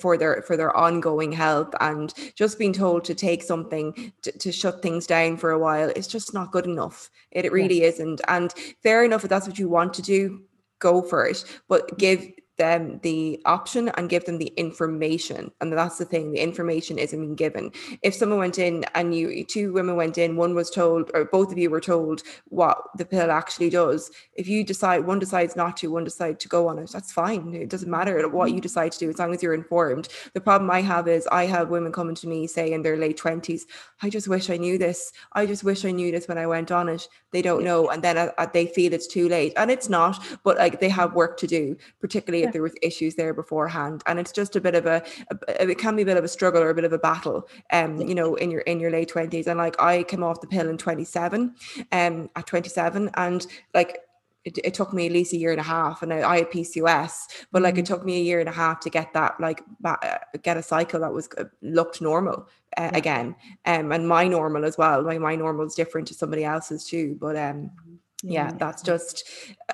for 0.00 0.16
their 0.16 0.42
for 0.42 0.56
their 0.56 0.76
ongoing 0.76 1.30
health 1.30 1.72
and 1.80 2.12
just 2.34 2.58
being 2.58 2.72
told 2.72 3.04
to 3.04 3.14
take 3.14 3.42
something 3.42 4.12
to, 4.22 4.32
to 4.32 4.50
shut 4.50 4.82
things 4.82 5.06
down 5.06 5.36
for 5.36 5.50
a 5.52 5.58
while 5.58 5.88
it's 5.94 6.08
just 6.08 6.34
not 6.34 6.52
good 6.52 6.66
enough. 6.66 7.10
It, 7.30 7.44
it 7.44 7.52
really 7.52 7.82
yeah. 7.82 7.88
isn't. 7.88 8.20
And 8.26 8.52
fair 8.82 9.04
enough 9.04 9.24
if 9.24 9.30
that's 9.30 9.46
what 9.46 9.58
you 9.58 9.68
want 9.68 9.94
to 9.94 10.02
do 10.02 10.42
go 10.80 11.00
for 11.00 11.26
it. 11.26 11.44
But 11.68 11.96
give 11.98 12.20
them 12.56 13.00
the 13.02 13.40
option 13.44 13.88
and 13.90 14.08
give 14.08 14.24
them 14.24 14.38
the 14.38 14.52
information. 14.56 15.50
And 15.60 15.72
that's 15.72 15.98
the 15.98 16.04
thing, 16.04 16.32
the 16.32 16.40
information 16.40 16.98
isn't 16.98 17.18
being 17.18 17.34
given. 17.34 17.72
If 18.02 18.14
someone 18.14 18.38
went 18.38 18.58
in 18.58 18.84
and 18.94 19.14
you 19.14 19.44
two 19.44 19.72
women 19.72 19.96
went 19.96 20.18
in, 20.18 20.36
one 20.36 20.54
was 20.54 20.70
told, 20.70 21.10
or 21.14 21.24
both 21.24 21.50
of 21.50 21.58
you 21.58 21.70
were 21.70 21.80
told 21.80 22.22
what 22.46 22.78
the 22.96 23.04
pill 23.04 23.30
actually 23.30 23.70
does. 23.70 24.10
If 24.34 24.48
you 24.48 24.64
decide 24.64 25.06
one 25.06 25.18
decides 25.18 25.56
not 25.56 25.76
to, 25.78 25.90
one 25.90 26.04
decide 26.04 26.38
to 26.40 26.48
go 26.48 26.68
on 26.68 26.78
it, 26.78 26.90
that's 26.92 27.12
fine. 27.12 27.54
It 27.54 27.70
doesn't 27.70 27.90
matter 27.90 28.28
what 28.28 28.52
you 28.52 28.60
decide 28.60 28.92
to 28.92 28.98
do 28.98 29.10
as 29.10 29.18
long 29.18 29.34
as 29.34 29.42
you're 29.42 29.54
informed. 29.54 30.08
The 30.32 30.40
problem 30.40 30.70
I 30.70 30.80
have 30.82 31.08
is 31.08 31.26
I 31.32 31.46
have 31.46 31.70
women 31.70 31.92
coming 31.92 32.14
to 32.16 32.28
me 32.28 32.46
say 32.46 32.72
in 32.72 32.82
their 32.82 32.96
late 32.96 33.18
20s, 33.18 33.62
I 34.02 34.10
just 34.10 34.28
wish 34.28 34.50
I 34.50 34.56
knew 34.56 34.78
this. 34.78 35.12
I 35.32 35.46
just 35.46 35.64
wish 35.64 35.84
I 35.84 35.90
knew 35.90 36.12
this 36.12 36.28
when 36.28 36.38
I 36.38 36.46
went 36.46 36.70
on 36.70 36.88
it. 36.88 37.08
They 37.32 37.42
don't 37.42 37.64
know. 37.64 37.88
And 37.88 38.02
then 38.02 38.16
uh, 38.16 38.46
they 38.52 38.66
feel 38.66 38.92
it's 38.92 39.06
too 39.06 39.28
late. 39.28 39.52
And 39.56 39.70
it's 39.70 39.88
not, 39.88 40.22
but 40.44 40.56
like 40.56 40.80
they 40.80 40.88
have 40.88 41.14
work 41.14 41.36
to 41.38 41.46
do, 41.46 41.76
particularly 42.00 42.43
if 42.44 42.52
there 42.52 42.62
was 42.62 42.74
issues 42.82 43.14
there 43.14 43.34
beforehand. 43.34 44.02
And 44.06 44.18
it's 44.18 44.32
just 44.32 44.56
a 44.56 44.60
bit 44.60 44.74
of 44.74 44.86
a, 44.86 45.02
a, 45.48 45.70
it 45.70 45.78
can 45.78 45.96
be 45.96 46.02
a 46.02 46.06
bit 46.06 46.16
of 46.16 46.24
a 46.24 46.28
struggle 46.28 46.62
or 46.62 46.70
a 46.70 46.74
bit 46.74 46.84
of 46.84 46.92
a 46.92 46.98
battle 46.98 47.48
um 47.72 48.00
you 48.00 48.14
know 48.14 48.34
in 48.36 48.50
your 48.50 48.62
in 48.62 48.80
your 48.80 48.90
late 48.90 49.10
20s 49.10 49.46
and 49.46 49.58
like 49.58 49.80
I 49.80 50.02
came 50.04 50.22
off 50.22 50.40
the 50.40 50.46
pill 50.46 50.68
in 50.68 50.78
27 50.78 51.54
um 51.92 52.30
at 52.36 52.46
27 52.46 53.10
and 53.14 53.46
like 53.74 53.98
it, 54.44 54.58
it, 54.62 54.74
took 54.74 54.92
me 54.92 55.06
at 55.06 55.12
least 55.12 55.32
a 55.32 55.38
year 55.38 55.52
and 55.52 55.60
a 55.60 55.64
half. 55.64 56.02
And 56.02 56.12
I, 56.12 56.36
had 56.36 56.50
PCOS 56.50 57.46
but 57.50 57.62
like 57.62 57.78
it 57.78 57.84
mm-hmm. 57.84 57.94
took 57.94 58.04
me 58.04 58.18
a 58.18 58.22
year 58.22 58.40
and 58.40 58.48
a 58.48 58.52
half 58.52 58.80
to 58.80 58.90
get 58.90 59.12
that 59.14 59.40
like 59.40 59.62
uh, 59.84 60.18
get 60.42 60.58
a 60.58 60.62
cycle 60.62 61.00
that 61.00 61.12
was 61.12 61.28
uh, 61.38 61.44
looked 61.62 62.02
normal 62.02 62.48
uh, 62.76 62.90
yeah. 62.92 62.98
again. 62.98 63.36
Um 63.64 63.90
and 63.92 64.06
my 64.06 64.28
normal 64.28 64.64
as 64.64 64.76
well. 64.76 65.02
My 65.02 65.18
my 65.18 65.34
normal 65.34 65.66
is 65.66 65.74
different 65.74 66.08
to 66.08 66.14
somebody 66.14 66.44
else's 66.44 66.84
too. 66.84 67.16
But 67.20 67.36
um 67.36 67.56
mm-hmm 67.56 67.93
yeah, 68.32 68.52
that's 68.58 68.82
just 68.82 69.28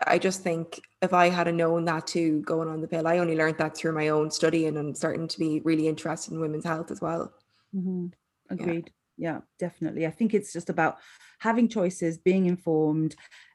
i 0.06 0.18
just 0.18 0.42
think 0.42 0.80
if 1.02 1.12
i 1.12 1.28
had 1.28 1.52
known 1.54 1.84
that 1.84 2.06
too 2.06 2.40
going 2.42 2.68
on 2.68 2.80
the 2.80 2.88
pill 2.88 3.06
i 3.06 3.18
only 3.18 3.36
learned 3.36 3.58
that 3.58 3.76
through 3.76 3.92
my 3.92 4.08
own 4.08 4.30
studying 4.30 4.76
and 4.76 4.90
I'm 4.90 4.94
starting 4.94 5.28
to 5.28 5.38
be 5.38 5.60
really 5.60 5.88
interested 5.88 6.32
in 6.32 6.40
women's 6.40 6.64
health 6.64 6.90
as 6.90 7.00
well. 7.00 7.32
Mm-hmm. 7.74 8.06
agreed. 8.50 8.90
Yeah. 9.16 9.32
yeah 9.32 9.40
definitely. 9.58 10.06
I 10.06 10.10
think 10.10 10.34
it's 10.34 10.52
just 10.52 10.70
about 10.70 10.98
having 11.38 11.68
choices 11.68 12.18
being 12.18 12.46
informed 12.46 13.14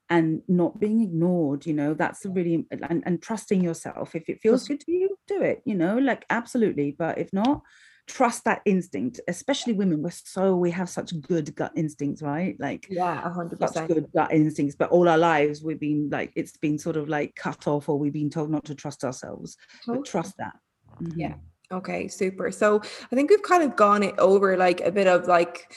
and 0.09 0.43
not 0.47 0.79
being 0.79 1.01
ignored 1.01 1.65
you 1.65 1.73
know 1.73 1.95
that's 1.95 2.27
really 2.27 2.67
and, 2.71 3.03
and 3.05 3.21
trusting 3.21 3.61
yourself. 3.61 4.15
If 4.15 4.29
it 4.29 4.41
feels 4.41 4.67
good 4.67 4.79
to 4.81 4.91
you 4.91 5.17
do 5.27 5.41
it 5.41 5.61
you 5.65 5.75
know 5.75 5.97
like 5.97 6.25
absolutely. 6.29 6.95
But 6.97 7.17
if 7.17 7.33
not 7.33 7.61
trust 8.07 8.43
that 8.43 8.61
instinct 8.65 9.19
especially 9.27 9.73
women 9.73 10.01
we're 10.03 10.11
so 10.11 10.55
we 10.55 10.69
have 10.69 10.87
such 10.87 11.19
good 11.21 11.55
gut 11.55 11.71
instincts 11.75 12.21
right? 12.21 12.55
Like 12.59 12.87
yeah 12.89 13.21
100% 13.23 13.69
such 13.69 13.87
good 13.87 14.07
gut 14.13 14.31
instincts 14.31 14.75
but 14.75 14.91
all 14.91 15.09
our 15.09 15.17
lives 15.17 15.63
we've 15.63 15.79
been 15.79 16.09
like 16.11 16.31
it's 16.35 16.55
been 16.57 16.77
sort 16.77 16.97
of 16.97 17.09
like 17.09 17.35
cut 17.35 17.67
off 17.67 17.89
or 17.89 17.97
we've 17.97 18.13
been 18.13 18.29
told 18.29 18.49
not 18.51 18.65
to 18.65 18.75
trust 18.75 19.03
ourselves 19.03 19.57
totally. 19.85 19.99
but 19.99 20.07
trust 20.07 20.37
that. 20.37 20.55
Mm-hmm. 21.01 21.19
yeah 21.19 21.33
okay 21.71 22.07
super. 22.07 22.51
So 22.51 22.79
i 23.11 23.15
think 23.15 23.29
we've 23.29 23.41
kind 23.41 23.63
of 23.63 23.75
gone 23.75 24.03
it 24.03 24.15
over 24.19 24.55
like 24.55 24.81
a 24.81 24.91
bit 24.91 25.07
of 25.07 25.27
like 25.27 25.73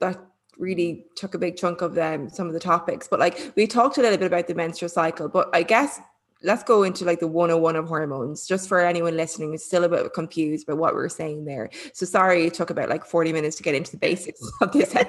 that 0.00 0.18
really 0.58 1.06
took 1.16 1.34
a 1.34 1.38
big 1.38 1.56
chunk 1.56 1.80
of 1.80 1.94
them 1.94 2.28
some 2.28 2.46
of 2.46 2.52
the 2.52 2.60
topics 2.60 3.08
but 3.08 3.18
like 3.18 3.52
we 3.56 3.66
talked 3.66 3.96
a 3.96 4.02
little 4.02 4.18
bit 4.18 4.26
about 4.26 4.46
the 4.46 4.54
menstrual 4.54 4.88
cycle 4.90 5.28
but 5.28 5.48
i 5.54 5.62
guess 5.62 5.98
let's 6.42 6.62
go 6.62 6.82
into 6.82 7.04
like 7.04 7.20
the 7.20 7.26
101 7.26 7.76
of 7.76 7.88
hormones 7.88 8.46
just 8.46 8.68
for 8.68 8.80
anyone 8.80 9.16
listening 9.16 9.50
who's 9.50 9.64
still 9.64 9.84
a 9.84 9.88
bit 9.88 10.12
confused 10.14 10.68
about 10.68 10.78
what 10.78 10.94
we 10.94 11.00
are 11.00 11.08
saying 11.08 11.44
there 11.44 11.70
so 11.92 12.06
sorry 12.06 12.46
it 12.46 12.54
took 12.54 12.70
about 12.70 12.88
like 12.88 13.04
40 13.04 13.32
minutes 13.32 13.56
to 13.56 13.62
get 13.62 13.74
into 13.74 13.92
the 13.92 13.98
basics 13.98 14.40
of 14.60 14.72
this 14.72 14.94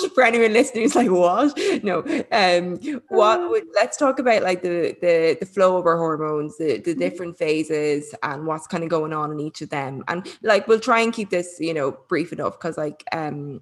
for 0.14 0.22
anyone 0.22 0.52
listening 0.52 0.84
who's 0.84 0.94
like 0.94 1.10
what 1.10 1.56
no 1.82 2.00
um 2.32 2.78
what 3.08 3.40
uh. 3.40 3.48
would, 3.48 3.64
let's 3.74 3.96
talk 3.96 4.18
about 4.18 4.42
like 4.42 4.62
the 4.62 4.96
the 5.00 5.36
the 5.40 5.46
flow 5.46 5.76
of 5.76 5.86
our 5.86 5.96
hormones 5.96 6.56
the, 6.58 6.78
the 6.78 6.90
mm-hmm. 6.90 7.00
different 7.00 7.38
phases 7.38 8.14
and 8.22 8.46
what's 8.46 8.66
kind 8.66 8.82
of 8.82 8.90
going 8.90 9.12
on 9.12 9.30
in 9.30 9.40
each 9.40 9.60
of 9.62 9.68
them 9.70 10.02
and 10.08 10.26
like 10.42 10.66
we'll 10.68 10.80
try 10.80 11.00
and 11.00 11.12
keep 11.12 11.30
this 11.30 11.56
you 11.60 11.74
know 11.74 11.96
brief 12.08 12.32
enough 12.32 12.58
because 12.58 12.76
like 12.76 13.04
um 13.12 13.60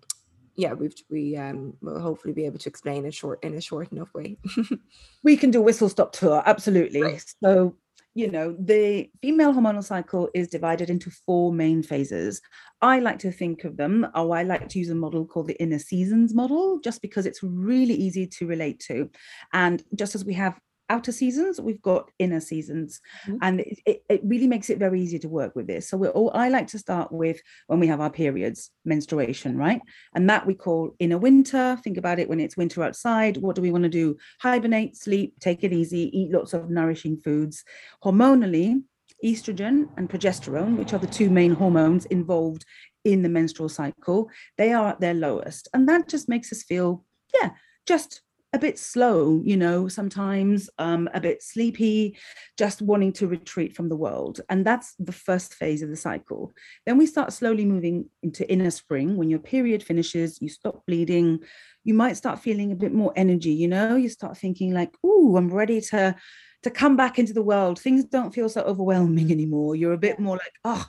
yeah, 0.57 0.73
we've 0.73 0.95
we 1.11 1.37
um 1.37 1.75
will 1.81 2.01
hopefully 2.01 2.35
be 2.35 2.47
able 2.47 2.59
to 2.59 2.69
explain 2.69 3.07
it 3.07 3.15
short 3.15 3.43
in 3.43 3.55
a 3.55 3.61
short 3.61 3.91
enough 3.93 4.13
way. 4.15 4.39
we 5.25 5.37
can 5.37 5.51
do 5.51 5.63
whistle 5.63 5.89
stop 5.89 6.13
tour, 6.13 6.43
absolutely. 6.47 7.03
Right. 7.03 7.25
So 7.43 7.77
you 8.15 8.31
know 8.31 8.57
the 8.59 9.09
female 9.23 9.53
hormonal 9.53 9.85
cycle 9.85 10.29
is 10.35 10.49
divided 10.49 10.91
into 10.91 11.11
four 11.11 11.53
main 11.53 11.83
phases 11.83 12.41
i 12.83 12.99
like 12.99 13.19
to 13.21 13.31
think 13.31 13.65
of 13.65 13.77
them 13.77 14.07
or 14.15 14.37
i 14.37 14.43
like 14.43 14.69
to 14.69 14.79
use 14.79 14.91
a 14.91 14.95
model 14.95 15.25
called 15.25 15.47
the 15.47 15.61
inner 15.63 15.79
seasons 15.79 16.35
model 16.35 16.81
just 16.81 17.03
because 17.03 17.25
it's 17.25 17.43
really 17.43 17.95
easy 17.95 18.27
to 18.27 18.47
relate 18.47 18.81
to 18.81 19.09
and 19.53 19.85
just 19.95 20.15
as 20.15 20.25
we 20.25 20.35
have 20.35 20.59
outer 20.91 21.13
seasons 21.13 21.61
we've 21.61 21.81
got 21.81 22.11
inner 22.19 22.41
seasons. 22.41 23.01
Mm-hmm. 23.27 23.37
and 23.43 23.61
it, 23.61 24.03
it, 24.09 24.21
really 24.25 24.47
makes 24.47 24.69
it 24.69 24.79
very 24.79 25.01
easy 25.01 25.19
to 25.21 25.29
work 25.29 25.57
with 25.57 25.67
this. 25.67 25.89
So 25.89 25.97
we're 25.97 26.11
all 26.11 26.31
i 26.35 26.49
like 26.49 26.67
to 26.69 26.79
start 26.79 27.11
with 27.11 27.41
when 27.69 27.81
we 27.81 27.87
have 27.87 28.01
our 28.01 28.11
periods 28.11 28.71
menstruation 28.85 29.57
right? 29.57 29.81
And 30.15 30.29
that 30.29 30.47
we 30.47 30.55
call 30.55 30.95
inner 30.99 31.19
winter. 31.19 31.79
Think 31.83 31.97
about 31.97 32.19
it 32.19 32.29
when 32.29 32.41
it's 32.41 32.57
winter 32.57 32.83
outside. 32.83 33.39
What 33.39 33.57
do 33.57 33.63
we 33.63 33.71
want 33.73 33.85
to 33.85 33.89
do? 33.89 34.17
Hibernate 34.41 34.97
sleep 34.97 35.35
take 35.41 35.65
it 35.65 35.73
easy 35.73 36.11
eat 36.19 36.33
lots 36.33 36.53
of 36.53 36.69
nourishing 36.69 37.17
foods. 37.17 37.65
Hormonally 38.05 38.83
estrogen 39.25 39.89
and 39.97 40.09
progesterone 40.09 40.77
which 40.77 40.93
are 40.93 40.99
the 40.99 41.07
two 41.07 41.29
main 41.29 41.53
hormones 41.53 42.07
involved 42.07 42.65
in 43.05 43.23
the 43.23 43.29
menstrual 43.29 43.69
cycle 43.69 44.31
they 44.57 44.73
are 44.73 44.89
at 44.89 45.01
their 45.01 45.15
lowest. 45.15 45.69
And 45.73 45.89
that 45.89 46.09
just 46.09 46.29
makes 46.29 46.53
us 46.53 46.63
feel 46.63 47.05
yeah 47.35 47.51
just 47.87 48.23
a 48.53 48.59
bit 48.59 48.79
slow, 48.79 49.41
you 49.45 49.57
know, 49.57 49.87
sometimes 49.87 50.69
um, 50.79 51.09
a 51.15 51.21
bit 51.21 51.43
sleepy, 51.43 52.17
just 52.59 52.83
wanting 52.83 53.13
to 53.13 53.29
retreat 53.29 53.77
from 53.77 53.89
the 53.89 53.97
world. 53.97 54.41
And 54.49 54.65
that's 54.65 54.95
the 54.99 55.13
first 55.13 55.55
phase 55.55 55.83
of 55.83 55.89
the 55.89 55.97
cycle. 55.97 56.53
Then 56.85 56.99
we 56.99 57.07
start 57.07 57.33
slowly 57.33 57.65
moving 57.65 58.07
into 58.23 58.51
inner 58.51 58.71
spring. 58.71 59.17
When 59.17 59.31
your 59.31 59.39
period 59.39 59.83
finishes, 59.83 60.43
you 60.43 60.49
stop 60.49 60.85
bleeding, 60.87 61.41
you 61.85 61.95
might 61.95 62.17
start 62.17 62.41
feeling 62.41 62.73
a 62.73 62.77
bit 62.77 62.93
more 62.93 63.13
energy, 63.15 63.53
you 63.53 63.69
know, 63.69 63.95
you 63.97 64.09
start 64.09 64.37
thinking 64.37 64.75
like, 64.75 64.95
oh, 65.05 65.37
I'm 65.37 65.53
ready 65.53 65.81
to 65.83 66.17
to 66.63 66.71
come 66.71 66.97
back 66.97 67.19
into 67.19 67.33
the 67.33 67.43
world 67.43 67.79
things 67.79 68.05
don't 68.05 68.35
feel 68.35 68.49
so 68.49 68.63
overwhelming 68.63 69.31
anymore. 69.33 69.77
You're 69.77 69.93
a 69.93 69.99
bit 69.99 70.19
more 70.19 70.37
like 70.37 70.55
oh 70.65 70.85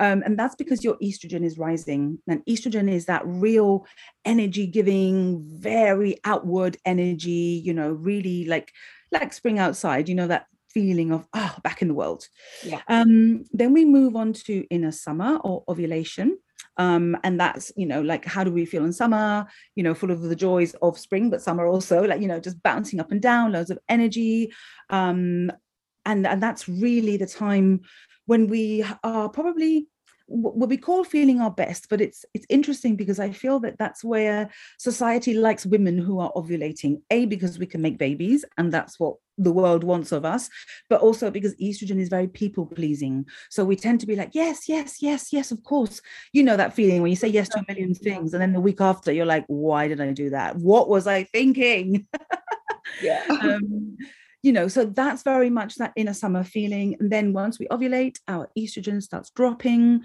um, 0.00 0.22
and 0.24 0.38
that's 0.38 0.54
because 0.54 0.82
your 0.82 0.96
estrogen 0.98 1.44
is 1.44 1.58
rising. 1.58 2.18
And 2.26 2.44
estrogen 2.46 2.90
is 2.90 3.06
that 3.06 3.22
real 3.24 3.86
energy 4.24 4.66
giving 4.66 5.44
very 5.44 6.18
outward 6.24 6.76
energy 6.84 7.62
you 7.64 7.74
know 7.74 7.92
really 7.92 8.44
like 8.44 8.72
like 9.12 9.32
spring 9.32 9.58
outside 9.58 10.08
you 10.08 10.14
know 10.14 10.26
that 10.26 10.46
feeling 10.70 11.12
of 11.12 11.26
oh 11.34 11.56
back 11.62 11.82
in 11.82 11.88
the 11.88 11.94
world. 11.94 12.26
Yeah. 12.64 12.80
um 12.88 13.44
then 13.52 13.72
we 13.72 13.84
move 13.84 14.16
on 14.16 14.32
to 14.32 14.66
inner 14.70 14.92
summer 14.92 15.36
or 15.44 15.62
ovulation 15.68 16.38
um 16.76 17.16
and 17.22 17.38
that's 17.38 17.72
you 17.76 17.86
know 17.86 18.00
like 18.00 18.24
how 18.24 18.44
do 18.44 18.50
we 18.50 18.64
feel 18.64 18.84
in 18.84 18.92
summer? 18.92 19.46
You 19.74 19.82
know 19.82 19.94
full 19.94 20.10
of 20.10 20.22
the 20.22 20.36
joys 20.36 20.74
of 20.82 20.98
spring 20.98 21.30
but 21.30 21.42
summer 21.42 21.66
also 21.66 22.02
like 22.04 22.20
you 22.20 22.28
know 22.28 22.40
just 22.40 22.62
bouncing 22.62 23.00
up 23.00 23.12
and 23.12 23.22
down 23.22 23.52
loads 23.52 23.70
of 23.70 23.78
energy. 23.88 24.52
Um 24.90 25.50
and 26.06 26.26
and 26.26 26.42
that's 26.42 26.68
really 26.68 27.16
the 27.16 27.26
time 27.26 27.80
when 28.26 28.48
we 28.48 28.84
are 29.02 29.28
probably 29.28 29.88
what 30.26 30.68
we 30.68 30.76
call 30.76 31.04
feeling 31.04 31.40
our 31.40 31.50
best 31.50 31.88
but 31.90 32.00
it's 32.00 32.24
it's 32.32 32.46
interesting 32.48 32.96
because 32.96 33.20
i 33.20 33.30
feel 33.30 33.60
that 33.60 33.76
that's 33.78 34.02
where 34.02 34.48
society 34.78 35.34
likes 35.34 35.66
women 35.66 35.98
who 35.98 36.18
are 36.18 36.32
ovulating 36.32 37.00
a 37.10 37.26
because 37.26 37.58
we 37.58 37.66
can 37.66 37.82
make 37.82 37.98
babies 37.98 38.44
and 38.56 38.72
that's 38.72 38.98
what 38.98 39.16
the 39.38 39.52
world 39.52 39.82
wants 39.84 40.12
of 40.12 40.24
us 40.24 40.48
but 40.88 41.00
also 41.00 41.30
because 41.30 41.54
estrogen 41.56 41.98
is 42.00 42.08
very 42.08 42.28
people 42.28 42.66
pleasing. 42.66 43.26
So 43.50 43.64
we 43.64 43.76
tend 43.76 44.00
to 44.00 44.06
be 44.06 44.16
like 44.16 44.30
yes 44.32 44.68
yes 44.68 45.02
yes 45.02 45.32
yes 45.32 45.50
of 45.50 45.62
course. 45.64 46.00
You 46.32 46.42
know 46.42 46.56
that 46.56 46.74
feeling 46.74 47.02
when 47.02 47.10
you 47.10 47.16
say 47.16 47.28
yes 47.28 47.48
to 47.50 47.58
a 47.58 47.64
million 47.68 47.94
things 47.94 48.32
and 48.32 48.42
then 48.42 48.52
the 48.52 48.60
week 48.60 48.80
after 48.80 49.12
you're 49.12 49.26
like 49.26 49.44
why 49.46 49.88
did 49.88 50.00
i 50.00 50.12
do 50.12 50.30
that? 50.30 50.56
What 50.56 50.88
was 50.88 51.06
i 51.06 51.24
thinking? 51.24 52.06
Yeah. 53.02 53.24
um, 53.28 53.96
you 54.44 54.52
know, 54.52 54.68
so 54.68 54.84
that's 54.84 55.22
very 55.22 55.48
much 55.48 55.76
that 55.76 55.94
inner 55.96 56.12
summer 56.12 56.44
feeling. 56.44 56.96
And 57.00 57.10
then 57.10 57.32
once 57.32 57.58
we 57.58 57.66
ovulate, 57.68 58.18
our 58.28 58.50
estrogen 58.58 59.02
starts 59.02 59.30
dropping. 59.30 60.02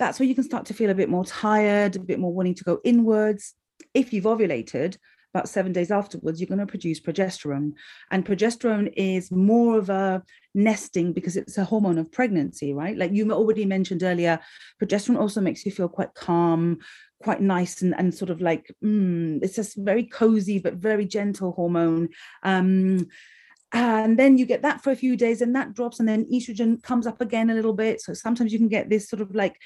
That's 0.00 0.18
where 0.18 0.28
you 0.28 0.34
can 0.34 0.42
start 0.42 0.66
to 0.66 0.74
feel 0.74 0.90
a 0.90 0.96
bit 0.96 1.08
more 1.08 1.24
tired, 1.24 1.94
a 1.94 2.00
bit 2.00 2.18
more 2.18 2.34
wanting 2.34 2.56
to 2.56 2.64
go 2.64 2.80
inwards. 2.82 3.54
If 3.94 4.12
you've 4.12 4.24
ovulated, 4.24 4.96
about 5.32 5.48
seven 5.48 5.72
days 5.72 5.92
afterwards, 5.92 6.40
you're 6.40 6.48
going 6.48 6.58
to 6.58 6.66
produce 6.66 6.98
progesterone. 6.98 7.74
And 8.10 8.26
progesterone 8.26 8.92
is 8.96 9.30
more 9.30 9.78
of 9.78 9.90
a 9.90 10.24
nesting 10.56 11.12
because 11.12 11.36
it's 11.36 11.56
a 11.56 11.64
hormone 11.64 11.98
of 11.98 12.10
pregnancy, 12.10 12.74
right? 12.74 12.96
Like 12.96 13.12
you 13.12 13.30
already 13.30 13.64
mentioned 13.64 14.02
earlier, 14.02 14.40
progesterone 14.82 15.20
also 15.20 15.40
makes 15.40 15.64
you 15.64 15.70
feel 15.70 15.88
quite 15.88 16.14
calm, 16.14 16.78
quite 17.22 17.40
nice, 17.40 17.80
and, 17.80 17.94
and 17.96 18.12
sort 18.12 18.30
of 18.30 18.40
like, 18.40 18.74
mm, 18.82 19.38
it's 19.40 19.54
just 19.54 19.76
very 19.76 20.02
cozy, 20.02 20.58
but 20.58 20.74
very 20.74 21.06
gentle 21.06 21.52
hormone. 21.52 22.08
Um, 22.42 23.06
and 23.72 24.18
then 24.18 24.38
you 24.38 24.46
get 24.46 24.62
that 24.62 24.82
for 24.82 24.90
a 24.90 24.96
few 24.96 25.16
days 25.16 25.42
and 25.42 25.54
that 25.54 25.74
drops 25.74 26.00
and 26.00 26.08
then 26.08 26.24
estrogen 26.32 26.82
comes 26.82 27.06
up 27.06 27.20
again 27.20 27.50
a 27.50 27.54
little 27.54 27.74
bit. 27.74 28.00
So 28.00 28.14
sometimes 28.14 28.52
you 28.52 28.58
can 28.58 28.68
get 28.68 28.88
this 28.88 29.08
sort 29.08 29.20
of 29.20 29.34
like 29.34 29.56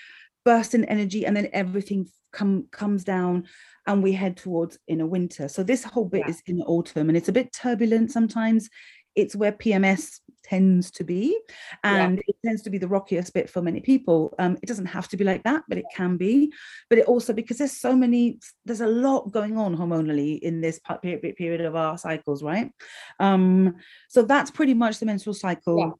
burst 0.44 0.74
in 0.74 0.84
energy 0.86 1.24
and 1.24 1.36
then 1.36 1.48
everything 1.52 2.08
come 2.32 2.66
comes 2.72 3.04
down 3.04 3.46
and 3.86 4.02
we 4.02 4.12
head 4.12 4.36
towards 4.36 4.78
inner 4.88 5.06
winter. 5.06 5.48
So 5.48 5.62
this 5.62 5.84
whole 5.84 6.06
bit 6.06 6.22
Yeah. 6.24 6.30
is 6.30 6.42
in 6.46 6.60
autumn 6.62 7.08
and 7.08 7.16
it's 7.16 7.28
a 7.28 7.32
bit 7.32 7.52
turbulent 7.52 8.10
sometimes. 8.10 8.68
It's 9.14 9.36
where 9.36 9.52
pms 9.52 10.20
tends 10.42 10.90
to 10.90 11.04
be 11.04 11.38
Yeah. 11.84 12.06
and 12.06 12.18
it 12.18 12.36
tends 12.44 12.62
to 12.62 12.70
be 12.70 12.78
the 12.78 12.88
rockiest 12.88 13.32
bit 13.34 13.48
for 13.48 13.62
many 13.62 13.80
people 13.80 14.34
um, 14.38 14.56
it 14.62 14.66
doesn't 14.66 14.86
have 14.86 15.08
to 15.08 15.16
be 15.16 15.24
like 15.24 15.42
that 15.44 15.62
but 15.68 15.78
it 15.78 15.84
can 15.94 16.16
be 16.16 16.52
but 16.88 16.98
it 16.98 17.06
also 17.06 17.32
because 17.32 17.58
there's 17.58 17.78
so 17.78 17.94
many 17.96 18.38
there's 18.64 18.80
a 18.80 18.86
lot 18.86 19.30
going 19.32 19.56
on 19.56 19.76
hormonally 19.76 20.38
in 20.40 20.60
this 20.60 20.80
period 21.02 21.36
period 21.36 21.60
of 21.60 21.74
our 21.76 21.96
cycles 21.98 22.42
right 22.42 22.70
um 23.20 23.74
so 24.08 24.22
that's 24.22 24.50
pretty 24.50 24.74
much 24.74 24.98
the 24.98 25.06
menstrual 25.06 25.34
cycle 25.34 25.78
Yeah. 25.78 25.90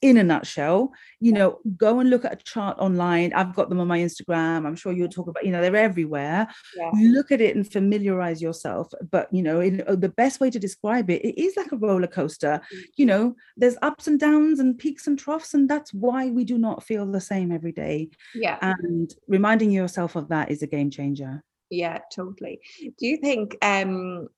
In 0.00 0.16
a 0.16 0.22
nutshell 0.22 0.92
you 1.20 1.32
know 1.32 1.58
go 1.76 2.00
and 2.00 2.10
look 2.10 2.24
at 2.24 2.32
a 2.32 2.44
chart 2.44 2.78
online. 2.78 3.32
I've 3.32 3.54
got 3.54 3.68
them 3.68 3.80
on 3.80 3.88
my 3.88 3.98
instagram. 3.98 4.66
I'm 4.66 4.76
sure 4.76 4.92
you'll 4.92 5.08
talk 5.08 5.28
about 5.28 5.44
you 5.44 5.52
know 5.52 5.60
they're 5.60 5.76
everywhere. 5.76 6.46
Yeah. 6.76 6.90
look 6.94 7.32
at 7.32 7.40
it 7.40 7.56
and 7.56 7.70
familiarize 7.70 8.40
yourself. 8.40 8.88
But 9.10 9.32
you 9.32 9.42
know 9.42 9.60
in, 9.60 9.82
uh, 9.86 9.96
the 9.96 10.08
best 10.08 10.40
way 10.40 10.50
to 10.50 10.58
describe 10.58 11.10
it 11.10 11.22
it 11.24 11.40
is 11.40 11.56
like 11.56 11.72
a 11.72 11.76
roller 11.76 12.06
coaster. 12.06 12.60
You 12.96 13.06
know 13.06 13.36
there's 13.56 13.76
ups 13.82 14.06
and 14.06 14.20
downs 14.20 14.60
and 14.60 14.78
peaks 14.78 15.06
and 15.06 15.18
troughs 15.18 15.54
and 15.54 15.68
that's 15.68 15.92
why 15.92 16.30
we 16.30 16.44
do 16.44 16.58
not 16.58 16.82
feel 16.84 17.06
the 17.06 17.20
same 17.20 17.50
every 17.52 17.72
day. 17.72 18.10
Yeah. 18.34 18.58
and 18.62 19.12
reminding 19.26 19.70
yourself 19.70 20.16
of 20.16 20.28
that 20.28 20.50
is 20.50 20.62
a 20.62 20.66
game 20.66 20.90
changer. 20.90 21.42
Yeah, 21.70 21.98
totally. 22.14 22.60
Do 22.80 23.06
you 23.06 23.16
think 23.18 23.56
um 23.62 24.28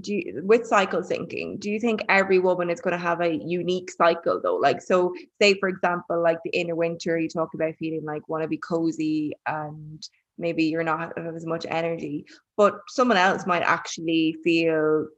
do 0.00 0.14
you, 0.14 0.40
with 0.44 0.66
cycle 0.66 1.02
syncing, 1.02 1.58
do 1.58 1.70
you 1.70 1.80
think 1.80 2.02
every 2.08 2.38
woman 2.38 2.70
is 2.70 2.80
going 2.80 2.92
to 2.92 2.98
have 2.98 3.20
a 3.20 3.34
unique 3.34 3.90
cycle 3.90 4.40
though? 4.42 4.56
Like 4.56 4.80
so 4.80 5.14
say 5.40 5.54
for 5.58 5.68
example 5.68 6.22
like 6.22 6.38
the 6.44 6.50
inner 6.50 6.76
winter 6.76 7.18
you 7.18 7.28
talk 7.28 7.54
about 7.54 7.74
feeling 7.76 8.04
like 8.04 8.28
want 8.28 8.42
to 8.42 8.48
be 8.48 8.58
cozy 8.58 9.32
and 9.46 10.06
maybe 10.38 10.64
you're 10.64 10.84
not 10.84 11.18
have 11.18 11.34
as 11.34 11.46
much 11.46 11.66
energy, 11.68 12.26
but 12.56 12.80
someone 12.88 13.16
else 13.16 13.46
might 13.46 13.62
actually 13.62 14.36
feel 14.44 15.08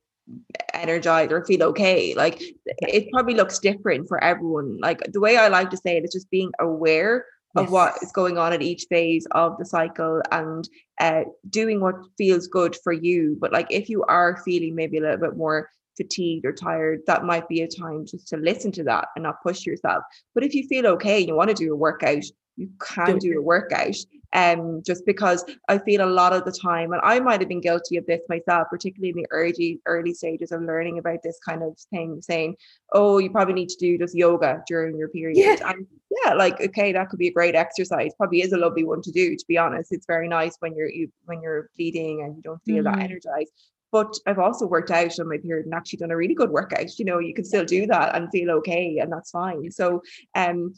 energized 0.72 1.32
or 1.32 1.44
feel 1.44 1.62
okay. 1.64 2.14
Like 2.14 2.40
it 2.66 3.10
probably 3.12 3.34
looks 3.34 3.58
different 3.58 4.08
for 4.08 4.22
everyone. 4.22 4.78
Like 4.80 5.00
the 5.12 5.20
way 5.20 5.36
I 5.36 5.48
like 5.48 5.70
to 5.70 5.76
say 5.76 5.96
it 5.96 6.04
is 6.04 6.12
just 6.12 6.30
being 6.30 6.52
aware 6.58 7.26
of 7.56 7.70
what 7.70 7.98
is 8.00 8.12
going 8.12 8.38
on 8.38 8.52
at 8.52 8.62
each 8.62 8.86
phase 8.88 9.26
of 9.32 9.58
the 9.58 9.64
cycle 9.64 10.22
and 10.30 10.68
uh, 11.00 11.24
doing 11.48 11.80
what 11.80 11.96
feels 12.16 12.46
good 12.46 12.76
for 12.84 12.92
you. 12.92 13.36
But 13.40 13.52
like 13.52 13.66
if 13.70 13.88
you 13.88 14.04
are 14.04 14.42
feeling 14.44 14.74
maybe 14.74 14.98
a 14.98 15.00
little 15.00 15.16
bit 15.16 15.36
more 15.36 15.68
fatigued 15.96 16.44
or 16.44 16.52
tired, 16.52 17.00
that 17.06 17.24
might 17.24 17.48
be 17.48 17.62
a 17.62 17.68
time 17.68 18.06
just 18.06 18.28
to 18.28 18.36
listen 18.36 18.70
to 18.72 18.84
that 18.84 19.08
and 19.16 19.22
not 19.24 19.42
push 19.42 19.66
yourself. 19.66 20.04
But 20.34 20.44
if 20.44 20.54
you 20.54 20.68
feel 20.68 20.86
okay 20.88 21.18
and 21.18 21.28
you 21.28 21.34
want 21.34 21.48
to 21.50 21.54
do 21.54 21.72
a 21.72 21.76
workout, 21.76 22.24
you 22.56 22.68
can 22.80 23.18
Do 23.18 23.38
a 23.38 23.42
workout. 23.42 23.96
Um, 24.32 24.82
just 24.86 25.04
because 25.06 25.44
I 25.68 25.78
feel 25.78 26.04
a 26.04 26.06
lot 26.08 26.32
of 26.32 26.44
the 26.44 26.52
time, 26.52 26.92
and 26.92 27.00
I 27.04 27.18
might 27.18 27.40
have 27.40 27.48
been 27.48 27.60
guilty 27.60 27.96
of 27.96 28.06
this 28.06 28.20
myself, 28.28 28.68
particularly 28.70 29.10
in 29.10 29.16
the 29.16 29.26
early 29.30 29.80
early 29.86 30.14
stages 30.14 30.52
of 30.52 30.62
learning 30.62 30.98
about 30.98 31.22
this 31.24 31.38
kind 31.44 31.64
of 31.64 31.76
thing, 31.90 32.22
saying, 32.22 32.56
"Oh, 32.92 33.18
you 33.18 33.30
probably 33.30 33.54
need 33.54 33.70
to 33.70 33.78
do 33.78 33.98
just 33.98 34.14
yoga 34.14 34.62
during 34.68 34.96
your 34.96 35.08
period." 35.08 35.60
Yeah. 35.60 35.70
And 35.70 35.86
yeah, 36.24 36.34
like 36.34 36.60
okay, 36.60 36.92
that 36.92 37.08
could 37.08 37.18
be 37.18 37.28
a 37.28 37.32
great 37.32 37.56
exercise. 37.56 38.12
Probably 38.16 38.42
is 38.42 38.52
a 38.52 38.56
lovely 38.58 38.84
one 38.84 39.02
to 39.02 39.10
do. 39.10 39.34
To 39.34 39.44
be 39.48 39.58
honest, 39.58 39.92
it's 39.92 40.06
very 40.06 40.28
nice 40.28 40.56
when 40.60 40.76
you're 40.76 40.88
you, 40.90 41.10
when 41.24 41.42
you're 41.42 41.68
bleeding 41.76 42.22
and 42.22 42.36
you 42.36 42.42
don't 42.42 42.62
feel 42.64 42.84
that 42.84 42.98
Mhm. 42.98 43.04
energized. 43.04 43.52
But 43.92 44.16
I've 44.26 44.38
also 44.38 44.66
worked 44.66 44.92
out 44.92 45.18
on 45.18 45.28
my 45.28 45.38
period 45.38 45.66
and 45.66 45.74
actually 45.74 45.96
done 45.98 46.12
a 46.12 46.16
really 46.16 46.34
good 46.34 46.50
workout. 46.50 46.96
You 47.00 47.04
know, 47.04 47.18
you 47.18 47.34
can 47.34 47.44
still 47.44 47.64
do 47.64 47.86
that 47.88 48.14
and 48.14 48.30
feel 48.30 48.52
okay, 48.52 48.98
and 48.98 49.12
that's 49.12 49.32
fine. 49.32 49.68
So, 49.72 50.02
um, 50.36 50.74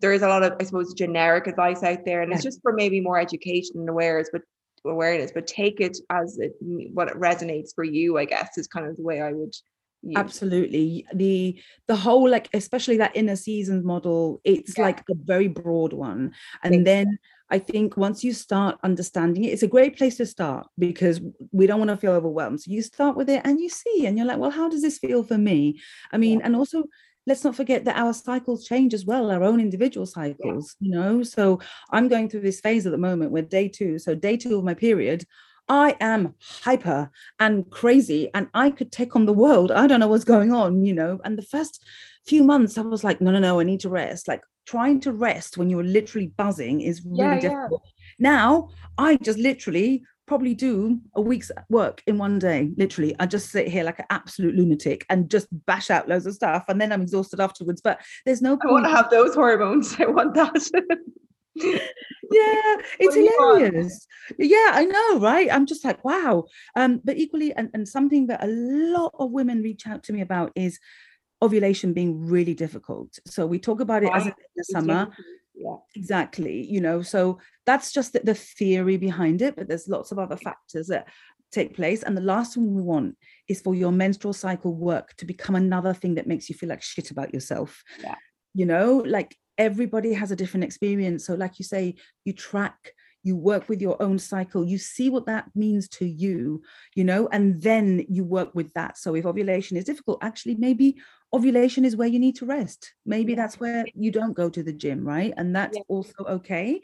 there 0.00 0.12
is 0.12 0.22
a 0.22 0.28
lot 0.28 0.42
of, 0.42 0.54
I 0.60 0.64
suppose, 0.64 0.94
generic 0.94 1.46
advice 1.46 1.82
out 1.82 2.04
there, 2.04 2.22
and 2.22 2.32
it's 2.32 2.42
just 2.42 2.60
for 2.62 2.72
maybe 2.72 3.00
more 3.00 3.18
education 3.18 3.76
and 3.76 3.88
awareness, 3.88 4.30
but 4.32 4.42
awareness. 4.84 5.32
But 5.32 5.46
take 5.46 5.80
it 5.80 5.96
as 6.10 6.38
it 6.38 6.52
what 6.60 7.08
it 7.08 7.14
resonates 7.14 7.74
for 7.74 7.84
you. 7.84 8.18
I 8.18 8.24
guess 8.24 8.56
is 8.58 8.66
kind 8.68 8.86
of 8.86 8.96
the 8.96 9.02
way 9.02 9.20
I 9.20 9.32
would. 9.32 9.54
Use. 10.04 10.16
absolutely 10.16 11.06
the 11.14 11.62
the 11.86 11.94
whole 11.94 12.28
like 12.28 12.48
especially 12.54 12.96
that 12.96 13.14
inner 13.14 13.36
seasons 13.36 13.84
model 13.84 14.40
it's 14.42 14.76
Yeah. 14.76 14.86
like 14.86 14.98
a 15.08 15.14
very 15.14 15.46
broad 15.46 15.92
one 15.92 16.32
Thanks. 16.60 16.76
and 16.76 16.84
then 16.84 17.18
i 17.50 17.60
think 17.60 17.96
once 17.96 18.24
you 18.24 18.32
start 18.32 18.80
understanding 18.82 19.44
it 19.44 19.52
it's 19.52 19.62
a 19.62 19.68
great 19.68 19.96
place 19.96 20.16
to 20.16 20.26
start 20.26 20.66
because 20.76 21.20
we 21.52 21.68
don't 21.68 21.78
want 21.78 21.90
to 21.90 21.96
feel 21.96 22.14
overwhelmed 22.14 22.60
so 22.60 22.72
you 22.72 22.82
start 22.82 23.16
with 23.16 23.30
it 23.30 23.42
and 23.44 23.60
you 23.60 23.68
see 23.68 24.04
and 24.06 24.18
you're 24.18 24.26
like 24.26 24.38
well 24.38 24.50
how 24.50 24.68
does 24.68 24.82
this 24.82 24.98
feel 24.98 25.22
for 25.22 25.38
me 25.38 25.80
i 26.10 26.16
mean 26.18 26.40
and 26.42 26.56
also 26.56 26.82
let's 27.26 27.44
not 27.44 27.54
forget 27.54 27.84
that 27.84 27.96
our 27.96 28.12
cycles 28.12 28.66
change 28.66 28.92
as 28.94 29.04
well 29.04 29.30
our 29.30 29.42
own 29.42 29.60
individual 29.60 30.06
cycles 30.06 30.76
you 30.80 30.90
know 30.90 31.22
so 31.22 31.60
i'm 31.90 32.08
going 32.08 32.28
through 32.28 32.40
this 32.40 32.60
phase 32.60 32.86
at 32.86 32.92
the 32.92 32.98
moment 32.98 33.30
where 33.30 33.42
day 33.42 33.68
two 33.68 33.98
so 33.98 34.14
day 34.14 34.36
two 34.36 34.56
of 34.58 34.64
my 34.64 34.74
period 34.74 35.24
I 35.68 35.96
am 36.00 36.34
hyper 36.40 37.10
and 37.38 37.70
crazy 37.70 38.28
and 38.34 38.48
I 38.52 38.70
could 38.70 38.90
take 38.90 39.14
on 39.14 39.26
the 39.26 39.32
world. 39.32 39.70
I 39.70 39.86
don't 39.86 40.00
know 40.00 40.08
what's 40.08 40.24
going 40.24 40.52
on, 40.52 40.84
you 40.84 40.92
know. 40.92 41.20
And 41.24 41.38
the 41.38 41.42
first 41.42 41.82
few 42.26 42.42
months, 42.42 42.76
I 42.76 42.82
was 42.82 43.04
like, 43.04 43.20
no, 43.20 43.30
no, 43.30 43.38
no, 43.38 43.60
I 43.60 43.62
need 43.62 43.80
to 43.80 43.88
rest. 43.88 44.26
Like 44.28 44.42
trying 44.66 45.00
to 45.00 45.12
rest 45.12 45.56
when 45.56 45.70
you're 45.70 45.84
literally 45.84 46.26
buzzing 46.36 46.80
is 46.80 47.02
really 47.04 47.18
Yeah, 47.22 47.34
yeah. 47.34 47.40
difficult. 47.40 47.82
Now 48.18 48.68
I 48.98 49.16
just 49.16 49.38
literally 49.38 50.04
probably 50.26 50.54
do 50.54 51.00
a 51.14 51.20
week's 51.20 51.50
work 51.68 52.02
in 52.06 52.18
one 52.18 52.38
day. 52.38 52.70
Literally, 52.76 53.14
I 53.18 53.26
just 53.26 53.50
sit 53.50 53.68
here 53.68 53.84
like 53.84 53.98
an 53.98 54.06
absolute 54.10 54.54
lunatic 54.54 55.04
and 55.10 55.30
just 55.30 55.48
bash 55.66 55.90
out 55.90 56.08
loads 56.08 56.26
of 56.26 56.34
stuff, 56.34 56.64
and 56.68 56.80
then 56.80 56.92
I'm 56.92 57.02
exhausted 57.02 57.40
afterwards. 57.40 57.80
But 57.80 58.00
there's 58.24 58.42
no 58.42 58.58
I 58.62 58.70
want 58.70 58.84
to 58.84 58.90
have 58.90 59.10
those 59.10 59.34
hormones. 59.34 59.96
I 60.00 60.06
want 60.06 60.34
that. 60.34 60.54
yeah 61.54 62.76
it's 62.98 63.14
hilarious 63.14 64.06
yeah 64.38 64.70
i 64.72 64.86
know 64.86 65.20
right 65.20 65.52
i'm 65.52 65.66
just 65.66 65.84
like 65.84 66.02
wow 66.02 66.44
um 66.76 66.98
but 67.04 67.18
equally 67.18 67.52
and, 67.52 67.68
and 67.74 67.86
something 67.86 68.26
that 68.26 68.42
a 68.42 68.46
lot 68.46 69.12
of 69.18 69.30
women 69.30 69.60
reach 69.60 69.86
out 69.86 70.02
to 70.02 70.14
me 70.14 70.22
about 70.22 70.50
is 70.54 70.78
ovulation 71.42 71.92
being 71.92 72.26
really 72.26 72.54
difficult 72.54 73.18
so 73.26 73.44
we 73.44 73.58
talk 73.58 73.80
about 73.80 74.02
it 74.02 74.10
as 74.14 74.26
in 74.26 74.32
the 74.56 74.64
summer 74.64 75.10
yeah. 75.54 75.76
exactly 75.94 76.64
you 76.64 76.80
know 76.80 77.02
so 77.02 77.38
that's 77.66 77.92
just 77.92 78.12
the, 78.12 78.20
the 78.20 78.34
theory 78.34 78.96
behind 78.96 79.42
it 79.42 79.54
but 79.54 79.68
there's 79.68 79.88
lots 79.88 80.10
of 80.10 80.18
other 80.18 80.36
factors 80.36 80.86
that 80.86 81.08
take 81.52 81.76
place. 81.76 82.02
And 82.02 82.16
the 82.16 82.22
last 82.22 82.56
one 82.56 82.74
we 82.74 82.82
want 82.82 83.16
is 83.46 83.60
for 83.60 83.74
your 83.74 83.92
menstrual 83.92 84.32
cycle 84.32 84.74
work 84.74 85.14
to 85.18 85.26
become 85.26 85.54
another 85.54 85.94
thing 85.94 86.14
that 86.16 86.26
makes 86.26 86.48
you 86.48 86.54
feel 86.54 86.70
like 86.70 86.82
shit 86.82 87.10
about 87.10 87.32
yourself. 87.32 87.84
Yeah. 88.00 88.16
You 88.54 88.66
know, 88.66 89.02
like 89.06 89.36
everybody 89.58 90.14
has 90.14 90.30
a 90.30 90.36
different 90.36 90.64
experience. 90.64 91.26
So, 91.26 91.34
like 91.34 91.58
you 91.58 91.64
say, 91.64 91.94
you 92.24 92.32
track, 92.32 92.92
you 93.22 93.36
work 93.36 93.68
with 93.68 93.80
your 93.80 94.02
own 94.02 94.18
cycle, 94.18 94.64
you 94.64 94.78
see 94.78 95.08
what 95.10 95.26
that 95.26 95.46
means 95.54 95.88
to 95.88 96.06
you, 96.06 96.62
you 96.96 97.04
know, 97.04 97.28
and 97.30 97.62
then 97.62 98.04
you 98.08 98.24
work 98.24 98.54
with 98.54 98.72
that. 98.72 98.98
So, 98.98 99.14
if 99.14 99.26
ovulation 99.26 99.76
is 99.76 99.84
difficult, 99.84 100.18
actually, 100.22 100.56
maybe 100.56 100.96
ovulation 101.32 101.84
is 101.84 101.96
where 101.96 102.08
you 102.08 102.18
need 102.18 102.36
to 102.36 102.46
rest. 102.46 102.92
Maybe 103.06 103.32
Yeah. 103.32 103.36
that's 103.36 103.58
where 103.58 103.86
you 103.94 104.10
don't 104.10 104.34
go 104.34 104.48
to 104.50 104.62
the 104.62 104.72
gym, 104.72 105.06
right? 105.06 105.32
And 105.36 105.54
that's 105.54 105.76
Yeah. 105.76 105.84
also 105.88 106.24
okay. 106.28 106.80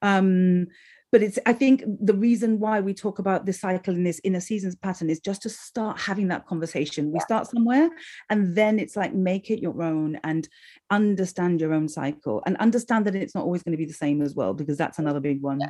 Um, 0.00 0.66
but 1.12 1.22
it's 1.22 1.38
i 1.46 1.52
think 1.52 1.84
the 2.00 2.14
reason 2.14 2.58
why 2.58 2.80
we 2.80 2.94
talk 2.94 3.18
about 3.18 3.44
this 3.44 3.60
cycle 3.60 3.94
in 3.94 4.02
this 4.02 4.20
inner 4.24 4.40
seasons 4.40 4.74
pattern 4.74 5.10
is 5.10 5.20
just 5.20 5.42
to 5.42 5.48
start 5.50 6.00
having 6.00 6.28
that 6.28 6.46
conversation 6.46 7.12
we 7.12 7.20
start 7.20 7.46
somewhere 7.46 7.90
and 8.30 8.56
then 8.56 8.78
it's 8.78 8.96
like 8.96 9.14
make 9.14 9.50
it 9.50 9.60
your 9.60 9.82
own 9.82 10.18
and 10.24 10.48
understand 10.90 11.60
your 11.60 11.74
own 11.74 11.88
cycle 11.88 12.42
and 12.46 12.56
understand 12.56 13.04
that 13.04 13.14
it's 13.14 13.34
not 13.34 13.44
always 13.44 13.62
going 13.62 13.72
to 13.72 13.78
be 13.78 13.84
the 13.84 13.92
same 13.92 14.22
as 14.22 14.34
well 14.34 14.54
because 14.54 14.78
that's 14.78 14.98
another 14.98 15.20
big 15.20 15.42
one 15.42 15.60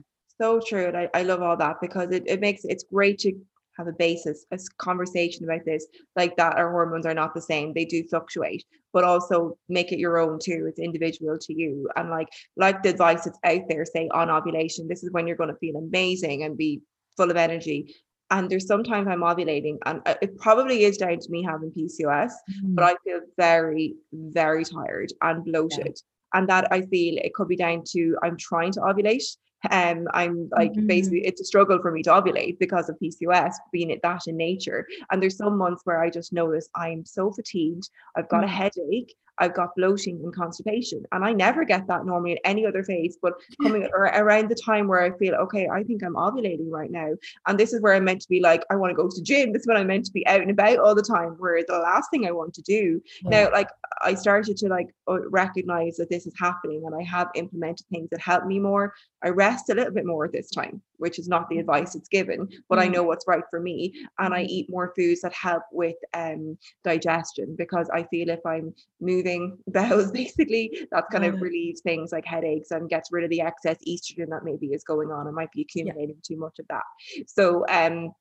so 0.41 0.61
true 0.65 0.87
and 0.87 0.97
I, 0.97 1.11
I 1.13 1.23
love 1.25 1.43
all 1.43 1.57
that 1.57 1.77
because 1.81 2.11
it, 2.13 2.23
it 2.27 2.41
makes 2.41 2.65
it's 2.65 2.85
great 2.85 3.19
to 3.21 3.33
have 3.77 3.87
a 3.87 3.93
basis 3.93 4.45
a 4.53 4.59
conversation 4.79 5.45
about 5.45 5.65
this 5.65 5.87
like 6.17 6.37
that 6.37 6.57
our 6.57 6.71
hormones 6.71 7.07
are 7.07 7.15
not 7.15 7.35
the 7.35 7.41
same 7.41 7.73
they 7.73 7.85
do 7.85 8.03
fluctuate 8.09 8.65
but 8.93 9.05
also 9.05 9.57
make 9.69 9.93
it 9.93 9.99
your 9.99 10.19
own 10.19 10.39
too 10.39 10.67
it's 10.69 10.79
individual 10.79 11.39
to 11.39 11.55
you 11.55 11.89
and 11.97 12.11
like 12.11 12.29
like 12.57 12.83
the 12.83 12.91
advice 12.91 13.25
that's 13.25 13.39
out 13.45 13.63
there 13.69 13.85
say 13.85 14.09
on 14.13 14.31
ovulation 14.31 14.89
this 14.89 15.03
is 15.03 15.13
when 15.13 15.27
you're 15.27 15.37
going 15.37 15.49
to 15.53 15.57
feel 15.57 15.77
amazing 15.77 16.43
and 16.43 16.57
be 16.57 16.81
full 17.17 17.31
of 17.31 17.37
energy 17.37 17.95
and 18.31 18.49
there's 18.49 18.67
sometimes 18.67 19.09
i'm 19.09 19.21
ovulating 19.21 19.77
and 19.87 20.01
uh, 20.07 20.15
it 20.23 20.37
probably 20.39 20.85
is 20.85 20.97
down 20.97 21.19
to 21.19 21.31
me 21.31 21.43
having 21.43 21.71
pcos 21.71 22.33
but 22.65 22.85
I 22.85 22.97
feel 23.05 23.21
very, 23.37 23.95
very 24.13 24.65
tired 24.65 25.13
and 25.21 25.45
bloated. 25.45 25.99
And 26.35 26.49
that 26.49 26.73
I 26.73 26.83
feel 26.83 27.19
it 27.19 27.35
could 27.35 27.49
be 27.49 27.57
down 27.57 27.85
to 27.93 28.17
I'm 28.23 28.37
trying 28.37 28.73
to 28.73 28.81
ovulate. 28.81 29.25
Um, 29.71 30.09
I'm 30.15 30.49
like 30.51 30.73
Mhm. 30.73 30.87
basically 30.87 31.25
it's 31.27 31.41
a 31.41 31.45
struggle 31.45 31.81
for 31.81 31.91
me 31.93 32.03
to 32.03 32.11
ovulate 32.11 32.59
because 32.59 32.89
of 32.89 32.99
PCOS 32.99 33.55
being 33.73 33.91
it 33.91 34.01
that 34.03 34.27
in 34.27 34.37
nature. 34.37 34.87
And 35.11 35.23
there's 35.23 35.37
some 35.37 35.57
months 35.57 35.83
where 35.85 36.03
I 36.03 36.11
just 36.11 36.33
notice 36.33 36.69
I'm 36.75 37.05
so 37.05 37.31
fatigued, 37.33 37.89
I've 38.17 38.29
got 38.29 38.45
a 38.45 38.47
Mm. 38.47 38.51
headache, 38.51 39.15
I've 39.39 39.55
got 39.55 39.75
bloating 39.77 40.21
and 40.23 40.35
constipation. 40.35 41.05
And 41.11 41.25
I 41.25 41.33
never 41.33 41.65
get 41.65 41.87
that 41.87 42.05
normally 42.05 42.33
in 42.33 42.39
any 42.45 42.67
other 42.67 42.85
phase, 42.85 43.17
but 43.21 43.35
coming 43.63 43.89
ar- 43.97 44.23
around 44.23 44.49
the 44.51 44.55
time 44.55 44.89
where 44.89 45.03
I 45.03 45.11
feel 45.17 45.35
okay, 45.35 45.69
I 45.69 45.83
think 45.85 46.03
I'm 46.05 46.15
ovulating 46.15 46.71
right 46.71 46.91
now. 46.91 47.11
And 47.47 47.59
this 47.59 47.73
is 47.73 47.81
where 47.81 47.95
I'm 47.95 48.05
meant 48.05 48.21
to 48.23 48.29
be 48.29 48.41
like, 48.41 48.63
I 48.71 48.77
want 48.77 48.91
to 48.91 48.95
go 49.03 49.09
to 49.09 49.17
the 49.17 49.23
gym. 49.23 49.53
This 49.53 49.63
is 49.63 49.67
when 49.69 49.79
I'm 49.79 49.87
meant 49.87 50.05
to 50.07 50.13
be 50.13 50.27
out 50.27 50.43
and 50.43 50.51
about 50.51 50.79
all 50.79 50.95
the 50.95 51.03
time. 51.03 51.31
Where 51.39 51.63
the 51.67 51.79
last 51.79 52.11
thing 52.11 52.27
I 52.27 52.33
want 52.33 52.55
to 52.55 52.63
do 52.63 53.01
Yeah. 53.23 53.45
now, 53.45 53.53
like 53.53 53.69
I 54.03 54.15
started 54.15 54.57
to 54.59 54.69
like 54.69 54.89
uh, 55.09 55.29
recognize 55.31 55.97
that 55.97 56.11
this 56.11 56.27
is 56.27 56.35
happening, 56.39 56.83
and 56.85 56.95
I 56.95 57.03
have 57.03 57.29
implemented 57.35 57.87
things 57.91 58.11
that 58.11 58.21
help 58.21 58.45
me 58.47 58.59
more. 58.59 58.93
I 59.25 59.29
rest 59.31 59.52
a 59.61 59.75
little 59.75 59.93
bit 59.93 60.07
more 60.07 60.25
at 60.25 60.33
this 60.33 60.51
time, 60.51 60.81
which 60.97 61.19
is 61.19 61.29
not 61.29 61.49
the 61.49 61.59
advice 61.59 61.95
it's 61.95 62.09
given, 62.09 62.49
but 62.69 62.79
I 62.79 62.89
Mm. 62.89 62.93
know 62.93 63.03
what's 63.03 63.27
right 63.27 63.45
for 63.51 63.61
me, 63.61 63.95
and 64.19 64.33
I 64.35 64.43
eat 64.43 64.71
more 64.71 64.93
foods 64.97 65.21
that 65.23 65.33
help 65.33 65.63
with 65.73 65.97
um 66.15 66.59
digestion 66.85 67.55
because 67.57 67.89
I 67.93 68.03
feel 68.05 68.29
if 68.31 68.45
I'm 68.47 68.75
moving 69.01 69.59
bowels, 69.69 70.11
basically, 70.11 70.87
that 70.93 71.05
kind 71.11 71.25
of 71.25 71.41
relieves 71.41 71.81
things 71.81 72.13
like 72.13 72.25
headaches 72.25 72.71
and 72.71 72.89
gets 72.89 73.11
rid 73.13 73.25
of 73.25 73.31
the 73.31 73.41
excess 73.41 73.79
estrogen 73.87 74.29
that 74.31 74.45
maybe 74.45 74.69
is 74.69 74.85
going 74.85 75.11
on. 75.11 75.27
I 75.27 75.31
might 75.31 75.53
be 75.53 75.63
accumulating 75.63 76.17
too 76.23 76.37
much 76.37 76.59
of 76.59 76.67
that. 76.69 76.85
So 77.27 77.65
um 77.69 78.13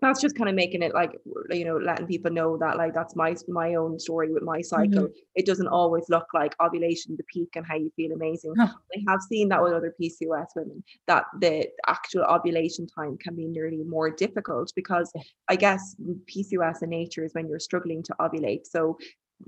that's 0.00 0.20
just 0.20 0.36
kind 0.36 0.48
of 0.48 0.54
making 0.54 0.82
it 0.82 0.94
like 0.94 1.12
you 1.50 1.64
know 1.64 1.78
letting 1.78 2.06
people 2.06 2.30
know 2.30 2.56
that 2.58 2.76
like 2.76 2.92
that's 2.92 3.16
my 3.16 3.34
my 3.48 3.74
own 3.74 3.98
story 3.98 4.32
with 4.32 4.42
my 4.42 4.60
cycle. 4.60 5.04
Mm-hmm. 5.04 5.20
It 5.34 5.46
doesn't 5.46 5.68
always 5.68 6.04
look 6.08 6.26
like 6.34 6.54
ovulation 6.60 7.16
the 7.16 7.24
peak 7.24 7.50
and 7.56 7.66
how 7.66 7.76
you 7.76 7.90
feel 7.96 8.12
amazing. 8.12 8.54
Huh. 8.58 8.68
i 8.94 9.10
have 9.10 9.20
seen 9.22 9.48
that 9.48 9.62
with 9.62 9.72
other 9.72 9.94
pcos 10.00 10.46
women 10.54 10.82
that 11.06 11.24
the 11.40 11.68
actual 11.86 12.24
ovulation 12.24 12.86
time 12.86 13.16
can 13.18 13.34
be 13.34 13.46
nearly 13.46 13.82
more 13.84 14.10
difficult 14.10 14.72
because 14.76 15.12
i 15.48 15.56
guess 15.56 15.96
pcos 16.30 16.82
in 16.82 16.90
nature 16.90 17.24
is 17.24 17.34
when 17.34 17.48
you're 17.48 17.58
struggling 17.58 18.02
to 18.02 18.14
ovulate. 18.20 18.66
So 18.66 18.98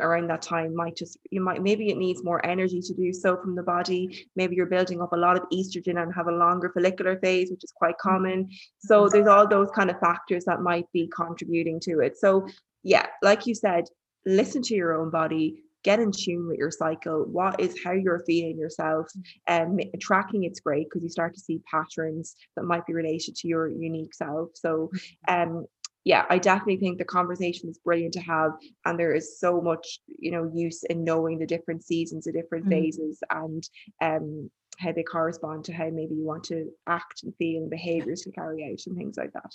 around 0.01 0.29
that 0.29 0.43
time 0.43 0.75
might 0.75 0.97
just 0.97 1.17
you 1.31 1.41
might 1.41 1.63
maybe 1.63 1.91
it 1.91 1.97
needs 1.97 2.23
more 2.23 2.45
energy 2.45 2.81
to 2.81 2.95
do 2.95 3.13
so 3.13 3.37
from 3.37 3.55
the 3.55 3.63
body. 3.63 4.29
Maybe 4.37 4.57
you're 4.57 4.67
building 4.67 5.01
up 5.01 5.13
a 5.13 5.17
lot 5.17 5.37
of 5.37 5.49
estrogen 5.53 6.01
and 6.03 6.15
have 6.15 6.29
a 6.29 6.33
longer 6.33 6.71
follicular 6.73 7.19
phase 7.19 7.51
which 7.51 7.65
is 7.65 7.73
quite 7.73 7.99
common. 7.99 8.49
So 8.79 9.09
there's 9.09 9.29
all 9.29 9.49
those 9.49 9.71
kind 9.71 9.91
of 9.91 9.99
factors 10.01 10.45
that 10.45 10.63
might 10.63 10.91
be 10.93 11.11
contributing 11.15 11.81
to 11.81 12.01
it. 12.01 12.19
So 12.19 12.47
yeah 12.83 13.07
like 13.23 13.47
you 13.47 13.55
said 13.55 13.85
listen 14.27 14.63
to 14.63 14.75
your 14.75 14.95
own 15.01 15.11
body 15.11 15.63
get 15.85 16.01
in 16.01 16.11
tune 16.11 16.49
with 16.49 16.59
your 16.59 16.71
cycle 16.71 17.25
what 17.25 17.59
is 17.61 17.79
how 17.85 17.93
you're 17.93 18.25
feeling 18.27 18.59
yourself 18.59 19.07
and 19.47 19.81
um, 19.81 19.91
tracking 20.01 20.45
it's 20.45 20.61
great 20.61 20.87
because 20.89 21.03
you 21.03 21.09
start 21.09 21.35
to 21.35 21.41
see 21.41 21.61
patterns 21.71 22.35
that 22.57 22.65
might 22.65 22.85
be 22.87 22.93
related 22.93 23.35
to 23.37 23.49
your 23.49 23.69
unique 23.69 24.15
self. 24.15 24.51
So 24.55 24.91
um 25.29 25.67
yeah, 26.05 26.25
I 26.31 26.39
definitely 26.39 26.79
think 26.79 26.99
the 26.99 27.05
conversation 27.05 27.69
is 27.69 27.79
brilliant 27.79 28.15
to 28.15 28.21
have, 28.21 28.53
and 28.85 28.99
there 28.99 29.15
is 29.15 29.39
so 29.39 29.61
much, 29.61 30.01
you 30.19 30.31
know, 30.31 30.51
use 30.55 30.85
in 30.85 31.05
knowing 31.05 31.39
the 31.39 31.47
different 31.47 31.85
seasons, 31.85 32.25
the 32.25 32.33
different 32.33 32.67
Mm. 32.67 32.71
phases, 32.71 33.23
and 33.31 33.69
um 34.01 34.51
how 34.79 34.93
they 34.93 35.03
correspond 35.03 35.65
to 35.65 35.73
how 35.73 35.91
maybe 35.91 36.15
you 36.15 36.25
want 36.25 36.45
to 36.45 36.71
act 36.87 37.25
and 37.25 37.35
feel 37.37 37.63
and 37.63 37.71
behaviors 37.71 38.23
to 38.23 38.31
carry 38.31 38.63
out 38.65 38.79
and 38.87 38.97
things 38.97 39.17
like 39.17 39.33
that. 39.33 39.53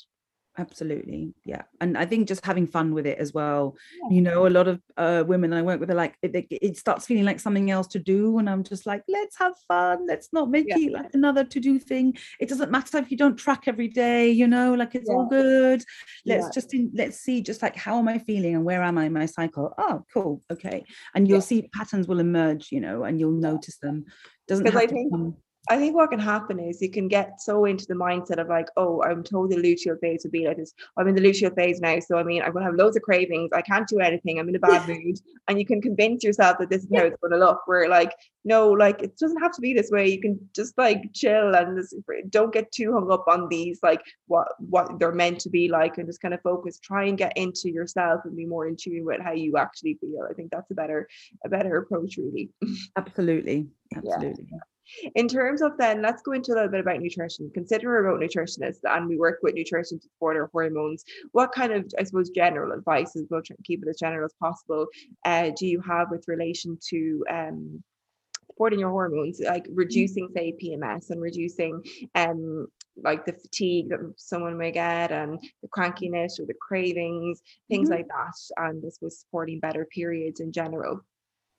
Absolutely 0.60 1.34
yeah 1.46 1.64
and 1.82 1.98
i 1.98 2.06
think 2.06 2.28
just 2.28 2.46
having 2.46 2.68
fun 2.68 2.94
with 2.94 3.06
it 3.08 3.18
as 3.18 3.34
well 3.34 3.76
Yeah. 4.04 4.16
you 4.16 4.22
know 4.22 4.46
a 4.46 4.50
lot 4.50 4.68
of 4.68 4.80
uh, 4.98 5.24
women 5.26 5.52
i 5.54 5.62
work 5.62 5.80
with 5.80 5.90
are 5.90 5.96
like 5.96 6.16
it, 6.22 6.36
it- 6.52 6.78
starts 6.78 7.06
feeling 7.08 7.26
like 7.26 7.40
something 7.40 7.72
else 7.72 7.88
to 7.88 8.00
do 8.00 8.38
and 8.38 8.50
i'm 8.50 8.64
just 8.64 8.86
like 8.86 9.04
let's 9.08 9.38
have 9.38 9.54
fun 9.68 10.06
let's 10.08 10.30
not 10.32 10.50
make 10.52 10.66
Yeah. 10.68 10.78
it 10.78 10.92
like 10.92 11.14
another 11.14 11.44
to 11.44 11.60
do 11.60 11.80
thing 11.80 12.16
it 12.40 12.50
doesn't 12.50 12.72
matter 12.72 12.98
if 13.00 13.10
you 13.10 13.18
don't 13.18 13.36
track 13.38 13.64
every 13.68 13.88
day 13.88 14.30
you 14.30 14.48
know 14.48 14.74
like 14.76 14.94
it's 14.96 15.10
all 15.10 15.26
good 15.26 15.84
let's 16.26 16.46
Yeah. 16.46 16.50
just 16.54 16.74
in, 16.74 16.92
let's 16.94 17.18
see 17.20 17.42
just 17.42 17.62
like 17.62 17.76
how 17.76 17.98
am 17.98 18.08
i 18.08 18.20
feeling 18.20 18.56
and 18.56 18.64
where 18.64 18.84
am 18.84 18.98
i 18.98 19.06
in 19.06 19.14
my 19.14 19.26
cycle 19.26 19.74
oh 19.78 20.04
cool 20.14 20.42
okay 20.52 20.86
and 21.16 21.28
you'll 21.28 21.38
Yeah. 21.38 21.44
see 21.52 21.70
patterns 21.74 22.08
will 22.08 22.20
emerge 22.20 22.72
you 22.72 22.80
know 22.82 23.04
and 23.04 23.20
you'll 23.20 23.32
notice 23.32 23.78
them 23.78 24.06
doesn't 24.48 24.66
have 24.66 24.76
I 24.76 24.86
to 24.86 24.94
think- 24.94 25.12
come 25.12 25.36
I 25.70 25.78
think 25.78 25.96
what 25.96 26.10
can 26.10 26.20
happen 26.20 26.60
is 26.60 26.82
you 26.82 26.90
can 26.90 27.08
get 27.08 27.42
so 27.42 27.64
into 27.64 27.86
the 27.88 27.94
mindset 27.94 28.38
of 28.38 28.50
like, 28.50 28.68
oh, 28.76 29.02
I'm 29.02 29.24
told 29.24 29.50
the 29.50 29.56
luteal 29.56 29.98
phase 30.02 30.24
would 30.24 30.32
be 30.32 30.46
like 30.46 30.58
this. 30.58 30.74
I'm 30.98 31.08
in 31.08 31.16
the 31.16 31.22
luteal 31.22 31.56
phase 31.56 31.80
now. 31.80 32.00
So 32.00 32.18
I 32.18 32.24
mean, 32.24 32.42
I'm 32.42 32.52
gonna 32.52 32.66
have 32.66 32.76
loads 32.76 32.98
of 32.98 33.04
cravings. 33.04 33.52
I 33.54 33.62
can't 33.62 33.88
do 33.88 34.00
anything. 34.00 34.40
I'm 34.40 34.50
in 34.50 34.56
a 34.56 34.60
bad 34.60 34.88
mood. 34.90 35.20
And 35.48 35.58
you 35.58 35.66
can 35.66 35.82
convince 35.82 36.22
yourself 36.22 36.58
that 36.60 36.70
this 36.70 36.84
is 36.84 36.90
how 36.94 37.04
it's 37.04 37.18
gonna 37.22 37.38
look. 37.38 37.62
Where 37.66 37.88
like, 37.88 38.14
no, 38.44 38.70
like 38.72 39.02
it 39.02 39.18
doesn't 39.18 39.42
have 39.42 39.54
to 39.54 39.62
be 39.62 39.74
this 39.74 39.90
way. 39.90 40.10
You 40.10 40.20
can 40.20 40.38
just 40.54 40.78
like 40.78 41.14
chill 41.14 41.56
and 41.56 41.78
just, 41.78 41.96
don't 42.30 42.54
get 42.54 42.70
too 42.74 42.92
hung 42.92 43.10
up 43.10 43.26
on 43.30 43.48
these, 43.48 43.80
like 43.82 44.02
what 44.28 44.50
what 44.60 45.00
they're 45.00 45.14
meant 45.14 45.40
to 45.42 45.50
be 45.50 45.70
like, 45.70 45.98
and 45.98 46.08
just 46.08 46.22
kind 46.22 46.34
of 46.34 46.42
focus, 46.42 46.78
try 46.78 47.06
and 47.06 47.18
get 47.18 47.38
into 47.38 47.72
yourself 47.72 48.22
and 48.26 48.36
be 48.36 48.46
more 48.46 48.68
in 48.68 48.76
tune 48.76 49.06
with 49.06 49.22
how 49.22 49.32
you 49.32 49.56
actually 49.56 49.98
feel. 50.02 50.28
I 50.30 50.34
think 50.34 50.52
that's 50.52 50.72
a 50.72 50.76
better, 50.76 51.08
a 51.46 51.50
better 51.50 51.78
approach, 51.78 52.18
really. 52.18 52.50
absolutely 52.98 53.68
absolutely 53.96 54.46
in 55.16 55.28
terms 55.28 55.62
of 55.62 55.78
then 55.78 56.02
let's 56.02 56.22
go 56.22 56.32
into 56.34 56.54
a 56.54 56.56
little 56.56 56.70
bit 56.70 56.80
about 56.82 57.00
nutrition. 57.00 57.50
Consider 57.54 57.88
we're 57.90 58.04
remote 58.04 58.22
nutritionists 58.22 58.80
and 58.84 59.08
we 59.08 59.18
work 59.18 59.40
with 59.42 59.56
nutrition 59.56 60.00
to 60.00 60.04
support 60.04 60.38
our 60.38 60.50
hormones. 60.52 61.04
What 61.32 61.52
kind 61.52 61.72
of 61.74 61.92
i 62.00 62.04
suppose 62.04 62.30
general 62.30 62.72
advice 62.78 63.16
is 63.16 63.28
we'll 63.30 63.42
keep 63.64 63.84
it 63.84 63.90
as 63.90 63.98
general 64.00 64.26
as 64.26 64.34
possible 64.40 64.88
uh, 65.26 65.52
do 65.58 65.68
you 65.68 65.82
have 65.82 66.10
with 66.12 66.24
relation 66.28 66.78
to 66.90 67.24
um 67.30 67.84
supporting 68.50 68.80
your 68.80 68.92
hormones 68.92 69.40
like 69.44 69.66
reducing 69.72 70.28
say 70.36 70.54
pms 70.62 71.10
and 71.10 71.22
reducing 71.22 71.82
um 72.16 72.68
like 72.98 73.26
the 73.26 73.34
fatigue 73.34 73.90
that 73.90 74.14
someone 74.18 74.58
may 74.58 74.72
get 74.72 75.12
and 75.12 75.40
the 75.62 75.68
crankiness 75.70 76.40
or 76.40 76.46
the 76.46 76.54
cravings 76.62 77.42
things 77.70 77.90
Mhm. 77.90 77.94
like 77.94 78.08
that 78.08 78.36
and 78.58 78.82
this 78.82 79.00
was 79.02 79.20
supporting 79.20 79.60
better 79.60 79.86
periods 79.86 80.40
in 80.40 80.52
general 80.52 81.02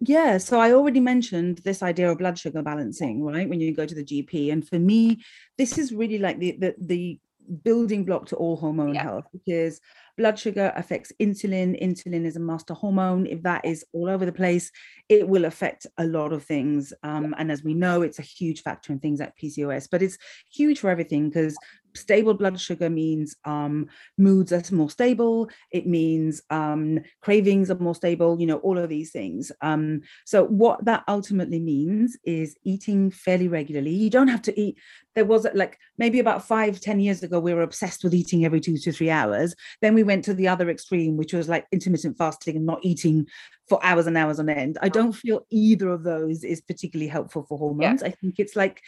Yeah, 0.00 0.38
so 0.38 0.60
I 0.60 0.72
already 0.72 1.00
mentioned 1.00 1.58
this 1.58 1.82
idea 1.82 2.10
of 2.10 2.18
blood 2.18 2.38
sugar 2.38 2.62
balancing, 2.62 3.22
right? 3.22 3.48
When 3.48 3.60
you 3.60 3.74
go 3.74 3.86
to 3.86 3.94
the 3.94 4.04
GP, 4.04 4.52
and 4.52 4.66
for 4.66 4.78
me, 4.78 5.22
this 5.56 5.78
is 5.78 5.92
really 5.92 6.18
like 6.18 6.38
the 6.38 6.52
the, 6.58 6.74
the 6.78 7.20
building 7.62 8.04
block 8.04 8.26
to 8.26 8.36
all 8.36 8.56
hormone 8.56 8.94
Yeah. 8.94 9.02
health 9.02 9.26
because 9.32 9.80
blood 10.16 10.38
sugar 10.38 10.72
affects 10.76 11.12
insulin. 11.20 11.80
Insulin 11.82 12.24
is 12.24 12.36
a 12.36 12.40
master 12.40 12.74
hormone. 12.74 13.26
If 13.26 13.42
that 13.42 13.64
is 13.64 13.84
all 13.92 14.08
over 14.08 14.24
the 14.24 14.32
place, 14.32 14.70
it 15.08 15.28
will 15.28 15.44
affect 15.44 15.86
a 15.98 16.06
lot 16.06 16.32
of 16.32 16.42
things. 16.44 16.92
Um, 17.02 17.34
and 17.36 17.52
as 17.52 17.62
we 17.62 17.74
know, 17.74 18.02
it's 18.02 18.18
a 18.18 18.22
huge 18.22 18.62
factor 18.62 18.92
in 18.92 18.98
things 18.98 19.20
like 19.20 19.36
PCOS, 19.36 19.88
but 19.90 20.02
it's 20.02 20.18
huge 20.52 20.78
for 20.80 20.88
everything 20.90 21.28
because 21.28 21.56
stable 21.94 22.34
blood 22.34 22.60
sugar 22.60 22.90
means 22.90 23.36
um, 23.44 23.88
moods 24.18 24.52
are 24.52 24.62
more 24.74 24.90
stable. 24.90 25.48
It 25.70 25.86
means 25.86 26.42
um, 26.50 27.00
cravings 27.22 27.70
are 27.70 27.78
more 27.78 27.94
stable, 27.94 28.40
you 28.40 28.46
know, 28.46 28.58
all 28.58 28.78
of 28.78 28.88
these 28.88 29.10
things. 29.10 29.52
Um, 29.60 30.02
so, 30.24 30.44
what 30.44 30.84
that 30.84 31.04
ultimately 31.08 31.60
means 31.60 32.16
is 32.24 32.56
eating 32.64 33.10
fairly 33.10 33.48
regularly. 33.48 33.90
You 33.90 34.10
don't 34.10 34.28
have 34.28 34.42
to 34.42 34.60
eat. 34.60 34.78
There 35.14 35.24
was 35.24 35.46
like 35.54 35.78
maybe 35.98 36.18
about 36.18 36.46
five, 36.46 36.80
ten 36.80 37.00
years 37.00 37.22
ago, 37.22 37.38
we 37.38 37.54
were 37.54 37.62
obsessed 37.62 38.02
with 38.02 38.14
eating 38.14 38.44
every 38.44 38.60
two 38.60 38.76
to 38.78 38.92
three 38.92 39.10
hours. 39.10 39.54
Then 39.80 39.94
we 39.94 40.02
went 40.02 40.24
to 40.24 40.34
the 40.34 40.48
other 40.48 40.68
extreme, 40.70 41.16
which 41.16 41.32
was 41.32 41.48
like 41.48 41.66
intermittent 41.72 42.18
fasting 42.18 42.56
and 42.56 42.66
not 42.66 42.80
eating 42.82 43.26
for 43.68 43.78
hours 43.82 44.06
and 44.06 44.16
hours 44.16 44.38
on 44.38 44.48
end. 44.48 44.78
I 44.82 44.88
don't 44.88 45.12
feel 45.12 45.46
either 45.50 45.88
of 45.88 46.02
those 46.02 46.44
is 46.44 46.60
particularly 46.60 47.08
helpful 47.08 47.44
for 47.48 47.56
hormones. 47.56 48.02
Yeah. 48.02 48.08
I 48.08 48.10
think 48.10 48.34
it's 48.38 48.56
like 48.56 48.82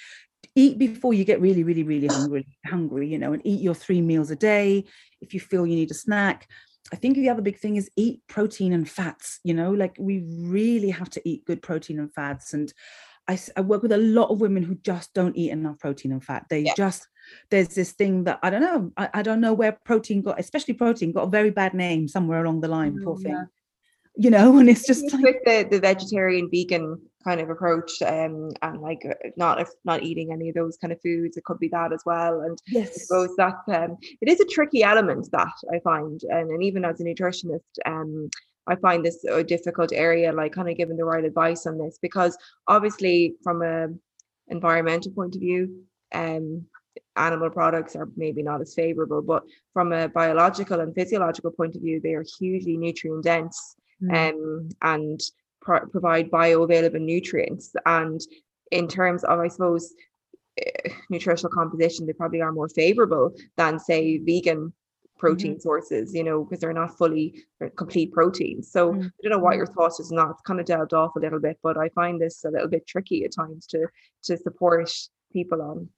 eat 0.55 0.79
before 0.79 1.15
you 1.15 1.25
get 1.25 1.41
really 1.41 1.65
really 1.65 1.83
really 1.83 2.07
hungry 2.07 2.47
hungry 2.67 3.09
you 3.09 3.19
know 3.19 3.33
and 3.33 3.43
eat 3.45 3.61
your 3.61 3.75
three 3.75 4.01
meals 4.01 4.31
a 4.31 4.37
day 4.37 4.85
if 5.21 5.35
you 5.35 5.41
feel 5.41 5.67
you 5.67 5.77
need 5.77 5.91
a 5.91 5.95
snack 5.95 6.49
i 6.93 6.97
think 6.97 7.17
the 7.17 7.29
other 7.29 7.43
big 7.43 7.59
thing 7.59 7.77
is 7.77 7.91
eat 7.97 8.21
protein 8.29 8.73
and 8.73 8.89
fats 8.89 9.41
you 9.45 9.55
know 9.55 9.73
like 9.73 9.97
we 9.99 10.25
really 10.41 10.91
have 10.91 11.11
to 11.11 11.27
eat 11.29 11.45
good 11.45 11.63
protein 11.63 11.99
and 11.99 12.13
fats 12.13 12.53
and 12.53 12.73
I, 13.29 13.39
I 13.57 13.61
work 13.61 13.83
with 13.83 13.91
a 13.91 13.99
lot 13.99 14.31
of 14.31 14.41
women 14.41 14.63
who 14.63 14.77
just 14.77 15.13
don't 15.13 15.37
eat 15.37 15.51
enough 15.51 15.81
protein 15.81 16.13
and 16.13 16.23
fat 16.23 16.47
they 16.49 16.61
yeah. 16.61 16.75
just 16.77 17.09
there's 17.51 17.69
this 17.69 17.93
thing 17.93 18.25
that 18.25 18.39
i 18.43 18.51
don't 18.51 18.61
know 18.61 18.93
I, 18.97 19.09
I, 19.15 19.23
don't 19.23 19.41
know 19.41 19.53
where 19.53 19.73
protein 19.73 20.23
got 20.23 20.39
especially 20.39 20.75
protein 20.75 21.13
got 21.13 21.25
a 21.27 21.31
very 21.31 21.51
bad 21.51 21.75
name 21.75 22.07
somewhere 22.07 22.45
along 22.45 22.61
the 22.61 22.69
line 22.69 22.95
mm, 22.95 23.05
poor 23.05 23.17
thing 23.17 23.33
yeah. 23.33 23.45
you 24.17 24.31
know 24.31 24.57
and 24.59 24.69
it's 24.69 24.87
just 24.87 25.13
like, 25.13 25.25
with 25.25 25.37
the, 25.45 25.67
the 25.69 25.81
vegetarian 25.81 26.49
vegan 26.53 27.01
kind 27.27 27.41
of 27.41 27.51
approach 27.51 27.91
um, 28.03 28.53
and 28.63 28.81
like 28.81 29.03
uh, 29.09 29.29
not 29.37 29.61
if 29.61 29.69
not 29.85 30.03
eating 30.03 30.33
any 30.33 30.49
of 30.49 30.55
those 30.55 30.77
kind 30.77 30.93
of 30.93 31.01
foods 31.01 31.37
it 31.37 31.45
could 31.45 31.59
be 31.59 31.69
that 31.69 31.93
as 31.93 32.03
well 32.07 32.43
and 32.43 32.59
yes 32.69 32.91
I 32.91 32.93
suppose 32.93 33.37
that 33.37 33.55
um, 33.69 33.97
it 34.21 34.29
is 34.29 34.41
a 34.41 34.45
tricky 34.47 34.83
element 34.83 35.29
that 35.33 35.53
I 35.73 35.81
find 35.81 36.21
and, 36.29 36.51
and 36.51 36.63
even 36.63 36.85
as 36.85 37.01
a 37.01 37.05
nutritionist 37.05 37.61
um, 37.85 38.31
I 38.69 38.77
find 38.77 39.05
this 39.05 39.25
a 39.25 39.43
difficult 39.43 39.93
area 39.93 40.33
like 40.33 40.53
kind 40.53 40.69
of 40.69 40.77
giving 40.77 40.97
the 40.97 41.05
right 41.05 41.25
advice 41.25 41.67
on 41.67 41.79
this 41.79 41.99
because 42.01 42.37
obviously 42.69 43.35
from 43.43 43.63
a 43.63 43.89
environmental 44.49 45.13
point 45.13 45.35
of 45.35 45.41
view 45.41 45.83
um 46.15 46.65
animal 47.17 47.51
products 47.51 47.97
are 47.97 48.09
maybe 48.17 48.43
not 48.43 48.61
as 48.61 48.75
favorable 48.75 49.23
but 49.23 49.43
from 49.73 49.93
a 49.93 50.09
biological 50.09 50.81
and 50.81 50.95
physiological 50.95 51.51
point 51.51 51.75
of 51.75 51.83
view 51.83 52.01
they 52.01 52.15
are 52.15 52.25
hugely 52.39 52.77
nutrient 52.77 53.25
dense 53.25 53.77
mm. 54.03 54.31
um, 54.31 54.69
and 54.83 55.21
pro- 55.67 55.87
provide 55.87 56.31
bioavailable 56.31 57.01
nutrients. 57.01 57.75
And 57.85 58.21
in 58.71 58.87
terms 58.89 59.25
of, 59.25 59.41
I 59.41 59.49
suppose, 59.49 59.93
uh, 60.65 60.91
nutritional 61.11 61.53
composition, 61.53 62.07
they 62.07 62.13
probably 62.13 62.41
are 62.41 62.53
more 62.53 62.69
favorable 62.69 63.35
than, 63.57 63.79
say, 63.79 64.19
vegan 64.19 64.73
protein 65.19 65.53
mm-hmm. 65.53 65.61
sources, 65.61 66.15
you 66.15 66.25
know, 66.25 66.45
because 66.45 66.61
they're 66.61 66.83
not 66.83 66.97
fully 66.97 67.27
uh, 67.65 67.69
complete 67.77 68.13
proteins. 68.13 68.71
So 68.71 68.93
mm-hmm. 68.93 69.07
I 69.07 69.21
don't 69.23 69.33
know 69.33 69.45
what 69.45 69.57
your 69.57 69.67
thoughts 69.67 69.99
is 69.99 70.13
not 70.13 70.43
kind 70.45 70.61
of 70.61 70.67
delved 70.67 70.95
off 70.95 71.17
a 71.17 71.21
little 71.21 71.41
bit, 71.41 71.59
but 71.63 71.77
I 71.77 71.89
find 72.01 72.21
this 72.21 72.45
a 72.45 72.51
little 72.51 72.69
bit 72.69 72.87
tricky 72.87 73.25
at 73.25 73.35
times 73.35 73.67
to 73.69 73.87
to 74.25 74.37
support 74.37 74.91
people 75.33 75.61
on. 75.63 75.89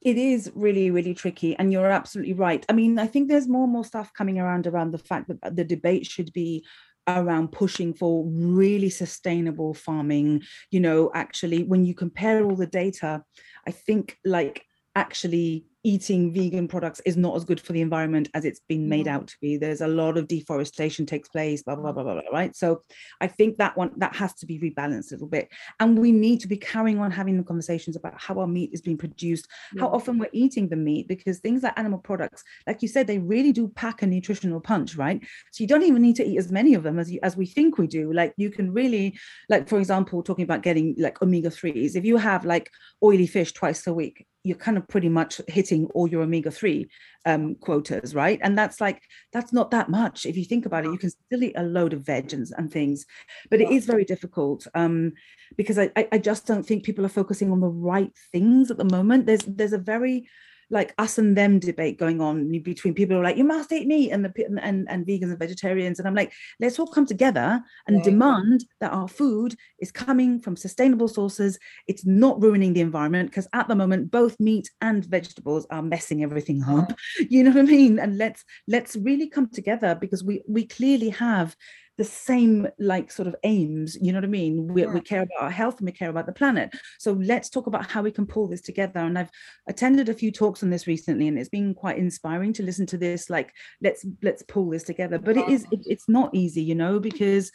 It 0.00 0.18
is 0.18 0.52
really, 0.54 0.90
really 0.90 1.14
tricky, 1.14 1.56
and 1.56 1.72
you're 1.72 1.90
absolutely 2.00 2.34
right. 2.34 2.62
I 2.68 2.74
mean, 2.74 2.98
I 2.98 3.06
think 3.06 3.28
there's 3.28 3.48
more 3.48 3.64
and 3.64 3.72
more 3.72 3.86
stuff 3.92 4.12
coming 4.12 4.38
around 4.38 4.66
around 4.66 4.90
the 4.92 4.98
fact 4.98 5.28
that 5.28 5.56
the 5.56 5.64
debate 5.64 6.06
should 6.06 6.30
be 6.32 6.64
around 7.06 7.52
pushing 7.52 7.92
for 7.92 8.24
really 8.26 8.88
sustainable 8.88 9.74
farming 9.74 10.42
you 10.70 10.80
know 10.80 11.10
actually 11.14 11.62
when 11.62 11.84
you 11.84 11.94
compare 11.94 12.44
all 12.44 12.56
the 12.56 12.66
data 12.66 13.22
i 13.66 13.70
think 13.70 14.18
like 14.24 14.64
actually 14.96 15.66
eating 15.84 16.32
vegan 16.32 16.66
products 16.66 17.00
is 17.04 17.16
not 17.16 17.36
as 17.36 17.44
good 17.44 17.60
for 17.60 17.74
the 17.74 17.80
environment 17.82 18.28
as 18.34 18.44
it's 18.46 18.60
been 18.68 18.88
made 18.88 19.06
mm-hmm. 19.06 19.16
out 19.16 19.28
to 19.28 19.36
be. 19.40 19.58
There's 19.58 19.82
a 19.82 19.86
lot 19.86 20.16
of 20.16 20.26
deforestation 20.26 21.04
takes 21.04 21.28
place 21.28 21.62
blah 21.62 21.76
blah 21.76 21.92
blah 21.92 22.02
blah, 22.02 22.14
blah 22.14 22.22
right? 22.32 22.56
So 22.56 22.82
i 23.20 23.26
think 23.26 23.58
that 23.58 23.76
one 23.76 23.92
that 23.98 24.16
has 24.16 24.34
to 24.34 24.46
be 24.46 24.58
rebalanced 24.58 25.10
a 25.10 25.14
little 25.14 25.28
bit. 25.28 25.48
And 25.80 25.98
we 25.98 26.10
need 26.10 26.40
to 26.40 26.48
be 26.48 26.56
carrying 26.56 26.98
on 26.98 27.10
having 27.10 27.36
the 27.36 27.44
conversations 27.44 27.96
about 27.96 28.20
how 28.20 28.38
our 28.40 28.46
meat 28.46 28.70
is 28.72 28.80
being 28.80 28.96
produced 28.96 29.46
yeah. 29.74 29.82
how 29.82 29.88
often 29.88 30.18
we're 30.18 30.30
eating 30.32 30.68
the 30.68 30.76
meat 30.76 31.06
because 31.06 31.38
things 31.38 31.62
like 31.62 31.78
animal 31.78 31.98
products 31.98 32.42
like 32.66 32.80
you 32.82 32.88
said 32.88 33.06
they 33.06 33.18
really 33.18 33.52
do 33.52 33.68
pack 33.68 34.02
a 34.02 34.06
nutritional 34.06 34.60
punch 34.60 34.96
right? 34.96 35.20
So 35.52 35.62
you 35.62 35.68
don't 35.68 35.82
even 35.82 36.02
need 36.02 36.16
to 36.16 36.24
eat 36.24 36.38
as 36.38 36.50
many 36.50 36.74
of 36.74 36.82
them 36.82 36.98
as 36.98 37.10
you, 37.10 37.20
as 37.22 37.36
we 37.36 37.46
think 37.46 37.78
we 37.78 37.86
do. 37.86 38.12
Like 38.12 38.32
you 38.36 38.50
can 38.50 38.72
really 38.72 39.18
like 39.48 39.68
for 39.68 39.78
example 39.78 40.22
talking 40.22 40.44
about 40.44 40.62
getting 40.62 40.94
like 40.98 41.20
omega 41.20 41.50
3s 41.50 41.96
if 41.96 42.04
you 42.04 42.16
have 42.16 42.44
like 42.44 42.70
oily 43.02 43.26
fish 43.26 43.52
twice 43.52 43.86
a 43.86 43.92
week 43.92 44.26
you're 44.44 44.56
kind 44.56 44.76
of 44.76 44.86
pretty 44.86 45.08
much 45.08 45.40
hitting 45.48 45.86
all 45.94 46.06
your 46.06 46.22
omega-3 46.22 46.86
um, 47.26 47.54
quotas 47.56 48.14
right? 48.14 48.38
And 48.42 48.56
that's 48.56 48.80
like 48.80 49.02
that's 49.32 49.52
not 49.52 49.70
that 49.72 49.88
much. 49.88 50.26
If 50.26 50.36
you 50.36 50.44
think 50.44 50.66
about 50.66 50.84
it 50.84 50.92
you 50.92 50.98
can 50.98 51.10
still 51.10 51.42
eat 51.42 51.54
a 51.56 51.62
load 51.62 51.92
of 51.92 52.02
veg 52.02 52.32
and, 52.32 52.46
and 52.56 52.70
things 52.70 53.06
but 53.50 53.60
it 53.60 53.70
is 53.70 53.86
very 53.86 54.04
difficult 54.04 54.66
um, 54.74 55.12
because 55.56 55.78
I, 55.78 55.90
I 55.96 56.18
just 56.18 56.46
don't 56.46 56.64
think 56.64 56.84
people 56.84 57.04
are 57.04 57.08
focusing 57.20 57.50
on 57.50 57.60
the 57.60 57.68
right 57.68 58.12
things 58.32 58.70
at 58.70 58.76
the 58.76 58.84
moment. 58.84 59.26
There's 59.26 59.42
there's 59.42 59.72
a 59.72 59.78
very 59.78 60.28
like 60.74 60.92
us 60.98 61.16
and 61.16 61.36
them 61.36 61.58
debate 61.58 61.98
going 61.98 62.20
on 62.20 62.50
between 62.62 62.92
people 62.92 63.14
who 63.14 63.20
are 63.20 63.24
like 63.24 63.36
you 63.36 63.44
must 63.44 63.72
eat 63.72 63.86
meat 63.86 64.10
and 64.10 64.24
the 64.24 64.60
and, 64.62 64.86
and 64.90 65.06
vegans 65.06 65.30
and 65.30 65.38
vegetarians. 65.38 65.98
And 65.98 66.06
i'm 66.06 66.14
like 66.14 66.32
let's 66.60 66.78
all 66.78 66.86
come 66.86 67.06
together 67.06 67.62
and 67.86 68.02
demand 68.02 68.66
that 68.80 68.92
our 68.92 69.08
food 69.08 69.54
is 69.78 69.90
coming 69.90 70.40
from 70.40 70.56
sustainable 70.56 71.08
sources. 71.08 71.58
It's 71.86 72.04
not 72.04 72.42
ruining 72.42 72.72
the 72.74 72.80
environment 72.80 73.30
because 73.30 73.48
at 73.52 73.68
the 73.68 73.76
moment 73.76 74.10
both 74.10 74.38
meat 74.40 74.70
and 74.80 75.04
vegetables 75.04 75.66
are 75.70 75.82
messing 75.82 76.22
everything 76.22 76.62
up. 76.62 76.90
Uh-huh. 76.90 77.24
You 77.30 77.44
know 77.44 77.50
what 77.50 77.60
i 77.60 77.62
mean? 77.62 77.98
And 77.98 78.18
let's 78.18 78.44
let's 78.68 78.96
really 78.96 79.28
come 79.28 79.48
together 79.48 79.96
because 80.00 80.22
we 80.22 80.42
we 80.46 80.66
clearly 80.66 81.10
have 81.10 81.56
the 81.96 82.04
same 82.04 82.66
like 82.78 83.10
sort 83.10 83.28
of 83.28 83.36
aims 83.44 83.96
you 84.00 84.12
know 84.12 84.18
what 84.18 84.24
i 84.24 84.28
mean? 84.28 84.66
We, 84.66 84.86
we 84.86 85.00
care 85.00 85.22
about 85.22 85.42
our 85.42 85.50
health 85.50 85.78
and 85.78 85.86
we 85.86 85.92
care 85.92 86.10
about 86.10 86.26
the 86.26 86.32
planet. 86.32 86.74
So 86.98 87.12
let's 87.12 87.48
talk 87.48 87.66
about 87.66 87.90
how 87.90 88.02
we 88.02 88.10
can 88.10 88.26
pull 88.26 88.48
this 88.48 88.60
together. 88.60 89.00
And 89.00 89.18
i've 89.18 89.30
attended 89.68 90.08
a 90.08 90.14
few 90.14 90.32
talks 90.32 90.62
on 90.62 90.70
this 90.70 90.86
recently 90.86 91.28
and 91.28 91.38
it's 91.38 91.48
been 91.48 91.74
quite 91.74 91.98
inspiring 91.98 92.52
to 92.54 92.62
listen 92.62 92.86
to 92.86 92.98
this 92.98 93.30
like 93.30 93.52
let's 93.82 94.04
let's 94.22 94.42
pull 94.42 94.70
this 94.70 94.82
together. 94.82 95.18
But 95.18 95.36
it 95.36 95.48
is 95.48 95.66
it, 95.70 95.80
it's 95.86 96.08
not 96.08 96.34
easy 96.34 96.62
you 96.62 96.74
know 96.74 96.98
because 96.98 97.50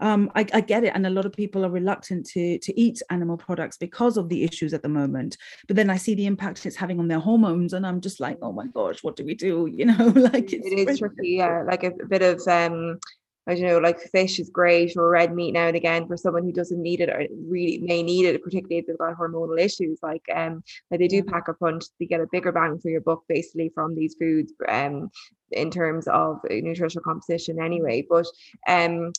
um, 0.00 0.30
I, 0.34 0.46
I, 0.54 0.60
get 0.62 0.84
it, 0.84 0.92
and 0.94 1.06
a 1.06 1.10
lot 1.10 1.26
of 1.26 1.32
people 1.32 1.64
are 1.64 1.70
reluctant 1.70 2.26
to 2.30 2.58
to 2.58 2.80
eat 2.80 3.02
animal 3.10 3.36
products 3.36 3.76
because 3.76 4.16
of 4.16 4.28
the 4.28 4.44
issues 4.44 4.72
at 4.72 4.82
the 4.82 4.88
moment. 4.88 5.36
But 5.66 5.76
then 5.76 5.90
I 5.90 5.98
see 5.98 6.14
the 6.14 6.26
impact 6.26 6.64
it's 6.64 6.76
having 6.76 6.98
on 6.98 7.08
their 7.08 7.18
hormones, 7.18 7.74
and 7.74 7.86
I'm 7.86 8.00
just 8.00 8.18
like, 8.18 8.38
oh 8.40 8.52
my 8.52 8.66
gosh, 8.68 9.02
what 9.02 9.16
do 9.16 9.24
we 9.24 9.34
do? 9.34 9.68
You 9.80 9.86
know, 9.86 10.06
like 10.14 10.52
it's 10.52 10.66
it 10.66 10.88
is 10.88 10.98
tricky, 10.98 11.36
yeah. 11.36 11.62
Like 11.66 11.84
a, 11.84 11.88
a 11.88 12.06
bit 12.06 12.22
of 12.22 12.46
um, 12.48 12.98
I 13.46 13.54
don't 13.54 13.64
know, 13.64 13.78
like 13.78 13.98
fish 13.98 14.38
is 14.38 14.50
great 14.50 14.96
or 14.96 15.08
red 15.10 15.34
meat 15.34 15.52
now 15.52 15.66
and 15.66 15.76
again 15.76 16.06
for 16.06 16.16
someone 16.16 16.44
who 16.44 16.52
doesn't 16.52 16.80
need 16.80 17.00
it 17.00 17.08
or 17.08 17.26
really 17.48 17.78
may 17.78 18.02
need 18.02 18.26
it, 18.26 18.42
particularly 18.44 18.78
if 18.78 18.86
they've 18.86 18.98
got 18.98 19.16
hormonal 19.16 19.58
issues. 19.58 19.98
Like 20.02 20.22
um 20.34 20.62
like 20.90 21.00
they 21.00 21.08
do 21.08 21.22
pack 21.22 21.48
a 21.48 21.54
punch, 21.54 21.84
they 21.98 22.06
get 22.06 22.20
a 22.20 22.28
bigger 22.30 22.52
bang 22.52 22.78
for 22.78 22.90
your 22.90 23.00
buck 23.00 23.22
basically 23.28 23.70
from 23.74 23.94
these 23.94 24.14
foods 24.14 24.52
um 24.68 25.10
in 25.52 25.70
terms 25.70 26.06
of 26.08 26.40
nutritional 26.48 27.02
composition 27.02 27.60
anyway. 27.60 28.06
But 28.08 28.26
um 28.68 29.12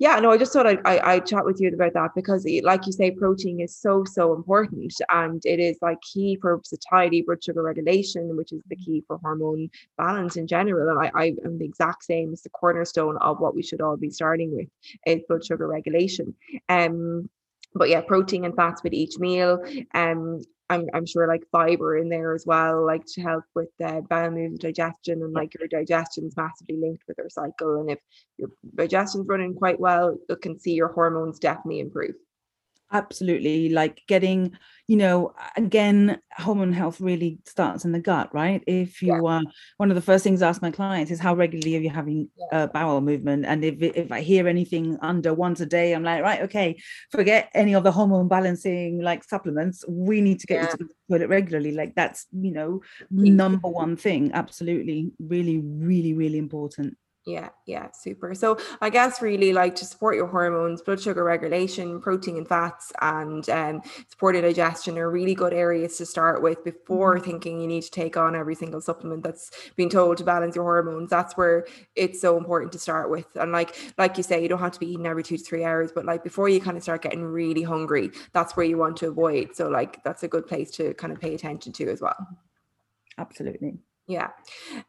yeah, 0.00 0.18
no, 0.18 0.30
I 0.30 0.38
just 0.38 0.54
thought 0.54 0.66
I'd, 0.66 0.80
I, 0.86 0.98
I'd 1.12 1.26
chat 1.26 1.44
with 1.44 1.60
you 1.60 1.68
about 1.68 1.92
that 1.92 2.14
because, 2.14 2.46
like 2.62 2.86
you 2.86 2.92
say, 2.92 3.10
protein 3.10 3.60
is 3.60 3.76
so, 3.76 4.02
so 4.04 4.32
important 4.34 4.94
and 5.10 5.42
it 5.44 5.60
is 5.60 5.76
like 5.82 6.00
key 6.00 6.38
for 6.40 6.58
satiety, 6.64 7.20
blood 7.20 7.44
sugar 7.44 7.62
regulation, 7.62 8.34
which 8.34 8.50
is 8.50 8.62
the 8.70 8.76
key 8.76 9.04
for 9.06 9.18
hormone 9.18 9.68
balance 9.98 10.36
in 10.36 10.46
general. 10.46 10.88
And 10.88 10.98
I, 10.98 11.10
I 11.14 11.26
am 11.44 11.58
the 11.58 11.66
exact 11.66 12.04
same 12.04 12.32
It's 12.32 12.40
the 12.40 12.48
cornerstone 12.48 13.18
of 13.18 13.40
what 13.40 13.54
we 13.54 13.62
should 13.62 13.82
all 13.82 13.98
be 13.98 14.08
starting 14.08 14.56
with 14.56 14.68
is 15.06 15.22
blood 15.28 15.44
sugar 15.44 15.68
regulation. 15.68 16.34
Um, 16.70 17.28
but 17.74 17.88
yeah, 17.88 18.00
protein 18.00 18.44
and 18.44 18.54
fats 18.54 18.82
with 18.82 18.92
each 18.92 19.18
meal. 19.18 19.62
Um, 19.94 20.40
I'm, 20.70 20.88
I'm 20.94 21.04
sure 21.04 21.26
like 21.26 21.42
fiber 21.50 21.98
in 21.98 22.08
there 22.08 22.32
as 22.32 22.46
well, 22.46 22.86
like 22.86 23.04
to 23.14 23.20
help 23.20 23.44
with 23.56 23.68
the 23.78 24.04
bowel 24.08 24.30
movement 24.30 24.60
digestion 24.60 25.20
and 25.22 25.32
like 25.32 25.52
your 25.58 25.66
digestion 25.66 26.26
is 26.26 26.36
massively 26.36 26.76
linked 26.76 27.02
with 27.08 27.18
your 27.18 27.28
cycle. 27.28 27.80
And 27.80 27.90
if 27.90 27.98
your 28.38 28.50
digestion's 28.76 29.26
running 29.26 29.54
quite 29.54 29.80
well, 29.80 30.16
you 30.28 30.36
can 30.36 30.60
see 30.60 30.74
your 30.74 30.92
hormones 30.92 31.40
definitely 31.40 31.80
improve 31.80 32.14
absolutely 32.92 33.68
like 33.68 34.02
getting 34.06 34.56
you 34.86 34.96
know 34.96 35.32
again 35.56 36.20
hormone 36.36 36.72
health 36.72 37.00
really 37.00 37.38
starts 37.44 37.84
in 37.84 37.92
the 37.92 38.00
gut 38.00 38.32
right? 38.34 38.62
If 38.66 39.02
you 39.02 39.14
yeah. 39.14 39.36
uh 39.36 39.42
one 39.76 39.90
of 39.90 39.94
the 39.94 40.02
first 40.02 40.24
things 40.24 40.42
i 40.42 40.48
ask 40.48 40.62
my 40.62 40.70
clients 40.70 41.10
is 41.10 41.20
how 41.20 41.34
regularly 41.34 41.76
are 41.76 41.80
you 41.80 41.90
having 41.90 42.28
yeah. 42.52 42.66
bowel 42.66 43.00
movement? 43.00 43.46
And 43.46 43.64
if 43.64 43.80
if 43.82 44.10
i 44.10 44.20
hear 44.20 44.48
anything 44.48 44.98
under 45.02 45.32
once 45.32 45.60
a 45.60 45.66
day 45.66 45.92
i'm 45.94 46.02
like 46.02 46.22
right 46.22 46.42
okay 46.42 46.76
forget 47.10 47.50
any 47.54 47.74
of 47.74 47.84
the 47.84 47.92
hormone 47.92 48.28
balancing 48.28 49.00
like 49.00 49.24
supplements. 49.24 49.84
We 49.88 50.20
need 50.20 50.40
to 50.40 50.46
get 50.46 50.56
yeah. 50.56 50.62
you 50.62 50.68
to 50.70 50.76
the 50.84 50.94
toilet 51.08 51.28
regularly. 51.28 51.72
Like 51.72 51.94
that's 51.94 52.26
you 52.32 52.52
know 52.52 52.82
number 53.10 53.68
one 53.68 53.96
thing. 53.96 54.32
Absolutely. 54.32 55.12
Really 55.18 55.58
really 55.58 56.14
really 56.14 56.38
important 56.38 56.96
Yeah, 57.26 57.50
yeah, 57.66 57.90
super. 57.92 58.34
So 58.34 58.58
I 58.80 58.88
guess 58.88 59.20
really 59.20 59.52
like 59.52 59.74
to 59.76 59.84
support 59.84 60.16
your 60.16 60.26
hormones, 60.26 60.80
blood 60.80 61.02
sugar 61.02 61.22
regulation, 61.22 62.00
protein 62.00 62.38
and 62.38 62.48
fats, 62.48 62.92
and 63.02 63.48
um, 63.50 63.82
supported 64.08 64.40
digestion 64.40 64.96
are 64.96 65.10
really 65.10 65.34
good 65.34 65.52
areas 65.52 65.98
to 65.98 66.06
start 66.06 66.40
with 66.40 66.64
before 66.64 67.16
mm-hmm. 67.16 67.24
thinking 67.24 67.60
you 67.60 67.66
need 67.66 67.82
to 67.82 67.90
take 67.90 68.16
on 68.16 68.34
every 68.34 68.54
single 68.54 68.80
supplement 68.80 69.22
that's 69.22 69.50
been 69.76 69.90
told 69.90 70.16
to 70.16 70.24
balance 70.24 70.56
your 70.56 70.64
hormones. 70.64 71.10
That's 71.10 71.36
where 71.36 71.66
it's 71.94 72.22
so 72.22 72.38
important 72.38 72.72
to 72.72 72.78
start 72.78 73.10
with. 73.10 73.26
And 73.36 73.52
like 73.52 73.76
like 73.98 74.16
you 74.16 74.22
say, 74.22 74.42
you 74.42 74.48
don't 74.48 74.58
have 74.58 74.72
to 74.72 74.80
be 74.80 74.90
eating 74.90 75.06
every 75.06 75.22
two 75.22 75.36
to 75.36 75.44
three 75.44 75.62
hours, 75.62 75.92
but 75.94 76.06
like 76.06 76.24
before 76.24 76.48
you 76.48 76.58
kind 76.58 76.78
of 76.78 76.82
start 76.82 77.02
getting 77.02 77.22
really 77.22 77.62
hungry, 77.62 78.12
that's 78.32 78.56
where 78.56 78.64
you 78.64 78.78
want 78.78 78.96
to 78.96 79.08
avoid. 79.08 79.54
So 79.54 79.68
like 79.68 80.02
that's 80.04 80.22
a 80.22 80.28
good 80.28 80.46
place 80.46 80.70
to 80.72 80.94
kind 80.94 81.12
of 81.12 81.20
pay 81.20 81.34
attention 81.34 81.74
to 81.74 81.90
as 81.90 82.00
well. 82.00 82.16
Absolutely. 83.18 83.78
Yeah. 84.10 84.30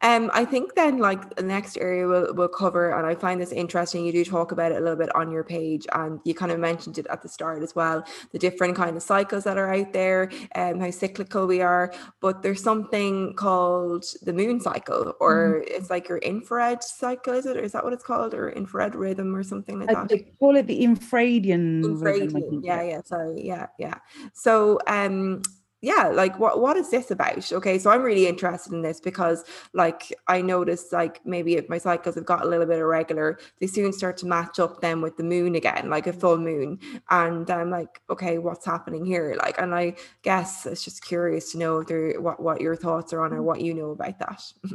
Um, 0.02 0.32
I 0.34 0.46
think 0.46 0.74
then 0.74 0.98
like 0.98 1.36
the 1.36 1.44
next 1.44 1.78
area 1.78 2.08
we'll, 2.08 2.34
we'll 2.34 2.48
cover, 2.48 2.90
and 2.98 3.06
I 3.06 3.14
find 3.14 3.40
this 3.40 3.52
interesting, 3.52 4.04
you 4.04 4.12
do 4.12 4.26
talk 4.26 4.52
about 4.52 4.72
it 4.72 4.78
a 4.78 4.82
little 4.82 4.96
bit 4.96 5.16
on 5.16 5.32
your 5.32 5.44
page, 5.44 5.86
and 5.94 6.20
you 6.24 6.34
kind 6.34 6.52
of 6.52 6.58
mentioned 6.60 6.98
it 6.98 7.06
at 7.08 7.22
the 7.22 7.30
start 7.30 7.62
as 7.62 7.76
well, 7.76 8.04
the 8.32 8.40
different 8.40 8.76
kind 8.76 8.98
of 8.98 9.04
cycles 9.04 9.44
that 9.44 9.60
are 9.60 9.72
out 9.72 9.94
there, 9.94 10.32
and 10.54 10.78
um, 10.78 10.82
how 10.82 10.90
cyclical 10.90 11.46
we 11.46 11.62
are. 11.62 11.94
But 12.20 12.42
there's 12.42 12.64
something 12.64 13.36
called 13.36 14.06
the 14.24 14.34
moon 14.34 14.60
cycle, 14.60 15.14
or 15.20 15.62
mm-hmm. 15.62 15.76
it's 15.76 15.92
like 15.92 16.10
your 16.10 16.18
infrared 16.18 16.84
cycle, 16.84 17.36
is 17.36 17.46
it? 17.46 17.58
Or 17.58 17.62
is 17.62 17.74
that 17.74 17.84
what 17.84 17.94
it's 17.94 18.04
called? 18.04 18.34
Or 18.34 18.50
infrared 18.50 18.96
rhythm 18.96 19.36
or 19.36 19.44
something 19.44 19.80
like 19.80 19.90
that? 19.90 20.10
They 20.10 20.26
call 20.40 20.56
it 20.56 20.66
the 20.66 20.82
infradian. 20.82 21.84
Infradian. 21.84 22.34
Rhythm, 22.34 22.62
yeah, 22.64 22.82
yeah, 22.82 23.02
sorry. 23.06 23.46
Yeah, 23.46 23.68
yeah. 23.78 24.00
So 24.34 24.80
um 24.88 25.44
yeah 25.82 26.08
like 26.08 26.40
what 26.40 26.62
what 26.62 26.78
is 26.78 26.90
this 26.90 27.12
about? 27.12 27.52
Okay 27.52 27.80
so 27.80 27.90
i'm 27.90 28.04
really 28.04 28.28
interested 28.28 28.72
in 28.72 28.82
this 28.82 29.00
because 29.00 29.44
like 29.74 30.14
i 30.28 30.42
noticed 30.42 30.94
like 30.94 31.20
maybe 31.26 31.56
if 31.56 31.68
my 31.70 31.78
cycles 31.78 32.16
have 32.16 32.26
got 32.26 32.44
a 32.44 32.48
little 32.48 32.66
bit 32.66 32.80
irregular 32.80 33.40
they 33.60 33.68
soon 33.68 33.92
start 33.92 34.18
to 34.18 34.26
match 34.26 34.60
up 34.60 34.82
then 34.82 35.02
with 35.02 35.18
the 35.18 35.24
moon 35.24 35.56
again 35.56 35.90
like 35.90 36.08
a 36.08 36.14
full 36.14 36.38
moon. 36.38 36.80
And 37.10 37.50
i'm 37.50 37.70
like 37.70 38.02
okay 38.10 38.38
what's 38.38 38.66
happening 38.66 39.06
here? 39.06 39.36
Like 39.38 39.60
and 39.60 39.74
i 39.74 39.96
guess 40.22 40.66
it's 40.66 40.84
just 40.84 41.04
curious 41.04 41.52
to 41.52 41.58
know 41.58 41.84
through 41.84 42.22
what 42.22 42.42
what 42.42 42.62
your 42.62 42.76
thoughts 42.76 43.12
are 43.14 43.24
on 43.24 43.34
or 43.34 43.40
mm. 43.40 43.44
what 43.44 43.62
you 43.62 43.74
know 43.74 43.92
about 43.92 44.20
that. 44.20 44.44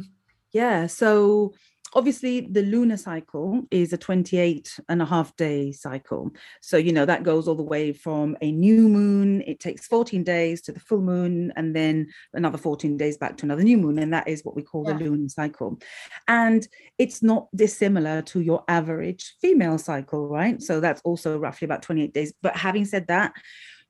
Yeah 0.52 0.86
so 0.86 1.52
obviously 1.94 2.40
the 2.40 2.62
lunar 2.62 2.96
cycle 2.96 3.62
is 3.70 3.92
a 3.92 3.96
28 3.96 4.78
and 4.88 5.02
a 5.02 5.04
half 5.04 5.34
day 5.36 5.72
cycle. 5.72 6.30
So 6.60 6.76
you 6.76 6.92
know 6.92 7.04
that 7.04 7.22
goes 7.22 7.48
all 7.48 7.54
the 7.54 7.62
way 7.62 7.92
from 7.92 8.36
a 8.40 8.50
new 8.50 8.88
moon 8.88 9.42
it 9.46 9.60
takes 9.60 9.86
14 9.86 10.24
days 10.24 10.62
to 10.62 10.72
the 10.72 10.80
full 10.80 11.00
moon 11.00 11.52
and 11.56 11.74
then 11.74 12.08
another 12.32 12.58
14 12.58 12.96
days 12.96 13.16
back 13.16 13.36
to 13.38 13.46
another 13.46 13.62
new 13.62 13.78
moon 13.78 13.98
and 13.98 14.12
that 14.12 14.28
is 14.28 14.44
what 14.44 14.56
we 14.56 14.62
call 14.62 14.84
yeah. 14.86 14.94
the 14.94 15.04
lunar 15.04 15.28
cycle. 15.28 15.78
And 16.28 16.66
it's 16.98 17.22
not 17.22 17.48
dissimilar 17.54 18.22
to 18.22 18.40
your 18.40 18.64
average 18.68 19.34
female 19.40 19.78
cycle 19.78 20.28
right? 20.28 20.60
So 20.62 20.80
that's 20.80 21.00
also 21.02 21.38
roughly 21.38 21.66
about 21.66 21.82
28 21.82 22.12
days. 22.12 22.32
But 22.42 22.56
having 22.56 22.84
said 22.84 23.06
that 23.08 23.32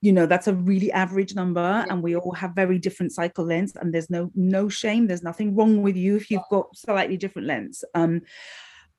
you 0.07 0.13
know 0.13 0.25
that's 0.25 0.47
a 0.47 0.55
really 0.55 0.93
average 0.93 1.35
number 1.35 1.61
yeah. 1.61 1.85
and 1.91 2.01
we 2.01 2.15
all 2.15 2.33
have 2.33 2.53
very 2.53 2.79
different 2.79 3.11
cycle 3.11 3.45
lengths 3.45 3.75
and 3.75 3.93
there's 3.93 4.09
no 4.09 4.31
no 4.37 4.69
shame 4.69 5.09
there's 5.09 5.25
nothing 5.25 5.57
wrong 5.57 5.83
with 5.83 5.97
you 5.97 6.15
if 6.15 6.31
you've 6.31 6.49
got 6.49 6.75
slightly 6.77 7.17
different 7.17 7.49
lengths 7.49 7.83
um 7.95 8.23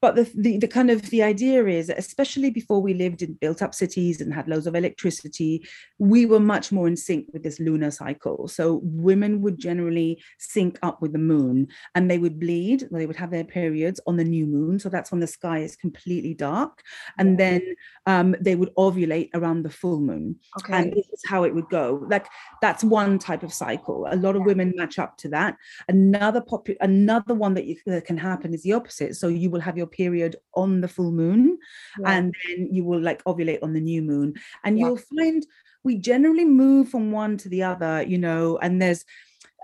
but 0.01 0.15
the, 0.15 0.31
the, 0.35 0.57
the 0.57 0.67
kind 0.67 0.89
of 0.89 1.01
the 1.09 1.23
idea 1.23 1.65
is 1.65 1.89
especially 1.89 2.49
before 2.49 2.81
we 2.81 2.93
lived 2.93 3.21
in 3.21 3.33
built 3.33 3.61
up 3.61 3.73
cities 3.73 4.21
and 4.21 4.33
had 4.33 4.47
loads 4.47 4.67
of 4.67 4.75
electricity 4.75 5.67
we 5.99 6.25
were 6.25 6.39
much 6.39 6.71
more 6.71 6.87
in 6.87 6.95
sync 6.95 7.27
with 7.33 7.43
this 7.43 7.59
lunar 7.59 7.91
cycle. 7.91 8.47
So 8.47 8.81
women 8.83 9.41
would 9.41 9.57
generally 9.57 10.21
sync 10.37 10.77
up 10.83 11.01
with 11.01 11.13
the 11.13 11.19
moon 11.19 11.67
and 11.95 12.09
they 12.09 12.17
would 12.17 12.39
bleed 12.39 12.87
they 12.91 13.05
would 13.05 13.15
have 13.15 13.31
their 13.31 13.43
periods 13.43 13.99
on 14.07 14.17
the 14.17 14.23
new 14.23 14.45
moon. 14.45 14.79
So 14.79 14.89
that's 14.89 15.11
when 15.11 15.19
the 15.19 15.27
sky 15.27 15.59
is 15.59 15.75
completely 15.75 16.33
dark. 16.33 16.81
And 17.17 17.37
then 17.37 17.61
um, 18.05 18.35
they 18.39 18.55
would 18.55 18.73
ovulate 18.75 19.29
around 19.33 19.63
the 19.63 19.69
full 19.69 19.99
moon. 19.99 20.35
Okay. 20.59 20.73
and 20.73 20.93
this 20.93 21.07
is 21.11 21.23
how 21.27 21.43
it 21.43 21.53
would 21.53 21.69
go. 21.69 22.05
Like 22.09 22.27
that's 22.61 22.83
one 22.83 23.19
type 23.19 23.43
of 23.43 23.53
cycle. 23.53 24.07
A 24.09 24.15
lot 24.15 24.35
of 24.35 24.43
women 24.45 24.73
match 24.75 24.99
up 24.99 25.17
to 25.17 25.29
that. 25.29 25.57
Another 25.87 26.41
pop 26.41 26.67
another 26.81 27.33
one 27.33 27.53
that, 27.55 27.65
you, 27.65 27.77
that 27.85 28.05
can 28.05 28.17
happen 28.17 28.53
is 28.53 28.63
the 28.63 28.73
opposite. 28.73 29.15
So 29.15 29.27
you 29.27 29.49
will 29.49 29.61
have 29.61 29.77
your 29.77 29.86
your 29.87 29.97
period 29.97 30.35
on 30.53 30.81
the 30.81 30.87
full 30.87 31.11
moon 31.11 31.57
yeah. 31.99 32.11
and 32.11 32.35
then 32.45 32.67
you 32.71 32.83
will 32.83 33.01
like 33.01 33.23
ovulate 33.23 33.63
on 33.63 33.73
the 33.73 33.81
new 33.81 34.01
moon 34.01 34.33
and 34.63 34.77
yeah. 34.77 34.85
you'll 34.85 34.97
find 34.97 35.45
we 35.83 35.95
generally 35.97 36.45
move 36.45 36.89
from 36.89 37.11
one 37.11 37.37
to 37.37 37.49
the 37.49 37.63
other 37.63 38.03
you 38.03 38.17
know 38.17 38.57
and 38.61 38.81
there's 38.81 39.05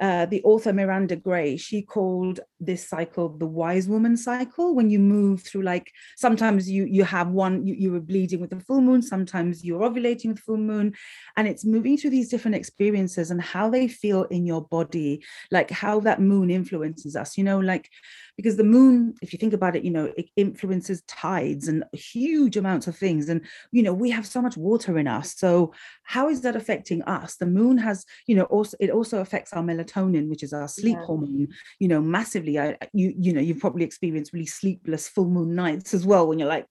uh, 0.01 0.25
the 0.25 0.41
author 0.43 0.73
Miranda 0.73 1.15
Gray, 1.15 1.55
she 1.55 1.81
called 1.81 2.39
this 2.59 2.87
cycle 2.87 3.29
the 3.29 3.45
wise 3.45 3.87
woman 3.87 4.17
cycle. 4.17 4.73
When 4.73 4.89
you 4.89 4.97
move 4.97 5.43
through, 5.43 5.61
like 5.61 5.91
sometimes 6.17 6.69
you 6.69 6.85
you 6.85 7.03
have 7.03 7.29
one, 7.29 7.65
you, 7.65 7.75
you 7.75 7.91
were 7.91 7.99
bleeding 7.99 8.41
with 8.41 8.49
the 8.49 8.59
full 8.59 8.81
moon, 8.81 9.03
sometimes 9.03 9.63
you're 9.63 9.81
ovulating 9.81 10.29
with 10.29 10.39
full 10.39 10.57
moon, 10.57 10.95
and 11.37 11.47
it's 11.47 11.63
moving 11.63 11.95
through 11.95 12.09
these 12.09 12.29
different 12.29 12.55
experiences 12.55 13.29
and 13.29 13.41
how 13.41 13.69
they 13.69 13.87
feel 13.87 14.23
in 14.23 14.47
your 14.47 14.61
body, 14.61 15.23
like 15.51 15.69
how 15.69 15.99
that 15.99 16.19
moon 16.19 16.49
influences 16.49 17.15
us. 17.15 17.37
You 17.37 17.43
know, 17.43 17.59
like 17.59 17.89
because 18.37 18.57
the 18.57 18.63
moon 18.63 19.13
if 19.21 19.31
you 19.31 19.39
think 19.39 19.53
about 19.53 19.75
it 19.75 19.83
you 19.83 19.91
know 19.91 20.11
it 20.17 20.29
influences 20.35 21.01
tides 21.03 21.67
and 21.67 21.83
huge 21.93 22.57
amounts 22.57 22.87
of 22.87 22.95
things 22.95 23.29
and 23.29 23.41
you 23.71 23.83
know 23.83 23.93
we 23.93 24.09
have 24.09 24.25
so 24.25 24.41
much 24.41 24.57
water 24.57 24.97
in 24.97 25.07
us 25.07 25.35
so 25.37 25.73
how 26.03 26.29
is 26.29 26.41
that 26.41 26.55
affecting 26.55 27.01
us 27.03 27.35
the 27.35 27.45
moon 27.45 27.77
has 27.77 28.05
you 28.27 28.35
know 28.35 28.43
also 28.45 28.75
it 28.79 28.89
also 28.89 29.19
affects 29.19 29.53
our 29.53 29.63
melatonin 29.63 30.29
which 30.29 30.43
is 30.43 30.53
our 30.53 30.67
sleep 30.67 30.97
yeah. 30.99 31.05
hormone 31.05 31.47
you 31.79 31.87
know 31.87 32.01
massively 32.01 32.59
I, 32.59 32.77
you 32.93 33.13
you 33.17 33.33
know 33.33 33.41
you've 33.41 33.59
probably 33.59 33.83
experienced 33.83 34.33
really 34.33 34.45
sleepless 34.45 35.07
full 35.07 35.29
moon 35.29 35.55
nights 35.55 35.93
as 35.93 36.05
well 36.05 36.27
when 36.27 36.39
you're 36.39 36.47
like 36.47 36.65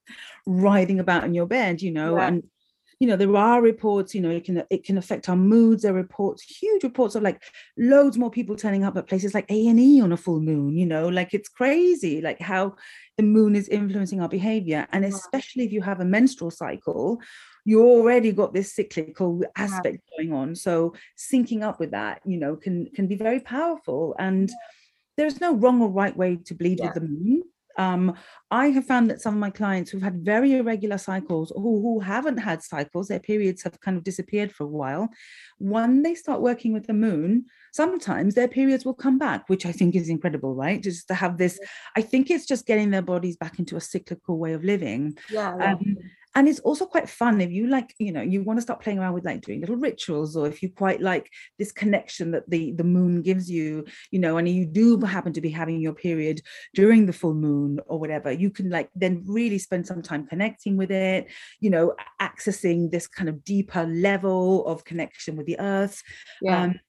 writhing 0.46 1.00
about 1.00 1.24
in 1.24 1.34
your 1.34 1.46
bed 1.46 1.82
you 1.82 1.92
know 1.92 2.16
yeah. 2.16 2.28
and 2.28 2.44
you 3.02 3.08
know 3.08 3.16
there 3.16 3.36
are 3.36 3.60
reports 3.60 4.14
you 4.14 4.20
know 4.20 4.30
it 4.30 4.44
can 4.44 4.62
it 4.70 4.84
can 4.84 4.96
affect 4.96 5.28
our 5.28 5.34
moods. 5.34 5.82
There 5.82 5.92
are 5.92 5.96
reports 5.96 6.40
huge 6.44 6.84
reports 6.84 7.16
of 7.16 7.24
like 7.24 7.42
loads 7.76 8.16
more 8.16 8.30
people 8.30 8.54
turning 8.54 8.84
up 8.84 8.96
at 8.96 9.08
places 9.08 9.34
like 9.34 9.50
a&e 9.50 10.00
on 10.00 10.12
a 10.12 10.16
full 10.16 10.40
moon 10.40 10.76
you 10.76 10.86
know? 10.86 11.08
Like 11.08 11.34
it's 11.34 11.48
crazy 11.48 12.20
like 12.20 12.40
how 12.40 12.76
the 13.16 13.24
moon 13.24 13.56
is 13.56 13.68
influencing 13.68 14.20
our 14.20 14.28
behavior. 14.28 14.86
And 14.92 15.04
especially 15.04 15.64
if 15.64 15.72
you 15.72 15.82
have 15.82 15.98
a 15.98 16.04
menstrual 16.04 16.52
cycle 16.52 17.20
you 17.64 17.82
already 17.82 18.30
got 18.30 18.54
this 18.54 18.72
cyclical 18.72 19.42
aspect 19.56 19.98
going 20.16 20.32
on. 20.32 20.54
So 20.54 20.94
syncing 21.18 21.62
up 21.62 21.80
with 21.80 21.90
that 21.90 22.20
you 22.24 22.36
know 22.36 22.54
can 22.54 22.86
can 22.94 23.08
be 23.08 23.16
very 23.16 23.40
powerful. 23.40 24.14
And 24.16 24.48
there's 25.16 25.40
no 25.40 25.56
wrong 25.56 25.82
or 25.82 25.88
right 25.88 26.16
way 26.16 26.36
to 26.44 26.54
bleed 26.54 26.78
yeah. 26.78 26.84
with 26.84 26.94
the 26.94 27.08
moon 27.08 27.42
um, 27.76 28.14
I 28.50 28.68
have 28.68 28.86
found 28.86 29.10
that 29.10 29.20
some 29.20 29.34
of 29.34 29.40
my 29.40 29.50
clients 29.50 29.90
who've 29.90 30.02
had 30.02 30.24
very 30.24 30.54
irregular 30.54 30.98
cycles 30.98 31.50
or 31.50 31.62
who, 31.62 31.80
who 31.80 32.00
haven't 32.00 32.38
had 32.38 32.62
cycles, 32.62 33.08
their 33.08 33.20
periods 33.20 33.62
have 33.62 33.80
kind 33.80 33.96
of 33.96 34.04
disappeared 34.04 34.52
for 34.52 34.64
a 34.64 34.68
while. 34.68 35.08
When 35.58 36.02
they 36.02 36.14
start 36.14 36.42
working 36.42 36.72
with 36.72 36.86
the 36.86 36.92
moon, 36.92 37.46
sometimes 37.72 38.34
their 38.34 38.48
periods 38.48 38.84
will 38.84 38.94
come 38.94 39.18
back, 39.18 39.48
which 39.48 39.64
I 39.64 39.72
think 39.72 39.94
is 39.94 40.08
incredible, 40.08 40.54
right? 40.54 40.82
Just 40.82 41.08
to 41.08 41.14
have 41.14 41.38
this, 41.38 41.58
I 41.96 42.02
think 42.02 42.30
it's 42.30 42.46
just 42.46 42.66
getting 42.66 42.90
their 42.90 43.02
bodies 43.02 43.36
back 43.36 43.58
into 43.58 43.76
a 43.76 43.80
cyclical 43.80 44.38
way 44.38 44.52
of 44.52 44.64
living. 44.64 45.16
Yeah. 45.30 45.54
Um, 45.54 45.96
and 46.34 46.48
it's 46.48 46.60
also 46.60 46.86
quite 46.86 47.08
fun 47.08 47.40
if 47.40 47.50
you 47.50 47.66
like 47.66 47.94
you 47.98 48.12
know 48.12 48.22
you 48.22 48.42
want 48.42 48.56
to 48.56 48.62
start 48.62 48.80
playing 48.80 48.98
around 48.98 49.12
with 49.12 49.24
like 49.24 49.40
doing 49.42 49.60
little 49.60 49.76
rituals 49.76 50.36
or 50.36 50.46
if 50.46 50.62
you 50.62 50.70
quite 50.70 51.00
like 51.00 51.30
this 51.58 51.72
connection 51.72 52.30
that 52.30 52.48
the 52.48 52.72
the 52.72 52.84
moon 52.84 53.22
gives 53.22 53.50
you 53.50 53.84
you 54.10 54.18
know 54.18 54.36
and 54.38 54.48
you 54.48 54.64
do 54.64 54.98
happen 55.00 55.32
to 55.32 55.40
be 55.40 55.50
having 55.50 55.80
your 55.80 55.92
period 55.92 56.40
during 56.74 57.06
the 57.06 57.12
full 57.12 57.34
moon 57.34 57.80
or 57.86 57.98
whatever 57.98 58.32
you 58.32 58.50
can 58.50 58.70
like 58.70 58.88
then 58.94 59.22
really 59.26 59.58
spend 59.58 59.86
some 59.86 60.02
time 60.02 60.26
connecting 60.26 60.76
with 60.76 60.90
it 60.90 61.26
you 61.60 61.70
know 61.70 61.94
accessing 62.20 62.90
this 62.90 63.06
kind 63.06 63.28
of 63.28 63.44
deeper 63.44 63.84
level 63.84 64.66
of 64.66 64.84
connection 64.84 65.36
with 65.36 65.46
the 65.46 65.58
earth 65.60 66.02
yeah. 66.40 66.62
Um, 66.62 66.80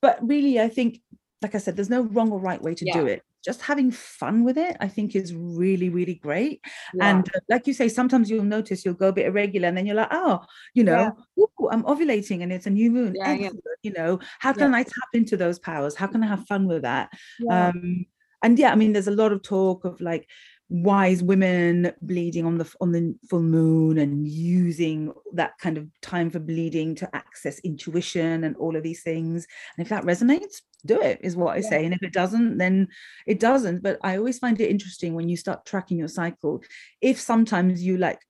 but 0.00 0.18
really 0.26 0.60
i 0.60 0.68
think 0.68 1.00
like 1.42 1.54
i 1.54 1.58
said 1.58 1.76
there's 1.76 1.90
no 1.90 2.02
wrong 2.02 2.30
or 2.30 2.40
right 2.40 2.62
way 2.62 2.74
to 2.74 2.84
yeah. 2.84 2.94
do 2.94 3.06
it 3.06 3.22
just 3.44 3.60
having 3.62 3.90
fun 3.90 4.44
with 4.44 4.56
it, 4.56 4.76
I 4.80 4.88
think 4.88 5.14
is 5.14 5.34
really, 5.34 5.88
really 5.88 6.14
great. 6.14 6.60
Yeah. 6.94 7.10
And 7.10 7.28
uh, 7.34 7.40
like 7.48 7.66
you 7.66 7.74
say, 7.74 7.88
sometimes 7.88 8.30
you'll 8.30 8.44
notice 8.44 8.84
you'll 8.84 8.94
go 8.94 9.08
a 9.08 9.12
bit 9.12 9.26
irregular 9.26 9.68
and 9.68 9.76
then 9.76 9.86
you're 9.86 9.96
like, 9.96 10.12
oh, 10.12 10.40
you 10.74 10.84
know, 10.84 11.14
yeah. 11.36 11.44
ooh, 11.44 11.68
I'm 11.70 11.82
ovulating 11.84 12.42
and 12.42 12.52
it's 12.52 12.66
a 12.66 12.70
new 12.70 12.90
moon. 12.90 13.14
Yeah, 13.16 13.50
you 13.82 13.92
know, 13.92 14.20
how 14.38 14.52
can 14.52 14.74
I 14.74 14.84
tap 14.84 15.08
into 15.12 15.36
those 15.36 15.58
powers? 15.58 15.96
How 15.96 16.06
can 16.06 16.22
I 16.22 16.26
have 16.28 16.46
fun 16.46 16.66
with 16.68 16.82
that? 16.82 17.10
Um, 17.50 18.06
and 18.44 18.58
yeah, 18.58 18.72
I 18.72 18.76
mean, 18.76 18.92
there's 18.92 19.08
a 19.08 19.12
lot 19.12 19.32
of 19.32 19.42
talk 19.42 19.84
of 19.84 20.00
like, 20.00 20.28
wise 20.72 21.22
women 21.22 21.92
bleeding 22.00 22.46
on 22.46 22.56
the 22.56 22.74
on 22.80 22.92
the 22.92 23.14
full 23.28 23.42
moon 23.42 23.98
and 23.98 24.26
using 24.26 25.12
that 25.34 25.52
kind 25.58 25.76
of 25.76 25.86
time 26.00 26.30
for 26.30 26.38
bleeding 26.38 26.94
to 26.94 27.14
access 27.14 27.58
intuition 27.58 28.42
and 28.44 28.56
all 28.56 28.74
of 28.74 28.82
these 28.82 29.02
things 29.02 29.46
and 29.76 29.84
if 29.84 29.90
that 29.90 30.02
resonates 30.04 30.62
do 30.86 30.98
it 31.02 31.20
is 31.22 31.36
what 31.36 31.52
i 31.52 31.58
yeah. 31.58 31.68
say 31.68 31.84
and 31.84 31.92
if 31.92 32.02
it 32.02 32.14
doesn't 32.14 32.56
then 32.56 32.88
it 33.26 33.38
doesn't 33.38 33.82
but 33.82 33.98
i 34.02 34.16
always 34.16 34.38
find 34.38 34.62
it 34.62 34.70
interesting 34.70 35.12
when 35.12 35.28
you 35.28 35.36
start 35.36 35.66
tracking 35.66 35.98
your 35.98 36.08
cycle 36.08 36.62
if 37.02 37.20
sometimes 37.20 37.84
you 37.84 37.98
like 37.98 38.22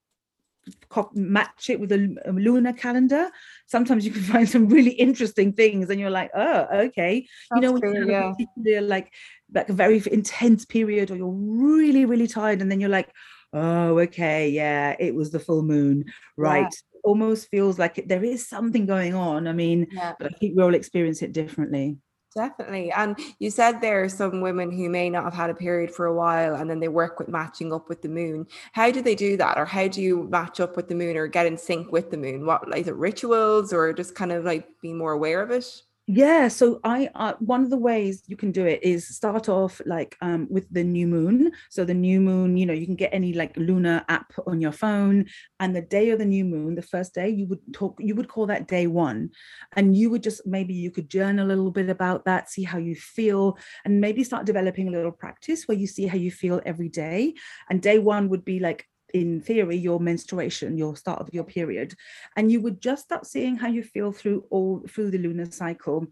match 1.14 1.70
it 1.70 1.80
with 1.80 1.90
a, 1.92 2.16
a, 2.24 2.32
lunar 2.32 2.72
calendar 2.72 3.30
sometimes 3.66 4.04
you 4.04 4.10
can 4.10 4.22
find 4.34 4.48
some 4.48 4.68
really 4.68 4.92
interesting 4.92 5.52
things 5.52 5.90
and 5.90 6.00
you're 6.00 6.10
like 6.10 6.30
oh 6.34 6.66
okay 6.72 7.26
That's 7.50 7.62
you 7.62 7.70
know 7.70 7.78
true, 7.78 8.10
yeah. 8.10 8.32
particular 8.32 8.80
like 8.80 9.12
like 9.54 9.68
a 9.68 9.72
very 9.72 10.02
intense 10.10 10.64
period 10.64 11.10
or 11.10 11.16
you're 11.16 11.28
really 11.28 12.04
really 12.04 12.26
tired 12.26 12.60
and 12.60 12.70
then 12.70 12.80
you're 12.80 12.88
like 12.88 13.10
oh 13.52 13.98
okay 13.98 14.48
yeah 14.48 14.96
it 14.98 15.14
was 15.14 15.30
the 15.30 15.40
full 15.40 15.62
moon 15.62 16.04
right 16.36 16.62
yeah. 16.62 17.00
almost 17.04 17.48
feels 17.48 17.78
like 17.78 18.02
there 18.06 18.24
is 18.24 18.48
something 18.48 18.86
going 18.86 19.14
on 19.14 19.46
i 19.46 19.52
mean 19.52 19.86
yeah. 19.92 20.14
but 20.18 20.32
i 20.32 20.38
think 20.38 20.56
we 20.56 20.62
all 20.62 20.74
experience 20.74 21.22
it 21.22 21.32
differently 21.32 21.96
Definitely. 22.34 22.90
And 22.92 23.18
you 23.38 23.50
said 23.50 23.80
there 23.80 24.02
are 24.02 24.08
some 24.08 24.40
women 24.40 24.70
who 24.70 24.88
may 24.88 25.10
not 25.10 25.24
have 25.24 25.34
had 25.34 25.50
a 25.50 25.54
period 25.54 25.90
for 25.90 26.06
a 26.06 26.14
while 26.14 26.54
and 26.54 26.68
then 26.68 26.80
they 26.80 26.88
work 26.88 27.18
with 27.18 27.28
matching 27.28 27.72
up 27.72 27.88
with 27.88 28.00
the 28.00 28.08
moon. 28.08 28.46
How 28.72 28.90
do 28.90 29.02
they 29.02 29.14
do 29.14 29.36
that? 29.36 29.58
Or 29.58 29.66
how 29.66 29.88
do 29.88 30.00
you 30.00 30.24
match 30.30 30.60
up 30.60 30.76
with 30.76 30.88
the 30.88 30.94
moon 30.94 31.16
or 31.16 31.26
get 31.26 31.46
in 31.46 31.58
sync 31.58 31.92
with 31.92 32.10
the 32.10 32.16
moon? 32.16 32.46
What 32.46 32.68
like, 32.68 32.82
is 32.82 32.88
it 32.88 32.94
rituals 32.94 33.72
or 33.72 33.92
just 33.92 34.14
kind 34.14 34.32
of 34.32 34.44
like 34.44 34.66
be 34.80 34.92
more 34.92 35.12
aware 35.12 35.42
of 35.42 35.50
it? 35.50 35.66
Yeah 36.08 36.48
so 36.48 36.80
i 36.82 37.08
uh, 37.14 37.34
one 37.38 37.62
of 37.62 37.70
the 37.70 37.76
ways 37.76 38.24
you 38.26 38.36
can 38.36 38.50
do 38.50 38.66
it 38.66 38.82
is 38.82 39.06
start 39.06 39.48
off 39.48 39.80
like 39.86 40.16
um, 40.20 40.48
with 40.50 40.66
the 40.72 40.82
new 40.82 41.06
moon. 41.06 41.52
So 41.70 41.84
the 41.84 41.94
new 41.94 42.20
moon 42.20 42.56
you 42.56 42.66
know 42.66 42.72
you 42.72 42.86
can 42.86 42.96
get 42.96 43.14
any 43.14 43.32
like 43.32 43.56
lunar 43.56 44.04
app 44.08 44.32
on 44.46 44.60
your 44.60 44.72
phone 44.72 45.26
and 45.60 45.74
the 45.76 45.80
day 45.82 46.10
of 46.10 46.18
the 46.18 46.24
new 46.24 46.44
moon 46.44 46.74
the 46.74 46.82
first 46.82 47.14
day 47.14 47.28
you 47.28 47.46
would 47.46 47.60
talk 47.72 47.96
you 48.00 48.16
would 48.16 48.28
call 48.28 48.46
that 48.46 48.66
day 48.66 48.88
one. 48.88 49.30
And 49.76 49.96
you 49.96 50.10
would 50.10 50.24
just 50.24 50.44
maybe 50.44 50.74
you 50.74 50.90
could 50.90 51.08
journal 51.08 51.46
a 51.46 51.48
little 51.48 51.70
bit 51.70 51.88
about 51.88 52.24
that 52.24 52.50
see 52.50 52.64
how 52.64 52.78
you 52.78 52.96
feel 52.96 53.56
and 53.84 54.00
maybe 54.00 54.24
start 54.24 54.44
developing 54.44 54.88
a 54.88 54.90
little 54.92 55.12
practice 55.12 55.68
where 55.68 55.78
you 55.78 55.86
see 55.86 56.06
how 56.08 56.16
you 56.16 56.32
feel 56.32 56.60
every 56.66 56.88
day. 56.88 57.34
And 57.70 57.80
day 57.80 57.98
one 58.00 58.28
would 58.28 58.44
be 58.44 58.58
like 58.58 58.86
in 59.12 59.40
theory 59.40 59.76
your 59.76 60.00
menstruation 60.00 60.76
your 60.76 60.96
start 60.96 61.20
of 61.20 61.32
your 61.32 61.44
period. 61.44 61.94
And 62.36 62.50
you 62.50 62.60
would 62.60 62.80
just 62.80 63.04
start 63.04 63.26
seeing 63.26 63.56
how 63.56 63.68
you 63.68 63.82
feel 63.82 64.12
through 64.12 64.44
all 64.50 64.82
through 64.88 65.10
the 65.10 65.18
lunar 65.18 65.50
cycle. 65.50 66.06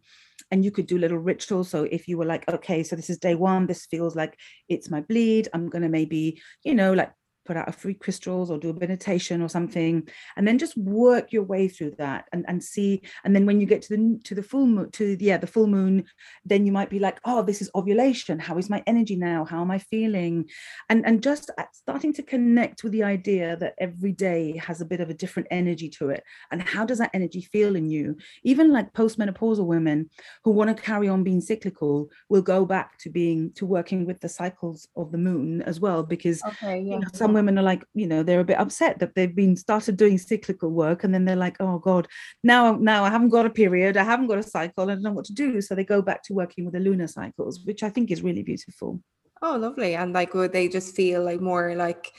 And 0.51 0.65
you 0.65 0.71
could 0.71 0.87
do 0.87 0.99
little 0.99 1.19
rituals. 1.19 1.69
So 1.71 1.85
if 1.85 2.09
you 2.09 2.19
were 2.19 2.25
like 2.25 2.49
okay 2.49 2.83
so 2.83 2.97
this 2.97 3.11
is 3.11 3.19
day 3.19 3.35
one 3.35 3.67
this 3.67 3.87
feels 3.87 4.17
like 4.17 4.39
it's 4.69 4.91
my 4.91 5.01
bleed. 5.01 5.49
I'm 5.53 5.69
going 5.69 5.83
to 5.83 5.89
maybe 5.89 6.41
you 6.65 6.75
know 6.75 6.93
like 6.93 7.13
put 7.45 7.57
out 7.57 7.69
a 7.69 7.73
free 7.73 7.95
crystals 7.95 8.51
or 8.51 8.59
do 8.59 8.71
a 8.71 8.75
meditation 8.75 9.43
or 9.43 9.49
something 9.49 10.07
and 10.37 10.47
then 10.47 10.59
just 10.59 10.77
work 10.77 11.33
your 11.33 11.43
way 11.43 11.69
through 11.69 11.93
that 11.99 12.27
and, 12.33 12.45
and 12.49 12.63
see 12.63 13.03
and 13.25 13.35
then 13.35 13.47
when 13.47 13.61
you 13.61 13.67
get 13.67 13.83
to 13.83 13.97
the 13.97 14.21
to 14.25 14.35
the 14.35 14.43
full 14.43 14.67
moon 14.67 14.91
to 14.91 15.17
yeah 15.21 15.37
the 15.37 15.47
full 15.47 15.67
moon 15.67 16.05
then 16.45 16.67
you 16.67 16.73
might 16.73 16.91
be 16.91 16.99
like 16.99 17.19
oh 17.25 17.43
this 17.43 17.61
is 17.61 17.71
ovulation. 17.75 18.39
How 18.39 18.59
is 18.59 18.71
my 18.71 18.83
energy 18.87 19.17
now? 19.17 19.45
How 19.45 19.61
am 19.61 19.71
i 19.71 19.79
feeling? 19.79 20.49
And 20.89 21.05
and 21.07 21.23
just 21.23 21.51
uh, 21.59 21.65
starting 21.73 22.13
to 22.15 22.23
connect 22.23 22.83
with 22.83 22.93
the 22.93 23.05
idea 23.05 23.57
that 23.57 23.75
every 23.79 24.13
day 24.13 24.57
has 24.59 24.81
a 24.81 24.85
bit 24.85 25.01
of 25.01 25.11
a 25.11 25.15
different 25.15 25.49
energy 25.51 25.89
to 25.99 26.11
it. 26.11 26.23
And 26.51 26.63
how 26.63 26.85
does 26.85 26.99
that 26.99 27.11
energy 27.15 27.43
feel 27.43 27.77
in 27.77 27.89
you? 27.91 28.17
Even 28.45 28.73
like 28.73 28.93
postmenopausal 28.93 29.67
women 29.67 30.11
who 30.45 30.51
want 30.51 30.75
to 30.75 30.83
carry 30.83 31.09
on 31.09 31.25
being 31.25 31.41
cyclical 31.41 32.11
will 32.29 32.43
go 32.43 32.65
back 32.65 32.99
to 32.99 33.11
being 33.11 33.53
to 33.55 33.67
working 33.67 34.07
with 34.07 34.21
the 34.21 34.29
cycles 34.29 34.89
of 34.97 35.13
the 35.13 35.19
moon 35.19 35.63
as 35.63 35.81
well 35.81 36.03
because 36.03 36.43
okay, 36.45 36.79
yeah. 36.81 36.95
you 36.95 37.01
know, 37.01 37.09
some 37.13 37.30
some 37.31 37.35
women 37.35 37.59
are 37.59 37.63
like, 37.63 37.85
you 37.95 38.07
know, 38.07 38.23
they're 38.25 38.41
a 38.41 38.45
bit 38.45 38.59
upset 38.59 38.99
that 38.99 39.15
they've 39.15 39.35
been 39.35 39.57
started 39.57 39.97
doing 39.97 40.19
cyclical 40.19 40.71
work 40.71 41.05
and 41.05 41.15
then 41.15 41.25
they're 41.25 41.37
like, 41.37 41.57
oh 41.61 41.79
God, 41.79 42.09
now, 42.43 42.73
now 42.73 43.05
I 43.05 43.11
haven't 43.11 43.29
got 43.29 43.47
a 43.47 43.51
period, 43.51 43.97
I 43.97 44.03
haven't 44.03 44.27
got 44.27 44.39
a 44.39 44.43
cycle, 44.43 44.85
I 44.85 44.95
don't 44.95 45.03
know 45.03 45.13
what 45.13 45.27
to 45.27 45.33
do. 45.33 45.61
So 45.61 45.75
they 45.75 45.85
go 45.85 46.03
back 46.03 46.25
to 46.25 46.35
working 46.35 46.65
with 46.65 46.75
the 46.75 46.81
lunar 46.81 47.07
cycles, 47.07 47.61
which 47.65 47.85
I 47.85 47.89
think 47.89 48.11
is 48.11 48.23
really 48.23 48.43
beautiful. 48.43 49.01
Oh, 49.43 49.57
lovely. 49.57 49.95
And 49.95 50.13
like, 50.13 50.35
would 50.35 50.53
they 50.53 50.69
just 50.69 50.95
feel 50.97 51.25
like 51.25 51.41
more 51.41 51.75
like 51.77 52.13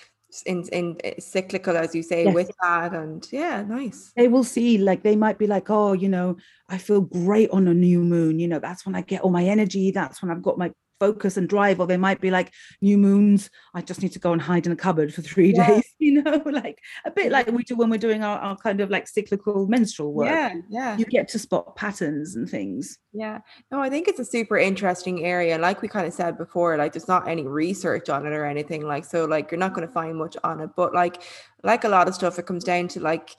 in 0.45 0.64
in 0.72 0.95
eh, 1.03 1.16
cyclical 1.20 1.76
as 1.76 1.93
you 1.93 2.01
say 2.01 2.24
yes. 2.24 2.34
with 2.34 2.49
that 2.64 2.93
and 2.93 3.28
yeah 3.34 3.64
nice 3.64 4.14
they 4.16 4.30
will 4.30 4.45
see 4.45 4.78
like 4.78 5.03
they 5.03 5.14
might 5.14 5.38
be 5.38 5.45
like 5.45 5.70
oh 5.70 5.91
you 5.91 6.07
know 6.07 6.38
i 6.70 6.78
feel 6.78 7.01
great 7.01 7.49
on 7.49 7.68
a 7.68 7.74
new 7.74 7.99
moon 8.01 8.39
you 8.39 8.47
know 8.47 8.57
that's 8.57 8.86
when 8.86 8.95
i 8.95 9.01
get 9.01 9.20
all 9.24 9.30
my 9.30 9.43
energy 9.43 9.91
that's 9.91 10.22
when 10.22 10.32
i've 10.32 10.41
got 10.41 10.57
my 10.57 10.72
focus 11.02 11.36
and 11.36 11.49
drive 11.49 11.80
or 11.80 11.88
they 11.88 11.97
might 11.97 12.22
be 12.22 12.30
like 12.30 12.54
new 12.80 12.95
moons 12.95 13.49
i 13.74 13.82
just 13.82 14.04
need 14.04 14.12
to 14.12 14.20
go 14.20 14.34
and 14.34 14.41
hide 14.43 14.68
in 14.68 14.72
a 14.72 14.76
cupboard 14.76 15.12
for 15.12 15.24
three 15.24 15.52
yeah. 15.56 15.68
days 15.68 15.89
you 15.97 16.22
know 16.22 16.43
like 16.45 16.78
a 17.06 17.12
bit 17.12 17.32
like 17.32 17.47
we 17.47 17.64
do 17.64 17.76
when 17.76 17.89
we're 17.89 17.97
doing 17.97 18.24
our, 18.24 18.38
our 18.38 18.56
kind 18.56 18.80
of 18.82 18.91
like 18.91 19.08
cyclical 19.08 19.66
menstrual 19.66 20.14
work 20.14 20.28
yeah 20.28 20.54
yeah 20.70 20.95
you 20.95 21.06
get 21.06 21.28
to 21.28 21.39
spot 21.39 21.76
patterns 21.76 22.36
and 22.36 22.47
things 22.47 22.99
yeah 23.14 23.39
no 23.72 23.82
i 23.82 23.89
think 23.89 24.08
it's 24.08 24.20
a 24.20 24.26
super 24.38 24.58
interesting 24.60 25.26
area 25.26 25.58
like 25.58 25.82
we 25.82 25.88
kind 25.88 26.06
of 26.06 26.14
said 26.14 26.38
before 26.38 26.78
like 26.78 26.93
there's 26.93 27.08
not 27.08 27.28
any 27.28 27.47
research 27.47 28.08
on 28.08 28.28
it 28.28 28.34
or 28.34 28.45
anything 28.45 28.86
like 28.86 29.04
so 29.04 29.26
like 29.26 29.49
you're 29.49 29.66
not 29.66 29.74
going 29.74 29.88
to 29.88 29.93
find 29.93 30.16
much 30.16 30.38
on 30.43 30.60
it 30.60 30.70
but 30.76 30.93
like 30.93 31.24
like 31.64 31.84
a 31.84 31.89
lot 31.89 32.08
of 32.08 32.14
stuff 32.14 32.38
it 32.38 32.45
comes 32.45 32.64
down 32.64 32.88
to 32.88 32.99
like 32.99 33.36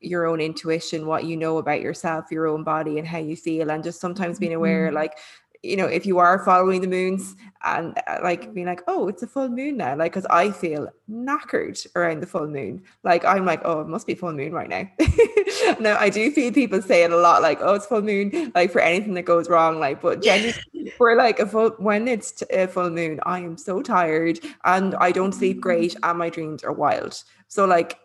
your 0.00 0.26
own 0.26 0.40
intuition, 0.40 1.06
what 1.06 1.24
you 1.24 1.36
know 1.36 1.58
about 1.58 1.82
yourself, 1.82 2.26
your 2.30 2.46
own 2.46 2.64
body, 2.64 2.98
and 2.98 3.06
how 3.06 3.18
you 3.18 3.36
feel, 3.36 3.70
and 3.70 3.84
just 3.84 4.00
sometimes 4.00 4.38
being 4.38 4.54
aware, 4.54 4.86
mm-hmm. 4.86 4.96
like 4.96 5.18
you 5.62 5.76
know, 5.76 5.86
if 5.86 6.06
you 6.06 6.18
are 6.18 6.42
following 6.44 6.80
the 6.80 6.86
moons 6.86 7.36
and 7.62 7.98
uh, 8.06 8.18
like 8.22 8.54
being 8.54 8.66
like, 8.66 8.82
oh, 8.88 9.08
it's 9.08 9.22
a 9.22 9.26
full 9.26 9.48
moon 9.48 9.76
now, 9.76 9.94
like, 9.94 10.12
because 10.12 10.26
I 10.30 10.50
feel 10.50 10.88
knackered 11.10 11.86
around 11.94 12.20
the 12.20 12.26
full 12.26 12.46
moon. 12.46 12.82
Like, 13.04 13.24
I'm 13.26 13.44
like, 13.44 13.60
oh, 13.64 13.80
it 13.80 13.88
must 13.88 14.06
be 14.06 14.14
full 14.14 14.32
moon 14.32 14.52
right 14.52 14.68
now. 14.68 14.88
now, 15.80 15.98
I 15.98 16.08
do 16.08 16.30
feel 16.30 16.52
people 16.52 16.80
say 16.80 17.04
it 17.04 17.12
a 17.12 17.16
lot, 17.16 17.42
like, 17.42 17.58
oh, 17.60 17.74
it's 17.74 17.84
full 17.84 18.00
moon, 18.00 18.52
like 18.54 18.70
for 18.70 18.80
anything 18.80 19.14
that 19.14 19.22
goes 19.22 19.50
wrong. 19.50 19.78
Like, 19.78 20.00
but 20.00 20.22
generally, 20.22 20.54
for 20.96 21.14
like 21.14 21.38
a 21.38 21.46
full, 21.46 21.70
when 21.78 22.08
it's 22.08 22.42
a 22.50 22.66
full 22.66 22.90
moon, 22.90 23.20
I 23.24 23.40
am 23.40 23.58
so 23.58 23.82
tired 23.82 24.40
and 24.64 24.94
I 24.94 25.12
don't 25.12 25.32
sleep 25.32 25.60
great 25.60 25.94
and 26.02 26.18
my 26.18 26.30
dreams 26.30 26.64
are 26.64 26.72
wild. 26.72 27.22
So, 27.48 27.66
like, 27.66 27.98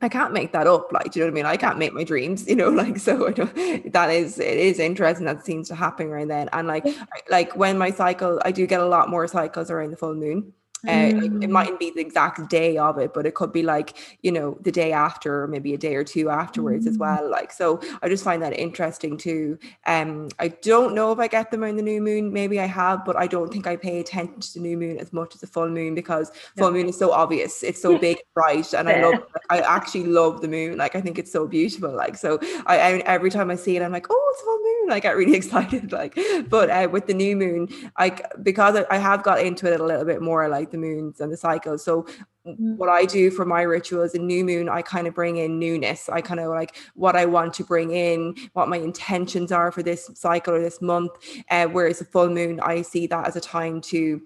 I 0.00 0.08
can't 0.08 0.32
make 0.32 0.52
that 0.52 0.66
up. 0.66 0.92
Like, 0.92 1.10
do 1.10 1.18
you 1.18 1.24
know 1.24 1.32
what 1.32 1.38
I 1.38 1.42
mean? 1.42 1.46
I 1.46 1.56
can't 1.56 1.78
make 1.78 1.92
my 1.92 2.04
dreams, 2.04 2.46
you 2.48 2.56
know, 2.56 2.68
like, 2.68 2.98
so 2.98 3.26
I 3.26 3.32
don't, 3.32 3.92
that 3.92 4.10
is, 4.10 4.38
it 4.38 4.58
is 4.58 4.78
interesting 4.78 5.26
that 5.26 5.44
seems 5.44 5.68
to 5.68 5.74
happen 5.74 6.08
around 6.08 6.28
then. 6.28 6.48
And 6.52 6.68
like, 6.68 6.86
like 7.30 7.56
when 7.56 7.78
my 7.78 7.90
cycle, 7.90 8.40
I 8.44 8.52
do 8.52 8.66
get 8.66 8.80
a 8.80 8.86
lot 8.86 9.10
more 9.10 9.26
cycles 9.26 9.70
around 9.70 9.90
the 9.90 9.96
full 9.96 10.14
moon. 10.14 10.52
Uh, 10.88 11.24
it 11.24 11.32
mm. 11.32 11.48
mightn't 11.50 11.78
be 11.78 11.90
the 11.90 12.00
exact 12.00 12.48
day 12.48 12.78
of 12.78 12.98
it, 12.98 13.12
but 13.12 13.26
it 13.26 13.34
could 13.34 13.52
be 13.52 13.62
like, 13.62 13.96
you 14.22 14.32
know, 14.32 14.56
the 14.62 14.72
day 14.72 14.92
after, 14.92 15.42
or 15.42 15.48
maybe 15.48 15.74
a 15.74 15.78
day 15.78 15.94
or 15.94 16.04
two 16.04 16.30
afterwards 16.30 16.86
mm. 16.86 16.88
as 16.88 16.98
well. 16.98 17.28
Like, 17.28 17.52
so 17.52 17.80
I 18.02 18.08
just 18.08 18.24
find 18.24 18.42
that 18.42 18.58
interesting 18.58 19.16
too. 19.16 19.58
Um, 19.86 20.28
I 20.38 20.48
don't 20.48 20.94
know 20.94 21.12
if 21.12 21.18
I 21.18 21.28
get 21.28 21.50
them 21.50 21.62
around 21.62 21.76
the 21.76 21.82
new 21.82 22.00
moon. 22.00 22.32
Maybe 22.32 22.58
I 22.58 22.66
have, 22.66 23.04
but 23.04 23.16
I 23.16 23.26
don't 23.26 23.52
think 23.52 23.66
I 23.66 23.76
pay 23.76 24.00
attention 24.00 24.40
to 24.40 24.52
the 24.54 24.60
new 24.60 24.76
moon 24.76 24.98
as 24.98 25.12
much 25.12 25.34
as 25.34 25.40
the 25.40 25.46
full 25.46 25.68
moon 25.68 25.94
because 25.94 26.30
yeah. 26.34 26.62
full 26.62 26.72
moon 26.72 26.88
is 26.88 26.98
so 26.98 27.12
obvious. 27.12 27.62
It's 27.62 27.82
so 27.82 27.98
big, 27.98 28.16
and 28.16 28.24
bright, 28.34 28.72
and 28.72 28.88
I 28.88 29.02
love. 29.02 29.22
I 29.50 29.60
actually 29.60 30.04
love 30.04 30.40
the 30.40 30.48
moon. 30.48 30.78
Like, 30.78 30.94
I 30.94 31.00
think 31.00 31.18
it's 31.18 31.32
so 31.32 31.46
beautiful. 31.46 31.94
Like, 31.94 32.16
so 32.16 32.38
I, 32.66 32.78
I 32.78 32.98
every 33.00 33.30
time 33.30 33.50
I 33.50 33.56
see 33.56 33.76
it, 33.76 33.82
I'm 33.82 33.92
like, 33.92 34.06
oh, 34.10 34.32
it's 34.32 34.42
full 34.42 34.58
moon. 34.58 34.92
I 34.92 35.00
get 35.00 35.16
really 35.16 35.34
excited. 35.42 35.92
Like, 35.92 36.18
but 36.48 36.70
uh, 36.70 36.88
with 36.90 37.06
the 37.06 37.14
new 37.14 37.36
moon, 37.36 37.68
like 37.98 38.22
because 38.42 38.76
I, 38.76 38.86
I 38.90 38.98
have 38.98 39.22
got 39.22 39.40
into 39.40 39.70
it 39.72 39.80
a 39.80 39.84
little 39.84 40.04
bit 40.04 40.22
more, 40.22 40.48
like 40.48 40.70
the 40.70 40.77
moons 40.80 41.20
and 41.20 41.32
the 41.32 41.36
cycles. 41.36 41.84
So 41.84 42.02
mm-hmm. 42.46 42.76
what 42.76 42.88
I 42.88 43.04
do 43.04 43.30
for 43.30 43.44
my 43.44 43.62
rituals 43.62 44.14
in 44.14 44.26
new 44.26 44.44
moon, 44.44 44.68
I 44.68 44.82
kind 44.82 45.06
of 45.06 45.14
bring 45.14 45.36
in 45.36 45.58
newness. 45.58 46.08
I 46.08 46.20
kind 46.20 46.40
of 46.40 46.48
like 46.48 46.76
what 46.94 47.16
I 47.16 47.26
want 47.26 47.54
to 47.54 47.64
bring 47.64 47.90
in, 47.90 48.34
what 48.52 48.68
my 48.68 48.78
intentions 48.78 49.52
are 49.52 49.72
for 49.72 49.82
this 49.82 50.10
cycle 50.14 50.54
or 50.54 50.60
this 50.60 50.80
month. 50.80 51.12
Uh, 51.50 51.66
whereas 51.66 51.98
the 51.98 52.04
full 52.04 52.28
moon, 52.28 52.60
I 52.60 52.82
see 52.82 53.06
that 53.08 53.26
as 53.26 53.36
a 53.36 53.40
time 53.40 53.80
to 53.82 54.20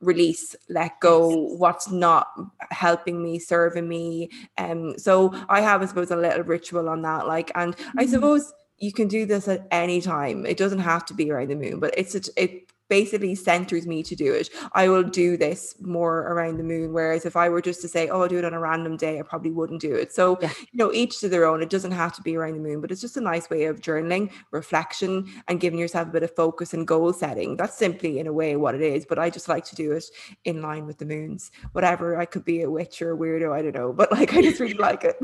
release 0.00 0.54
let 0.68 1.00
go 1.00 1.28
what's 1.56 1.90
not 1.90 2.28
helping 2.70 3.22
me 3.22 3.38
serving 3.38 3.88
me 3.88 4.28
um 4.58 4.96
so 4.98 5.32
i 5.48 5.60
have 5.60 5.80
i 5.80 5.86
suppose 5.86 6.10
a 6.10 6.16
little 6.16 6.44
ritual 6.44 6.88
on 6.88 7.00
that 7.00 7.26
like 7.26 7.50
and 7.54 7.74
mm-hmm. 7.76 7.98
i 7.98 8.04
suppose 8.04 8.52
you 8.76 8.92
can 8.92 9.08
do 9.08 9.24
this 9.24 9.48
at 9.48 9.66
any 9.70 10.02
time 10.02 10.44
it 10.44 10.58
doesn't 10.58 10.80
have 10.80 11.04
to 11.06 11.14
be 11.14 11.30
around 11.30 11.48
the 11.48 11.56
moon 11.56 11.80
but 11.80 11.94
it's 11.96 12.14
a, 12.14 12.20
it 12.36 12.70
basically 12.88 13.34
centers 13.34 13.86
me 13.86 14.02
to 14.02 14.14
do 14.14 14.32
it. 14.32 14.50
I 14.72 14.88
will 14.88 15.02
do 15.02 15.36
this 15.36 15.74
more 15.80 16.20
around 16.20 16.56
the 16.56 16.64
moon. 16.64 16.92
Whereas 16.92 17.24
if 17.24 17.36
I 17.36 17.48
were 17.48 17.60
just 17.60 17.80
to 17.82 17.88
say, 17.88 18.08
oh, 18.08 18.22
I'll 18.22 18.28
do 18.28 18.38
it 18.38 18.44
on 18.44 18.54
a 18.54 18.60
random 18.60 18.96
day, 18.96 19.18
I 19.18 19.22
probably 19.22 19.50
wouldn't 19.50 19.80
do 19.80 19.94
it. 19.94 20.12
So, 20.12 20.38
yeah. 20.40 20.52
you 20.58 20.78
know, 20.78 20.92
each 20.92 21.20
to 21.20 21.28
their 21.28 21.46
own. 21.46 21.62
It 21.62 21.70
doesn't 21.70 21.92
have 21.92 22.14
to 22.14 22.22
be 22.22 22.36
around 22.36 22.54
the 22.54 22.60
moon, 22.60 22.80
but 22.80 22.90
it's 22.90 23.00
just 23.00 23.16
a 23.16 23.20
nice 23.20 23.50
way 23.50 23.64
of 23.64 23.80
journaling, 23.80 24.30
reflection, 24.50 25.26
and 25.48 25.60
giving 25.60 25.78
yourself 25.78 26.08
a 26.08 26.12
bit 26.12 26.22
of 26.22 26.34
focus 26.34 26.74
and 26.74 26.86
goal 26.86 27.12
setting. 27.12 27.56
That's 27.56 27.76
simply 27.76 28.18
in 28.18 28.26
a 28.26 28.32
way 28.32 28.56
what 28.56 28.74
it 28.74 28.82
is. 28.82 29.04
But 29.06 29.18
I 29.18 29.30
just 29.30 29.48
like 29.48 29.64
to 29.66 29.76
do 29.76 29.92
it 29.92 30.04
in 30.44 30.62
line 30.62 30.86
with 30.86 30.98
the 30.98 31.06
moons. 31.06 31.50
Whatever, 31.72 32.18
I 32.18 32.24
could 32.24 32.44
be 32.44 32.62
a 32.62 32.70
witch 32.70 33.02
or 33.02 33.12
a 33.12 33.16
weirdo, 33.16 33.52
I 33.52 33.62
don't 33.62 33.74
know. 33.74 33.92
But 33.92 34.12
like 34.12 34.34
I 34.34 34.42
just 34.42 34.60
really 34.60 34.74
like 34.74 35.04
it. 35.04 35.16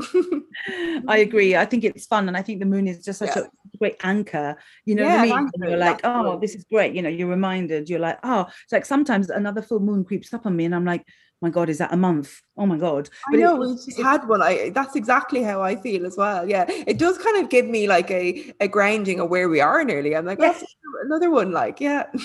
I 1.07 1.17
agree. 1.17 1.55
I 1.55 1.65
think 1.65 1.83
it's 1.83 2.05
fun. 2.05 2.27
And 2.27 2.37
I 2.37 2.41
think 2.41 2.59
the 2.59 2.65
moon 2.65 2.87
is 2.87 3.03
just 3.03 3.19
such 3.19 3.35
yeah. 3.35 3.43
a 3.43 3.77
great 3.77 3.97
anchor. 4.03 4.57
You 4.85 4.95
know 4.95 5.03
yeah, 5.03 5.25
what 5.25 5.31
I 5.31 5.41
mean? 5.41 5.49
You're 5.57 5.77
like, 5.77 6.01
oh, 6.03 6.39
this 6.39 6.55
is 6.55 6.63
great. 6.65 6.93
You 6.93 7.01
know, 7.01 7.09
you 7.09 7.27
remind 7.27 7.52
reminded 7.53 7.89
you're 7.89 7.99
like 7.99 8.19
oh 8.23 8.45
it's 8.63 8.71
like 8.71 8.85
sometimes 8.85 9.29
another 9.29 9.61
full 9.61 9.79
moon 9.79 10.03
creeps 10.03 10.33
up 10.33 10.45
on 10.45 10.55
me 10.55 10.65
and 10.65 10.75
i'm 10.75 10.85
like 10.85 11.05
my 11.43 11.49
god 11.49 11.69
is 11.69 11.77
that 11.77 11.93
a 11.93 11.97
month 11.97 12.41
oh 12.55 12.65
my 12.65 12.77
god 12.77 13.09
but 13.29 13.37
I 13.37 13.41
know 13.41 13.61
it, 13.61 13.67
we 13.67 13.73
just 13.73 13.99
it, 13.99 14.03
had 14.03 14.27
one 14.27 14.41
I 14.41 14.69
that's 14.69 14.95
exactly 14.95 15.43
how 15.43 15.61
I 15.61 15.75
feel 15.75 16.05
as 16.05 16.15
well 16.15 16.47
yeah 16.47 16.65
it 16.67 16.97
does 16.97 17.17
kind 17.17 17.37
of 17.43 17.49
give 17.49 17.65
me 17.65 17.87
like 17.87 18.09
a 18.09 18.53
a 18.61 18.67
grounding 18.67 19.19
of 19.19 19.29
where 19.29 19.49
we 19.49 19.59
are 19.59 19.83
nearly 19.83 20.15
I'm 20.15 20.25
like 20.25 20.39
yes. 20.39 20.63
oh, 20.63 21.01
another 21.05 21.29
one 21.29 21.51
like 21.51 21.81
yeah 21.81 22.05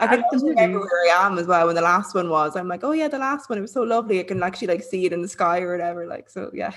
I 0.00 0.22
can 0.30 0.40
remember 0.42 0.80
where 0.80 1.14
I 1.14 1.26
am 1.26 1.38
as 1.38 1.46
well 1.46 1.66
when 1.66 1.76
the 1.76 1.82
last 1.82 2.16
one 2.16 2.30
was 2.30 2.56
I'm 2.56 2.66
like 2.66 2.82
oh 2.82 2.90
yeah 2.92 3.06
the 3.06 3.18
last 3.18 3.48
one 3.48 3.58
it 3.58 3.62
was 3.62 3.72
so 3.72 3.82
lovely 3.82 4.18
I 4.18 4.24
can 4.24 4.42
actually 4.42 4.68
like 4.68 4.82
see 4.82 5.06
it 5.06 5.12
in 5.12 5.22
the 5.22 5.28
sky 5.28 5.60
or 5.60 5.70
whatever 5.70 6.06
like 6.06 6.28
so 6.28 6.50
yeah 6.52 6.72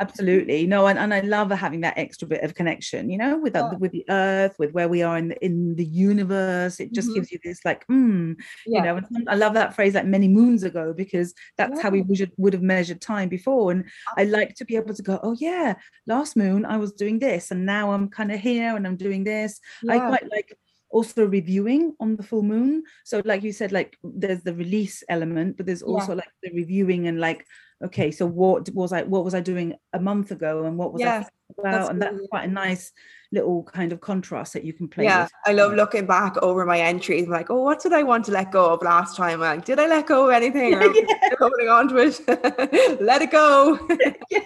absolutely 0.00 0.66
no 0.66 0.86
and, 0.86 0.98
and 0.98 1.12
I 1.12 1.20
love 1.20 1.50
having 1.50 1.82
that 1.82 1.98
extra 1.98 2.26
bit 2.26 2.42
of 2.42 2.54
connection 2.54 3.10
you 3.10 3.18
know 3.18 3.38
with 3.38 3.54
yeah. 3.54 3.74
with 3.74 3.92
the 3.92 4.06
earth 4.08 4.56
with 4.58 4.72
where 4.72 4.88
we 4.88 5.02
are 5.02 5.18
in 5.18 5.28
the, 5.28 5.44
in 5.44 5.74
the 5.74 5.84
universe 5.84 6.80
it 6.80 6.92
just 6.92 7.08
mm-hmm. 7.08 7.16
gives 7.16 7.30
you 7.30 7.38
this 7.44 7.62
like 7.66 7.84
hmm 7.88 8.32
yeah. 8.66 8.78
you 8.78 9.00
know 9.00 9.24
I 9.28 9.34
love 9.34 9.52
that 9.52 9.74
phrase 9.74 9.94
like 9.94 10.06
many 10.06 10.28
moons 10.28 10.62
ago 10.62 10.94
because 10.96 11.25
that's 11.56 11.76
yeah. 11.76 11.82
how 11.82 11.90
we 11.90 12.02
would, 12.02 12.32
would 12.36 12.52
have 12.52 12.62
measured 12.62 13.00
time 13.00 13.28
before. 13.28 13.70
And 13.70 13.84
I 14.16 14.24
like 14.24 14.54
to 14.56 14.64
be 14.64 14.76
able 14.76 14.94
to 14.94 15.02
go 15.02 15.20
oh 15.22 15.36
yeah 15.38 15.74
last 16.06 16.36
moon 16.36 16.64
I 16.64 16.76
was 16.76 16.92
doing 16.92 17.18
this 17.18 17.50
and 17.50 17.64
now 17.66 17.92
I'm 17.92 18.08
kind 18.08 18.32
of 18.32 18.40
here 18.40 18.76
and 18.76 18.86
I'm 18.86 18.96
doing 18.96 19.24
this. 19.24 19.60
I 19.88 19.98
quite 19.98 20.30
like 20.30 20.56
also 20.90 21.26
reviewing 21.26 21.94
on 22.00 22.16
the 22.16 22.22
full 22.22 22.42
moon. 22.42 22.84
So 23.04 23.22
like 23.24 23.42
you 23.42 23.52
said 23.52 23.72
like 23.72 23.96
there's 24.02 24.42
the 24.42 24.54
release 24.54 25.02
element 25.08 25.56
but 25.56 25.66
there's 25.66 25.82
also 25.82 26.14
like 26.14 26.30
the 26.42 26.50
reviewing 26.54 27.08
and 27.08 27.20
like 27.20 27.46
okay 27.84 28.10
so 28.10 28.24
what 28.24 28.68
was 28.70 28.92
i 28.92 29.02
what 29.02 29.24
was 29.24 29.34
i 29.34 29.40
doing 29.40 29.74
a 29.92 30.00
month 30.00 30.30
ago 30.30 30.64
and 30.64 30.78
what 30.78 30.92
was 30.92 31.00
yeah, 31.02 31.24
i 31.24 31.68
about? 31.68 31.90
and 31.90 32.00
that's 32.00 32.18
quite 32.30 32.48
a 32.48 32.52
nice 32.52 32.92
little 33.32 33.62
kind 33.64 33.92
of 33.92 34.00
contrast 34.00 34.54
that 34.54 34.64
you 34.64 34.72
can 34.72 34.88
play 34.88 35.04
yeah 35.04 35.24
with. 35.24 35.32
i 35.44 35.52
love 35.52 35.74
looking 35.74 36.06
back 36.06 36.36
over 36.38 36.64
my 36.64 36.80
entries 36.80 37.24
I'm 37.24 37.30
like 37.30 37.50
oh 37.50 37.62
what 37.62 37.82
did 37.82 37.92
i 37.92 38.02
want 38.02 38.24
to 38.26 38.32
let 38.32 38.50
go 38.50 38.72
of 38.72 38.82
last 38.82 39.16
time? 39.16 39.40
Like 39.40 39.64
did 39.64 39.78
i 39.78 39.86
let 39.86 40.06
go 40.06 40.26
of 40.26 40.32
anything? 40.32 40.74
Or 40.76 40.94
yeah. 40.94 41.30
holding 41.38 41.68
on 41.68 41.88
to 41.88 41.96
it 41.98 43.00
let 43.00 43.22
it 43.22 43.30
go. 43.30 43.78
Yeah 44.30 44.40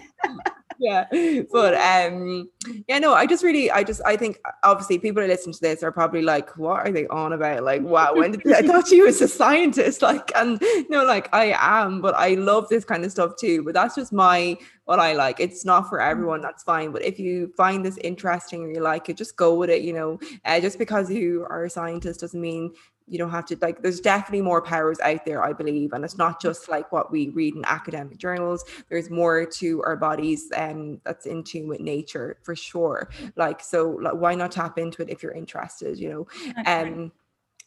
yeah. 0.80 1.42
But 1.52 1.74
um 1.74 2.48
yeah 2.88 2.98
no 2.98 3.12
i 3.12 3.26
just 3.26 3.44
really 3.44 3.70
i 3.70 3.82
just 3.84 4.00
i 4.06 4.16
think 4.16 4.38
obviously 4.62 4.98
people 4.98 5.22
who 5.22 5.28
listen 5.28 5.52
to 5.52 5.60
this 5.60 5.82
are 5.82 5.92
probably 5.92 6.22
like 6.22 6.56
what 6.56 6.86
are 6.86 6.90
they 6.90 7.06
on 7.08 7.32
about? 7.32 7.62
Like 7.62 7.82
wow 7.82 8.14
when 8.14 8.32
did 8.32 8.52
i 8.52 8.62
thought 8.62 8.90
you 8.90 9.04
was 9.04 9.20
a 9.20 9.28
scientist 9.28 10.02
like 10.02 10.32
and 10.34 10.60
you 10.60 10.88
know 10.88 11.04
like 11.04 11.28
i 11.34 11.54
am 11.58 12.00
but 12.00 12.14
i 12.14 12.30
love 12.34 12.68
this 12.68 12.84
kind 12.84 13.04
of 13.04 13.12
stuff 13.12 13.32
too 13.38 13.62
but 13.62 13.74
that's 13.74 13.94
just 13.94 14.12
my 14.12 14.56
what 14.84 14.98
i 14.98 15.12
like. 15.12 15.38
It's 15.38 15.64
not 15.64 15.88
for 15.88 16.00
everyone 16.00 16.40
that's 16.40 16.64
fine 16.64 16.90
but 16.90 17.02
if 17.02 17.18
you 17.18 17.52
find 17.56 17.84
this 17.84 17.98
interesting 17.98 18.64
or 18.64 18.70
you 18.70 18.80
like 18.80 19.08
it 19.08 19.16
just 19.16 19.36
go 19.36 19.54
with 19.54 19.70
it 19.70 19.82
you 19.82 19.92
know? 19.92 20.18
Uh, 20.44 20.60
just 20.60 20.78
because 20.78 21.10
you 21.10 21.46
are 21.48 21.64
a 21.64 21.70
scientist 21.70 22.20
doesn't 22.20 22.40
mean 22.40 22.72
you 23.10 23.18
don't 23.18 23.30
have 23.30 23.44
to 23.46 23.56
like 23.60 23.82
there's 23.82 24.00
definitely 24.00 24.40
more 24.40 24.62
powers 24.62 24.98
out 25.00 25.24
there 25.26 25.42
i 25.42 25.52
believe 25.52 25.92
and 25.92 26.04
it's 26.04 26.16
not 26.16 26.40
just 26.40 26.68
like 26.68 26.90
what 26.92 27.10
we 27.10 27.28
read 27.30 27.54
in 27.54 27.64
academic 27.66 28.18
journals. 28.18 28.64
There's 28.88 29.10
more 29.10 29.44
to 29.44 29.82
our 29.82 29.96
bodies 29.96 30.50
and 30.56 30.94
um, 30.94 31.00
that's 31.04 31.26
in 31.26 31.42
tune 31.42 31.68
with 31.68 31.80
nature 31.80 32.38
for 32.42 32.54
sure. 32.54 33.10
Like 33.36 33.60
so 33.60 33.98
like, 34.02 34.14
why 34.14 34.34
not 34.34 34.52
tap 34.52 34.78
into 34.78 35.02
it 35.02 35.10
if 35.10 35.22
you're 35.22 35.32
interested 35.32 35.98
you 35.98 36.10
know? 36.10 36.64
Um 36.66 37.12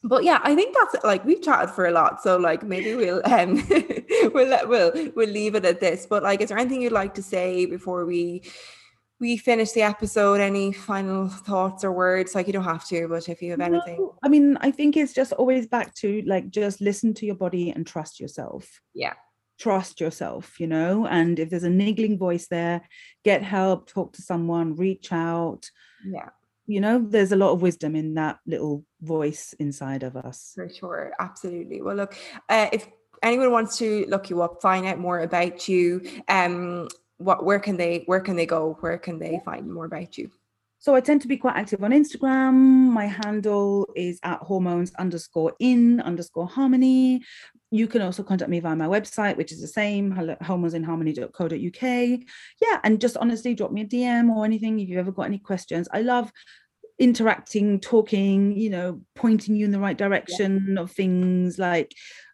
but 0.05 0.25
yeah 0.25 0.39
i 0.43 0.53
think 0.53 0.75
that's 0.75 1.01
like 1.05 1.23
we've 1.23 1.41
chatted 1.41 1.69
for 1.69 1.85
a 1.85 1.91
lot 1.91 2.21
so 2.21 2.35
like 2.35 2.61
maybe 2.61 2.93
we'll 2.93 3.21
um 3.25 3.63
we'll 4.33 4.67
we'll 4.67 5.11
we'll 5.15 5.29
leave 5.29 5.55
it 5.55 5.65
at 5.65 5.79
this. 5.79 6.05
But 6.05 6.23
like 6.23 6.41
is 6.41 6.49
there 6.49 6.57
anything 6.57 6.81
you'd 6.81 6.91
like 6.91 7.13
to 7.15 7.23
say 7.23 7.65
before 7.65 8.05
we 8.05 8.43
we 9.19 9.37
finish 9.37 9.71
the 9.71 9.81
episode 9.81 10.39
any 10.39 10.73
final 10.73 11.27
thoughts 11.29 11.83
or 11.83 11.91
words? 11.91 12.35
Like 12.35 12.47
you 12.47 12.53
don't 12.53 12.63
have 12.63 12.87
to 12.87 13.07
but 13.07 13.29
if 13.29 13.41
you 13.41 13.51
have 13.51 13.61
anything. 13.61 13.97
No, 13.97 14.15
i 14.23 14.27
mean 14.27 14.57
i 14.61 14.71
think 14.71 14.97
it's 14.97 15.13
just 15.13 15.33
always 15.33 15.67
back 15.67 15.93
to 15.95 16.21
like 16.25 16.49
just 16.49 16.81
listen 16.81 17.13
to 17.15 17.25
your 17.25 17.35
body 17.35 17.71
and 17.71 17.85
trust 17.85 18.19
yourself. 18.19 18.81
Yeah. 18.93 19.13
Trust 19.59 20.01
yourself 20.01 20.59
you 20.59 20.67
know? 20.67 21.07
And 21.07 21.39
if 21.39 21.49
there's 21.49 21.63
a 21.63 21.69
niggling 21.69 22.17
voice 22.17 22.47
there 22.47 22.81
get 23.23 23.43
help 23.43 23.89
talk 23.89 24.13
to 24.13 24.21
someone 24.21 24.75
reach 24.75 25.11
out. 25.11 25.69
Yeah. 26.05 26.29
You 26.65 26.81
know 26.81 26.99
there's 26.99 27.31
a 27.31 27.37
lot 27.37 27.51
of 27.51 27.61
wisdom 27.61 27.95
in 27.95 28.13
that 28.15 28.39
little 28.45 28.85
voice 29.01 29.53
inside 29.59 30.03
of 30.03 30.15
us. 30.15 30.53
For 30.55 30.69
sure 30.69 31.13
absolutely. 31.19 31.81
Well 31.81 31.95
look 31.95 32.15
uh, 32.49 32.69
if 32.71 32.87
anyone 33.21 33.51
wants 33.51 33.77
to 33.77 34.05
look 34.07 34.29
you 34.29 34.41
up 34.41 34.61
find 34.61 34.85
out 34.85 34.99
more 34.99 35.21
about 35.21 35.69
you 35.69 36.01
um 36.27 36.89
what 37.17 37.45
where 37.45 37.59
can 37.59 37.77
they 37.77 38.03
where 38.05 38.19
can 38.19 38.35
they 38.35 38.45
go 38.45 38.77
where 38.81 38.97
can 38.97 39.19
they 39.19 39.39
find 39.45 39.71
more 39.71 39.85
about 39.85 40.17
you 40.17 40.29
so 40.83 40.93
I 40.95 40.99
tend 40.99 41.21
to 41.21 41.29
be 41.29 41.37
quite 41.37 41.55
active 41.55 41.81
on 41.81 41.91
Instagram. 41.91 42.91
My 42.91 43.05
handle 43.05 43.87
is 43.95 44.19
at 44.21 44.39
hormones 44.39 44.93
underscore 44.95 45.53
in 45.59 46.01
underscore 46.01 46.45
harmony. 46.45 47.23
You 47.71 47.87
can 47.87 48.01
also 48.01 48.21
contact 48.21 48.51
me 48.51 48.59
via 48.59 48.75
my 48.75 48.87
website, 48.87 49.37
which 49.37 49.53
is 49.53 49.61
the 49.61 49.67
same, 49.67 50.11
hormonesinharmony.co.uk. 50.11 52.19
Yeah, 52.61 52.79
and 52.83 52.99
just 52.99 53.15
honestly 53.15 53.55
drop 53.55 53.71
me 53.71 53.83
a 53.83 53.85
DM 53.85 54.29
or 54.29 54.43
anything 54.43 54.77
if 54.77 54.89
you've 54.89 54.99
ever 54.99 55.13
got 55.13 55.27
any 55.27 55.39
questions. 55.39 55.87
I 55.93 56.01
love 56.01 56.33
interacting, 56.99 57.79
talking, 57.79 58.51
you 58.51 58.69
know, 58.69 58.99
pointing 59.15 59.55
you 59.55 59.63
in 59.63 59.71
the 59.71 59.79
right 59.79 59.97
direction 59.97 60.73
yeah. 60.75 60.81
of 60.81 60.91
things 60.91 61.57
like 61.57 61.93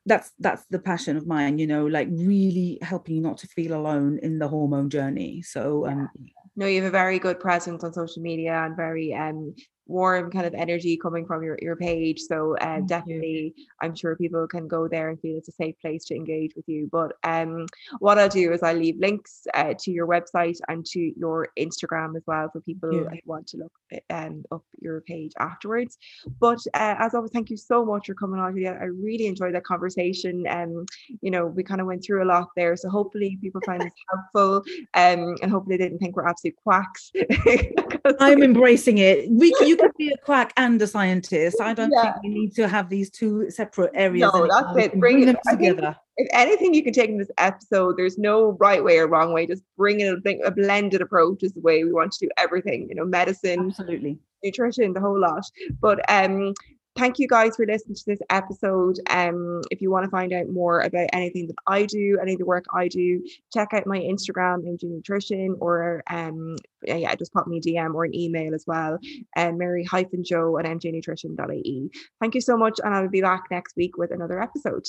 that's 0.10 0.32
that's 0.40 0.66
the 0.72 0.80
passion 0.80 1.16
of 1.16 1.28
mine 1.28 1.60
you 1.60 1.68
know 1.68 1.86
like 1.86 2.08
really 2.12 2.80
helping 2.82 3.16
you 3.16 3.22
not 3.22 3.38
to 3.38 3.48
feel 3.48 3.74
alone 3.74 4.20
in 4.24 4.40
the 4.40 4.48
hormone 4.48 4.90
journey. 4.90 5.42
So 5.44 5.88
um 5.88 6.10
no 6.56 6.66
you 6.66 6.82
have 6.82 6.90
a 6.90 6.92
very 6.92 7.20
good 7.20 7.40
presence 7.40 7.84
on 7.84 7.94
social 7.94 8.22
media 8.22 8.54
and 8.66 8.76
very 8.76 9.14
um 9.14 9.56
warm 9.90 10.32
kind 10.32 10.46
of 10.46 10.54
energy 10.54 10.96
coming 10.96 11.26
from 11.26 11.44
your, 11.44 11.58
your 11.62 11.76
page. 11.76 12.22
So 12.22 12.56
uh, 12.58 12.82
definitely, 12.82 13.54
you. 13.56 13.66
I'm 13.82 13.96
sure 13.96 14.16
people 14.16 14.48
can 14.48 14.68
go 14.68 14.88
there 14.88 15.10
and 15.10 15.20
feel 15.20 15.38
it's 15.38 15.50
a 15.50 15.54
safe 15.54 15.76
place 15.82 16.06
to 16.06 16.16
engage 16.16 16.56
with 16.56 16.68
you. 16.68 16.88
But 16.92 17.14
um, 17.24 17.66
what 18.00 18.20
I'll 18.20 18.30
do 18.30 18.54
is 18.54 18.64
I'll 18.64 18.76
leave 18.76 18.98
links 19.00 19.48
uh, 19.54 19.74
to 19.80 19.92
your 19.92 20.08
website 20.08 20.58
and 20.68 20.86
to 20.88 21.12
your 21.18 21.50
Instagram 21.58 22.16
as 22.16 22.24
well 22.28 22.50
for 22.52 22.62
people 22.62 22.94
yeah. 22.94 23.10
who 23.10 23.18
want 23.26 23.48
to 23.48 23.58
look 23.58 23.74
um, 24.10 24.44
up 24.52 24.64
your 24.80 25.02
page 25.02 25.34
afterwards. 25.40 25.98
But 26.40 26.60
uh, 26.74 26.96
as 27.00 27.16
always, 27.16 27.32
thank 27.32 27.50
you 27.50 27.58
so 27.58 27.84
much 27.84 28.08
for 28.08 28.14
coming 28.14 28.40
on. 28.40 28.50
I 28.68 28.86
really 28.86 29.28
enjoyed 29.28 29.56
that 29.56 29.64
conversation. 29.64 30.46
Um, 30.48 30.86
you 31.22 31.32
know, 31.32 31.48
we 31.48 31.64
kind 31.64 31.82
of 31.82 31.88
went 31.88 32.04
through 32.04 32.24
a 32.24 32.26
lot 32.26 32.50
there. 32.56 32.76
So 32.76 32.90
hopefully 32.90 33.38
people 33.42 33.62
find 33.66 33.82
this 33.82 33.94
helpful 34.10 34.64
um, 34.94 35.36
and 35.42 35.52
hopefully 35.52 35.78
they 35.78 35.86
didn't 35.86 36.00
think 36.00 36.16
we're 36.16 36.28
absolute 36.28 36.56
quacks. 36.64 37.12
I'm 38.20 38.44
embracing 38.50 38.98
it. 38.98 39.30
We 39.30 39.54
you 39.62 39.78
could 39.80 39.92
be 39.98 40.10
a 40.10 40.18
quack 40.18 40.54
and 40.58 40.82
a 40.82 40.88
scientist. 40.88 41.62
I 41.62 41.74
don't 41.74 41.92
yeah. 41.92 42.14
think 42.14 42.24
we 42.24 42.30
need 42.30 42.56
to 42.56 42.68
have 42.68 42.90
these 42.90 43.10
two 43.10 43.50
separate 43.50 43.92
areas. 43.94 44.32
No, 44.34 44.48
that's 44.48 44.78
it. 44.78 45.00
Bring, 45.00 45.00
bring 45.00 45.26
them 45.26 45.38
together. 45.50 45.96
If 46.18 46.28
anything 46.34 46.74
you 46.74 46.84
can 46.84 46.94
take 46.94 47.10
in 47.10 47.18
this 47.18 47.32
episode, 47.38 47.98
there's 47.98 48.18
no 48.18 48.58
right 48.60 48.84
way 48.84 49.00
or 49.00 49.08
wrong 49.08 49.34
way. 49.34 49.48
Just 49.48 49.64
bring 49.78 50.02
in 50.02 50.22
a, 50.26 50.32
a 50.46 50.52
blended 50.52 51.02
approach 51.02 51.44
is 51.44 51.54
the 51.54 51.62
way 51.62 51.84
we 51.84 51.94
want 51.94 52.12
to 52.12 52.26
do 52.26 52.30
everything. 52.38 52.88
You 52.90 52.96
know, 52.96 53.06
medicine, 53.06 53.68
absolutely, 53.68 54.20
nutrition, 54.44 54.94
the 54.94 55.00
whole 55.00 55.20
lot. 55.20 55.44
But 55.80 56.00
um, 56.12 56.54
thank 57.00 57.18
you 57.18 57.28
guys 57.28 57.56
for 57.56 57.66
listening 57.66 57.96
to 57.96 58.04
this 58.06 58.20
episode. 58.30 59.00
Um, 59.10 59.62
if 59.72 59.82
you 59.82 59.90
want 59.90 60.04
to 60.04 60.10
find 60.10 60.34
out 60.34 60.50
more 60.50 60.82
about 60.82 61.08
anything 61.14 61.48
that 61.48 61.56
I 61.66 61.86
do, 61.86 62.20
any 62.22 62.34
of 62.34 62.40
the 62.40 62.46
work 62.46 62.66
I 62.76 62.90
do, 62.90 63.26
check 63.54 63.70
out 63.74 63.88
my 63.88 64.00
Instagram, 64.00 64.66
MJ 64.68 64.84
Nutrition, 64.84 65.56
or 65.62 66.04
um, 66.10 66.58
yeah, 66.84 67.16
just 67.16 67.32
pop 67.34 67.48
me 67.48 67.58
a 67.58 67.62
DM 67.62 67.94
or 67.96 68.04
an 68.04 68.14
email 68.14 68.54
as 68.54 68.66
well. 68.68 69.00
Um, 69.38 69.58
Mary 69.58 69.86
hyphen 69.86 70.24
Joe 70.26 70.58
at 70.58 70.66
mjnutrition.ie. 70.66 71.90
Thank 72.20 72.36
you 72.36 72.42
so 72.42 72.58
much, 72.58 72.80
and 72.84 72.94
I 72.94 73.02
will 73.02 73.10
be 73.10 73.22
back 73.22 73.46
next 73.50 73.78
week 73.78 73.98
with 73.98 74.12
another 74.12 74.42
episode. 74.42 74.86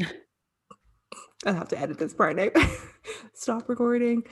I'll 1.46 1.54
have 1.54 1.68
to 1.68 1.78
edit 1.78 1.98
this 1.98 2.12
part. 2.12 2.38
Stop 3.34 3.68
recording. 3.68 4.24